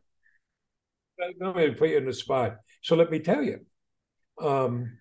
don't 1.39 1.55
mean 1.55 1.69
to 1.69 1.75
put 1.75 1.89
you 1.89 1.97
in 1.97 2.05
the 2.05 2.13
spot. 2.13 2.57
So 2.81 2.95
let 2.95 3.11
me 3.11 3.19
tell 3.19 3.43
you. 3.43 3.59
Um, 4.41 4.97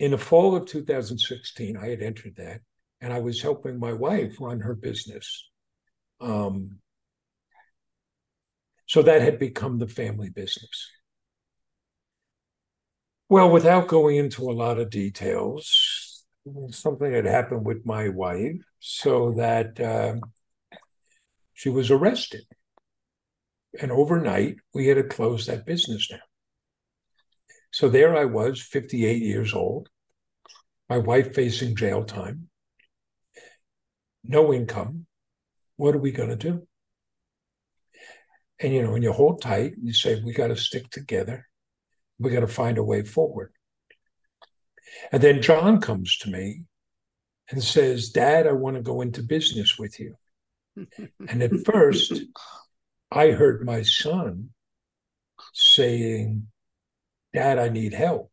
in 0.00 0.10
the 0.10 0.18
fall 0.18 0.56
of 0.56 0.66
2016, 0.66 1.76
I 1.76 1.88
had 1.88 2.02
entered 2.02 2.34
that, 2.36 2.60
and 3.00 3.12
I 3.12 3.20
was 3.20 3.40
helping 3.40 3.78
my 3.78 3.92
wife 3.92 4.36
run 4.40 4.60
her 4.60 4.74
business. 4.74 5.48
Um, 6.20 6.78
so 8.86 9.02
that 9.02 9.22
had 9.22 9.38
become 9.38 9.78
the 9.78 9.86
family 9.86 10.30
business. 10.30 10.90
Well, 13.28 13.50
without 13.50 13.88
going 13.88 14.16
into 14.16 14.50
a 14.50 14.52
lot 14.52 14.78
of 14.78 14.88
details, 14.88 15.87
something 16.70 17.12
had 17.12 17.24
happened 17.24 17.64
with 17.64 17.84
my 17.86 18.08
wife 18.08 18.56
so 18.80 19.32
that 19.32 19.80
uh, 19.80 20.16
she 21.54 21.68
was 21.68 21.90
arrested. 21.90 22.42
And 23.80 23.92
overnight, 23.92 24.56
we 24.74 24.86
had 24.86 24.96
to 24.96 25.04
close 25.04 25.46
that 25.46 25.66
business 25.66 26.08
down. 26.08 26.20
So 27.70 27.88
there 27.88 28.16
I 28.16 28.24
was, 28.24 28.60
58 28.60 29.22
years 29.22 29.52
old, 29.52 29.88
my 30.88 30.98
wife 30.98 31.34
facing 31.34 31.76
jail 31.76 32.04
time, 32.04 32.48
no 34.24 34.52
income. 34.52 35.06
What 35.76 35.94
are 35.94 36.00
we 36.00 36.12
going 36.12 36.30
to 36.30 36.36
do? 36.36 36.66
And 38.60 38.72
you 38.72 38.82
know, 38.82 38.92
when 38.92 39.02
you 39.02 39.12
hold 39.12 39.42
tight, 39.42 39.74
you 39.80 39.92
say, 39.92 40.20
we 40.20 40.32
got 40.32 40.48
to 40.48 40.56
stick 40.56 40.90
together. 40.90 41.46
We 42.18 42.30
got 42.30 42.40
to 42.40 42.48
find 42.48 42.78
a 42.78 42.82
way 42.82 43.02
forward. 43.04 43.52
And 45.12 45.22
then 45.22 45.42
John 45.42 45.80
comes 45.80 46.16
to 46.18 46.30
me 46.30 46.64
and 47.50 47.62
says, 47.62 48.10
Dad, 48.10 48.46
I 48.46 48.52
want 48.52 48.76
to 48.76 48.82
go 48.82 49.00
into 49.00 49.22
business 49.22 49.78
with 49.78 49.98
you. 49.98 50.14
and 51.28 51.42
at 51.42 51.64
first, 51.64 52.22
I 53.10 53.30
heard 53.30 53.64
my 53.64 53.82
son 53.82 54.50
saying, 55.54 56.48
Dad, 57.32 57.58
I 57.58 57.68
need 57.68 57.94
help. 57.94 58.30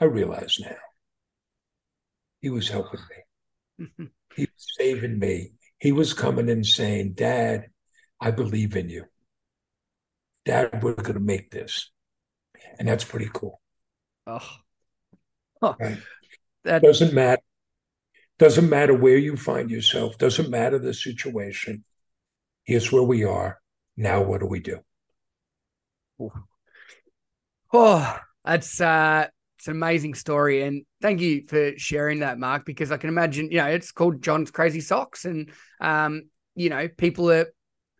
I 0.00 0.06
realize 0.06 0.58
now 0.60 0.76
he 2.40 2.48
was 2.48 2.68
helping 2.68 3.00
me. 3.78 3.86
he 4.36 4.42
was 4.42 4.66
saving 4.78 5.18
me. 5.18 5.52
He 5.78 5.92
was 5.92 6.14
coming 6.14 6.48
and 6.50 6.64
saying, 6.64 7.12
Dad, 7.12 7.66
I 8.20 8.30
believe 8.30 8.76
in 8.76 8.88
you. 8.88 9.04
Dad, 10.44 10.82
we're 10.82 10.94
going 10.94 11.14
to 11.14 11.20
make 11.20 11.50
this. 11.50 11.90
And 12.78 12.88
that's 12.88 13.04
pretty 13.04 13.30
cool. 13.32 13.60
Oh, 14.26 14.58
right? 15.62 15.98
that 16.64 16.82
doesn't 16.82 17.12
matter. 17.12 17.42
Doesn't 18.38 18.70
matter 18.70 18.94
where 18.94 19.18
you 19.18 19.36
find 19.36 19.70
yourself. 19.70 20.16
Doesn't 20.16 20.48
matter 20.48 20.78
the 20.78 20.94
situation. 20.94 21.84
Here's 22.64 22.90
where 22.90 23.02
we 23.02 23.24
are. 23.24 23.60
Now, 23.96 24.22
what 24.22 24.40
do 24.40 24.46
we 24.46 24.60
do? 24.60 24.80
Oh, 27.72 28.18
that's 28.44 28.80
uh, 28.80 29.26
it's 29.58 29.68
an 29.68 29.72
amazing 29.72 30.14
story, 30.14 30.62
and 30.62 30.84
thank 31.02 31.20
you 31.20 31.44
for 31.48 31.72
sharing 31.76 32.20
that, 32.20 32.38
Mark. 32.38 32.64
Because 32.64 32.90
I 32.90 32.96
can 32.96 33.10
imagine, 33.10 33.50
you 33.50 33.58
know, 33.58 33.66
it's 33.66 33.92
called 33.92 34.22
John's 34.22 34.50
Crazy 34.50 34.80
Socks, 34.80 35.26
and 35.26 35.50
um, 35.80 36.22
you 36.54 36.70
know, 36.70 36.88
people 36.88 37.30
are 37.30 37.46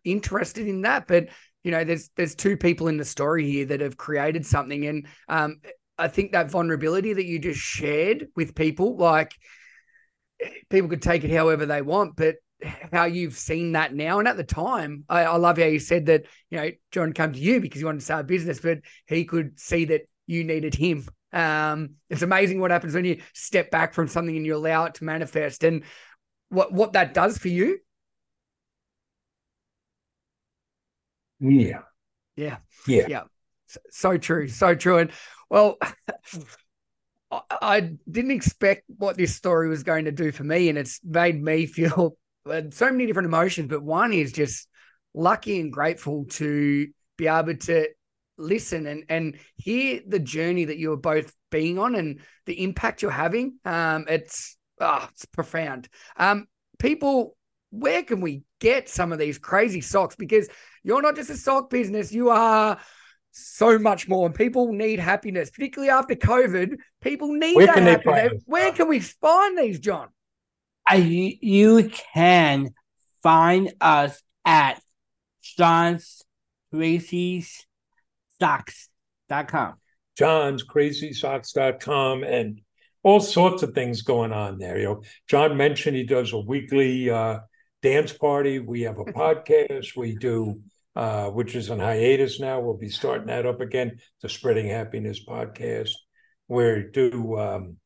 interested 0.03 0.67
in 0.67 0.81
that. 0.81 1.07
But 1.07 1.29
you 1.63 1.71
know, 1.71 1.83
there's 1.83 2.09
there's 2.15 2.35
two 2.35 2.57
people 2.57 2.87
in 2.87 2.97
the 2.97 3.05
story 3.05 3.49
here 3.49 3.65
that 3.65 3.81
have 3.81 3.97
created 3.97 4.45
something, 4.45 4.85
and 4.87 5.07
um, 5.27 5.61
I 6.01 6.07
think 6.07 6.31
that 6.31 6.49
vulnerability 6.49 7.13
that 7.13 7.25
you 7.25 7.39
just 7.39 7.59
shared 7.59 8.27
with 8.35 8.55
people, 8.55 8.97
like 8.97 9.33
people 10.69 10.89
could 10.89 11.01
take 11.01 11.23
it 11.23 11.31
however 11.31 11.65
they 11.65 11.81
want, 11.81 12.15
but 12.15 12.35
how 12.91 13.05
you've 13.05 13.35
seen 13.37 13.71
that 13.71 13.93
now 13.93 14.19
and 14.19 14.27
at 14.27 14.37
the 14.37 14.43
time 14.43 15.03
I, 15.09 15.23
I, 15.23 15.37
love 15.37 15.57
how 15.57 15.65
you 15.65 15.79
said 15.79 16.05
that 16.05 16.25
you 16.51 16.59
know 16.59 16.69
john 16.91 17.11
came 17.11 17.33
to 17.33 17.39
you 17.39 17.59
because 17.59 17.79
he 17.79 17.85
wanted 17.85 17.99
to 17.99 18.05
start 18.05 18.21
a 18.21 18.23
business 18.23 18.59
but 18.59 18.81
he 19.07 19.25
could 19.25 19.59
see 19.59 19.85
that 19.85 20.01
you 20.27 20.43
needed 20.43 20.75
him 20.75 21.07
um 21.33 21.95
it's 22.07 22.21
amazing 22.21 22.59
what 22.59 22.69
happens 22.69 22.93
when 22.93 23.05
you 23.05 23.19
step 23.33 23.71
back 23.71 23.95
from 23.95 24.07
something 24.07 24.37
and 24.37 24.45
you 24.45 24.55
allow 24.55 24.85
it 24.85 24.93
to 24.93 25.03
manifest 25.03 25.63
and 25.63 25.83
what 26.49 26.71
what 26.71 26.93
that 26.93 27.15
does 27.15 27.35
for 27.39 27.47
you 27.47 27.79
Yeah. 31.39 31.81
Yeah. 32.35 32.57
Yeah. 32.87 33.07
Yeah. 33.07 33.23
So, 33.89 34.17
true. 34.17 34.47
So 34.47 34.75
true. 34.75 34.97
And 34.97 35.11
well, 35.49 35.77
I 37.61 37.91
didn't 38.09 38.31
expect 38.31 38.83
what 38.87 39.17
this 39.17 39.35
story 39.35 39.69
was 39.69 39.83
going 39.83 40.05
to 40.05 40.11
do 40.11 40.31
for 40.31 40.43
me, 40.43 40.69
and 40.69 40.77
it's 40.77 40.99
made 41.03 41.41
me 41.41 41.65
feel 41.67 42.17
so 42.45 42.91
many 42.91 43.05
different 43.05 43.27
emotions. 43.27 43.69
But 43.69 43.83
one 43.83 44.13
is 44.13 44.31
just 44.31 44.67
lucky 45.13 45.59
and 45.59 45.71
grateful 45.71 46.25
to 46.31 46.87
be 47.17 47.27
able 47.27 47.55
to 47.55 47.87
listen 48.37 48.87
and 48.87 49.03
and 49.09 49.37
hear 49.57 50.01
the 50.07 50.19
journey 50.19 50.65
that 50.65 50.77
you're 50.77 50.97
both 50.97 51.33
being 51.51 51.77
on 51.77 51.95
and 51.95 52.21
the 52.45 52.63
impact 52.63 53.01
you're 53.01 53.11
having. 53.11 53.59
Um, 53.65 54.05
it's 54.09 54.57
oh, 54.79 55.07
it's 55.11 55.25
profound. 55.25 55.87
Um, 56.17 56.47
people, 56.79 57.37
where 57.69 58.03
can 58.03 58.21
we 58.21 58.43
get 58.59 58.89
some 58.89 59.11
of 59.11 59.19
these 59.19 59.37
crazy 59.37 59.81
socks? 59.81 60.15
Because 60.15 60.49
you're 60.83 61.01
not 61.01 61.15
just 61.15 61.29
a 61.29 61.37
sock 61.37 61.69
business, 61.69 62.11
you 62.11 62.29
are 62.29 62.79
so 63.31 63.79
much 63.79 64.07
more. 64.07 64.25
And 64.25 64.35
people 64.35 64.73
need 64.73 64.99
happiness, 64.99 65.49
particularly 65.49 65.89
after 65.89 66.15
COVID. 66.15 66.77
People 67.01 67.33
need 67.33 67.55
Where 67.55 67.67
that 67.67 67.75
can 67.75 67.83
happiness. 67.83 68.43
Where 68.45 68.71
can 68.71 68.87
we 68.87 68.99
find 68.99 69.57
these, 69.57 69.79
John? 69.79 70.09
I, 70.87 70.97
you 70.97 71.89
can 72.13 72.73
find 73.23 73.73
us 73.79 74.21
at 74.45 74.81
John's 75.41 76.23
Crazy's 76.73 77.65
Socks.com. 78.39 79.75
John's 80.17 80.63
Crazy 80.63 81.13
Socks.com 81.13 82.23
and 82.23 82.61
all 83.03 83.19
sorts 83.19 83.63
of 83.63 83.73
things 83.73 84.01
going 84.01 84.31
on 84.31 84.57
there. 84.57 84.77
You 84.77 84.85
know, 84.85 85.03
John 85.27 85.57
mentioned 85.57 85.95
he 85.95 86.03
does 86.03 86.33
a 86.33 86.39
weekly 86.39 87.09
uh, 87.09 87.39
dance 87.81 88.13
party. 88.13 88.59
We 88.59 88.81
have 88.81 88.99
a 88.99 89.05
podcast. 89.05 89.95
We 89.95 90.15
do 90.15 90.61
uh, 90.95 91.29
which 91.29 91.55
is 91.55 91.69
on 91.69 91.79
hiatus 91.79 92.39
now. 92.39 92.59
We'll 92.59 92.77
be 92.77 92.89
starting 92.89 93.27
that 93.27 93.45
up 93.45 93.61
again, 93.61 93.99
the 94.21 94.29
Spreading 94.29 94.67
Happiness 94.67 95.23
podcast, 95.23 95.91
where 96.47 96.75
we 96.77 96.91
do, 96.91 97.37
um, 97.37 97.77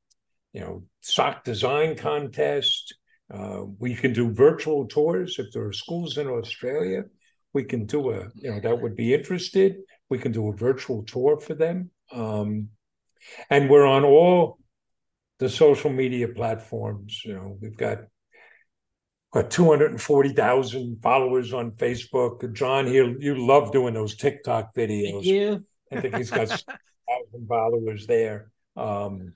you 0.53 0.61
know, 0.61 0.83
sock 1.01 1.43
design 1.43 1.95
contest. 1.95 2.95
Uh, 3.33 3.63
we 3.79 3.95
can 3.95 4.13
do 4.13 4.31
virtual 4.31 4.87
tours 4.87 5.37
if 5.39 5.51
there 5.51 5.65
are 5.65 5.73
schools 5.73 6.17
in 6.17 6.27
Australia. 6.27 7.03
We 7.53 7.63
can 7.63 7.85
do 7.85 8.11
a, 8.11 8.27
you 8.35 8.51
know, 8.51 8.59
that 8.59 8.81
would 8.81 8.95
be 8.95 9.13
interested. 9.13 9.77
We 10.09 10.17
can 10.17 10.31
do 10.31 10.49
a 10.49 10.55
virtual 10.55 11.03
tour 11.03 11.39
for 11.39 11.55
them. 11.55 11.89
Um, 12.11 12.69
and 13.49 13.69
we're 13.69 13.85
on 13.85 14.03
all 14.03 14.59
the 15.39 15.49
social 15.49 15.91
media 15.91 16.27
platforms. 16.27 17.21
You 17.25 17.33
know, 17.33 17.57
we've 17.61 17.77
got 17.77 17.99
240,000 19.43 21.01
followers 21.01 21.53
on 21.53 21.71
Facebook. 21.71 22.51
John 22.53 22.85
here, 22.87 23.17
you 23.19 23.45
love 23.45 23.71
doing 23.71 23.93
those 23.93 24.15
TikTok 24.15 24.73
videos. 24.73 25.11
Thank 25.11 25.25
you. 25.25 25.65
I 25.91 26.01
think 26.01 26.15
he's 26.15 26.31
got 26.31 26.47
thousand 27.07 27.47
followers 27.47 28.07
there. 28.07 28.51
Um, 28.75 29.33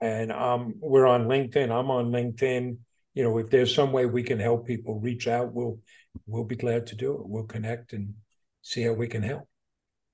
and 0.00 0.32
um, 0.32 0.74
we're 0.80 1.06
on 1.06 1.26
LinkedIn. 1.26 1.70
I'm 1.70 1.90
on 1.90 2.10
LinkedIn. 2.10 2.76
You 3.14 3.24
know, 3.24 3.38
if 3.38 3.50
there's 3.50 3.74
some 3.74 3.92
way 3.92 4.06
we 4.06 4.22
can 4.22 4.38
help 4.38 4.66
people 4.66 5.00
reach 5.00 5.26
out, 5.26 5.52
we'll 5.52 5.80
we'll 6.26 6.44
be 6.44 6.56
glad 6.56 6.86
to 6.88 6.96
do 6.96 7.14
it. 7.14 7.26
We'll 7.26 7.44
connect 7.44 7.92
and 7.92 8.14
see 8.62 8.82
how 8.82 8.92
we 8.92 9.08
can 9.08 9.22
help. 9.22 9.48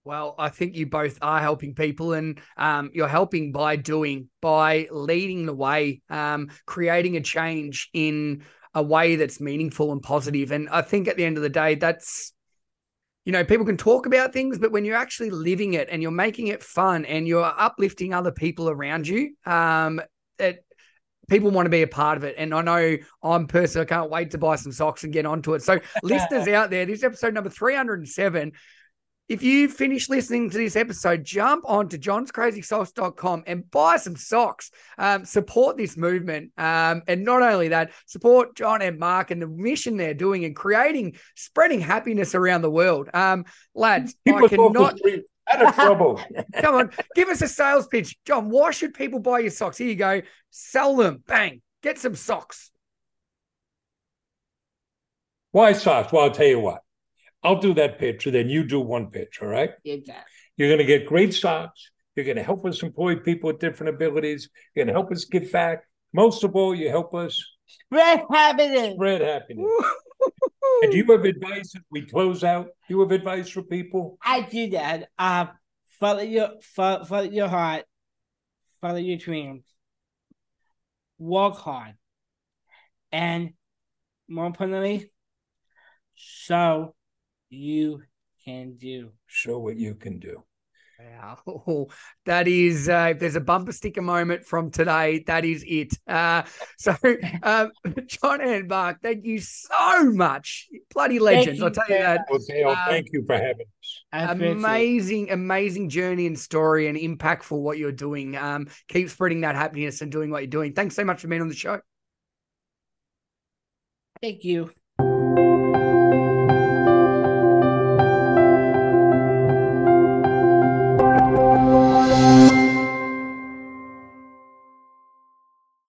Well, 0.05 0.35
I 0.39 0.51
think 0.51 0.77
you 0.77 0.87
both 0.87 1.19
are 1.23 1.41
helping 1.41 1.75
people, 1.75 2.13
and 2.13 2.39
um, 2.57 2.91
you're 2.93 3.09
helping 3.09 3.53
by 3.53 3.77
doing, 3.77 4.29
by 4.43 4.87
leading 4.91 5.47
the 5.47 5.55
way, 5.55 6.03
um, 6.11 6.51
creating 6.67 7.17
a 7.17 7.23
change 7.23 7.89
in 7.95 8.45
a 8.75 8.83
way 8.83 9.17
that's 9.17 9.41
meaningful 9.41 9.93
and 9.93 10.03
positive. 10.03 10.51
And 10.51 10.69
I 10.69 10.83
think 10.83 11.09
at 11.09 11.17
the 11.17 11.25
end 11.25 11.37
of 11.37 11.43
the 11.43 11.49
day, 11.49 11.75
that's 11.77 12.33
you 13.25 13.33
know, 13.33 13.43
people 13.43 13.65
can 13.65 13.79
talk 13.79 14.05
about 14.05 14.35
things, 14.35 14.59
but 14.59 14.71
when 14.71 14.85
you're 14.85 14.97
actually 14.97 15.31
living 15.31 15.75
it 15.75 15.89
and 15.91 16.03
you're 16.03 16.11
making 16.11 16.49
it 16.49 16.63
fun 16.63 17.07
and 17.07 17.27
you're 17.27 17.43
uplifting 17.43 18.13
other 18.13 18.31
people 18.31 18.69
around 18.69 19.09
you, 19.09 19.35
um, 19.47 20.01
it 20.39 20.65
people 21.29 21.51
want 21.51 21.67
to 21.67 21.71
be 21.71 21.83
a 21.83 21.87
part 21.87 22.19
of 22.19 22.25
it. 22.25 22.35
And 22.37 22.55
I 22.55 22.61
know 22.61 22.97
I'm 23.23 23.47
personally, 23.47 23.87
I 23.87 23.89
can't 23.89 24.11
wait 24.11 24.33
to 24.33 24.39
buy 24.39 24.57
some 24.57 24.73
socks 24.73 25.05
and 25.05 25.13
get 25.13 25.25
onto 25.25 25.55
it. 25.55 25.63
So, 25.63 25.81
listeners 26.03 26.49
out 26.49 26.71
there, 26.71 26.85
this 26.85 27.03
episode 27.03 27.35
number 27.35 27.51
307 27.51 28.53
if 29.29 29.43
you 29.43 29.69
finish 29.69 30.11
listening 30.11 30.51
to 30.51 30.59
this 30.59 30.77
episode, 30.77 31.25
jump 31.25 31.65
on 31.67 31.89
to 31.89 31.99
johnscrazysocks.com 31.99 33.45
and 33.47 33.71
buy 33.71 33.97
some 33.97 34.17
socks. 34.17 34.71
Um, 34.99 35.25
support 35.25 35.79
this 35.79 35.97
movement. 35.97 36.53
Um, 36.59 37.03
and 37.09 37.25
not 37.25 37.43
only 37.43 37.69
that, 37.69 37.93
support 38.07 38.55
John 38.55 38.83
and 38.83 38.99
Mark 38.99 39.31
and 39.31 39.41
the 39.41 39.47
mission 39.47 39.97
they're 39.97 40.13
doing 40.13 40.45
and 40.45 40.55
creating, 40.55 41.17
spreading 41.37 41.81
happiness 41.81 42.35
around 42.35 42.63
the 42.63 42.71
world. 42.71 43.09
Um, 43.15 43.47
lads, 43.75 44.15
people 44.25 44.45
I 44.45 44.49
cannot. 44.49 44.99
Out 45.47 45.67
of 45.67 45.75
trouble. 45.75 46.21
Come 46.57 46.75
on, 46.75 46.91
give 47.15 47.29
us 47.29 47.43
a 47.43 47.49
sales 47.49 47.87
pitch, 47.87 48.17
John. 48.25 48.49
Why 48.49 48.71
should 48.71 48.95
people 48.95 49.21
buy 49.21 49.41
your 49.41 49.51
socks? 49.51 49.77
Here 49.77 49.89
you 49.89 49.95
go. 49.95 50.23
Sell 50.51 50.97
them. 50.97 51.23
Bang. 51.27 51.61
Get 51.83 51.99
some 51.99 52.15
socks. 52.15 52.71
Why 55.51 55.73
socks? 55.73 56.13
Well, 56.13 56.25
I'll 56.25 56.31
tell 56.31 56.47
you 56.47 56.61
what. 56.61 56.84
I'll 57.45 57.61
do 57.61 57.75
that 57.75 57.99
pitch, 57.99 58.27
and 58.27 58.35
then 58.35 58.49
you 58.49 58.65
do 58.65 58.81
one 58.81 59.11
pitch. 59.11 59.39
All 59.43 59.49
right. 59.49 59.71
Exactly. 59.85 60.25
You're 60.57 60.69
going 60.69 60.79
to 60.79 60.85
get 60.85 61.07
great 61.07 61.35
socks. 61.35 61.91
You're 62.17 62.25
going 62.25 62.37
to 62.37 62.43
help 62.43 62.65
us 62.65 62.83
employ 62.83 63.17
people 63.17 63.49
with 63.49 63.59
different 63.59 63.95
abilities. 63.95 64.49
You're 64.75 64.85
going 64.85 64.95
to 64.95 64.99
help 65.01 65.13
us 65.13 65.25
give 65.25 65.51
back. 65.53 65.85
Most 66.13 66.45
of 66.45 66.55
all, 66.57 66.75
you 66.75 66.89
help 66.89 67.15
us 67.15 67.45
Spread 67.67 68.23
happiness. 68.31 68.95
spread 68.95 69.21
happiness. 69.21 69.67
And 70.83 70.93
do 70.93 70.97
you 70.99 71.05
have 71.07 71.25
advice 71.25 71.75
as 71.77 71.83
we 71.91 72.07
close 72.07 72.45
out? 72.45 72.67
Do 72.89 72.95
you 72.95 73.01
have 73.01 73.11
advice 73.11 73.49
for 73.49 73.63
people? 73.63 74.17
I 74.23 74.43
do 74.43 74.71
that. 74.71 75.09
Uh, 75.19 75.47
follow 76.01 76.23
your 76.23 76.51
follow, 76.63 77.05
follow 77.05 77.23
your 77.31 77.49
heart, 77.49 77.85
follow 78.81 78.97
your 78.99 79.17
dreams, 79.19 79.65
work 81.19 81.57
hard, 81.57 81.95
and 83.13 83.51
more 84.29 84.47
importantly, 84.47 85.11
so 86.15 86.95
you 87.55 88.03
can 88.45 88.75
do. 88.75 89.13
Show 89.27 89.59
what 89.59 89.77
you 89.77 89.95
can 89.95 90.19
do. 90.19 90.45
Wow, 91.01 91.89
that 92.27 92.47
is 92.47 92.89
uh, 92.89 93.09
if 93.11 93.19
there's 93.19 93.37
a 93.37 93.41
bumper 93.41 93.73
sticker 93.73 94.03
moment 94.03 94.45
from 94.45 94.71
today, 94.71 95.25
that 95.27 95.45
is 95.45 95.65
it. 95.67 95.93
Uh, 96.07 96.43
so, 96.79 96.95
um, 97.43 97.73
John 98.07 98.41
and 98.41 98.69
Mark, 98.69 99.01
thank 99.03 99.25
you 99.25 99.41
so 99.41 100.05
much, 100.05 100.69
bloody 100.93 101.19
legends. 101.19 101.63
I'll 101.63 101.71
tell 101.71 101.89
you 101.89 101.99
that. 101.99 102.27
Well, 102.31 102.41
Dale, 102.47 102.69
Um, 102.69 102.77
thank 102.87 103.09
you 103.13 103.25
for 103.27 103.35
having 103.35 103.67
us. 103.81 104.05
I 104.13 104.23
appreciate 104.25 104.51
it. 104.51 104.57
Amazing, 104.57 105.31
amazing 105.31 105.89
journey 105.89 106.27
and 106.27 106.39
story, 106.39 106.87
and 106.87 106.97
impactful 106.97 107.61
what 107.61 107.79
you're 107.79 107.93
doing. 107.93 108.37
Um, 108.37 108.69
keep 108.89 109.11
spreading 109.11 109.41
that 109.41 109.57
happiness 109.57 110.01
and 110.01 110.13
doing 110.13 110.31
what 110.31 110.43
you're 110.43 110.49
doing. 110.49 110.75
Thanks 110.75 110.95
so 110.95 111.05
much 111.05 111.21
for 111.21 111.29
being 111.29 111.43
on 111.43 111.49
the 111.49 111.55
show. 111.55 111.81
Thank 114.23 114.45
you. 114.45 114.71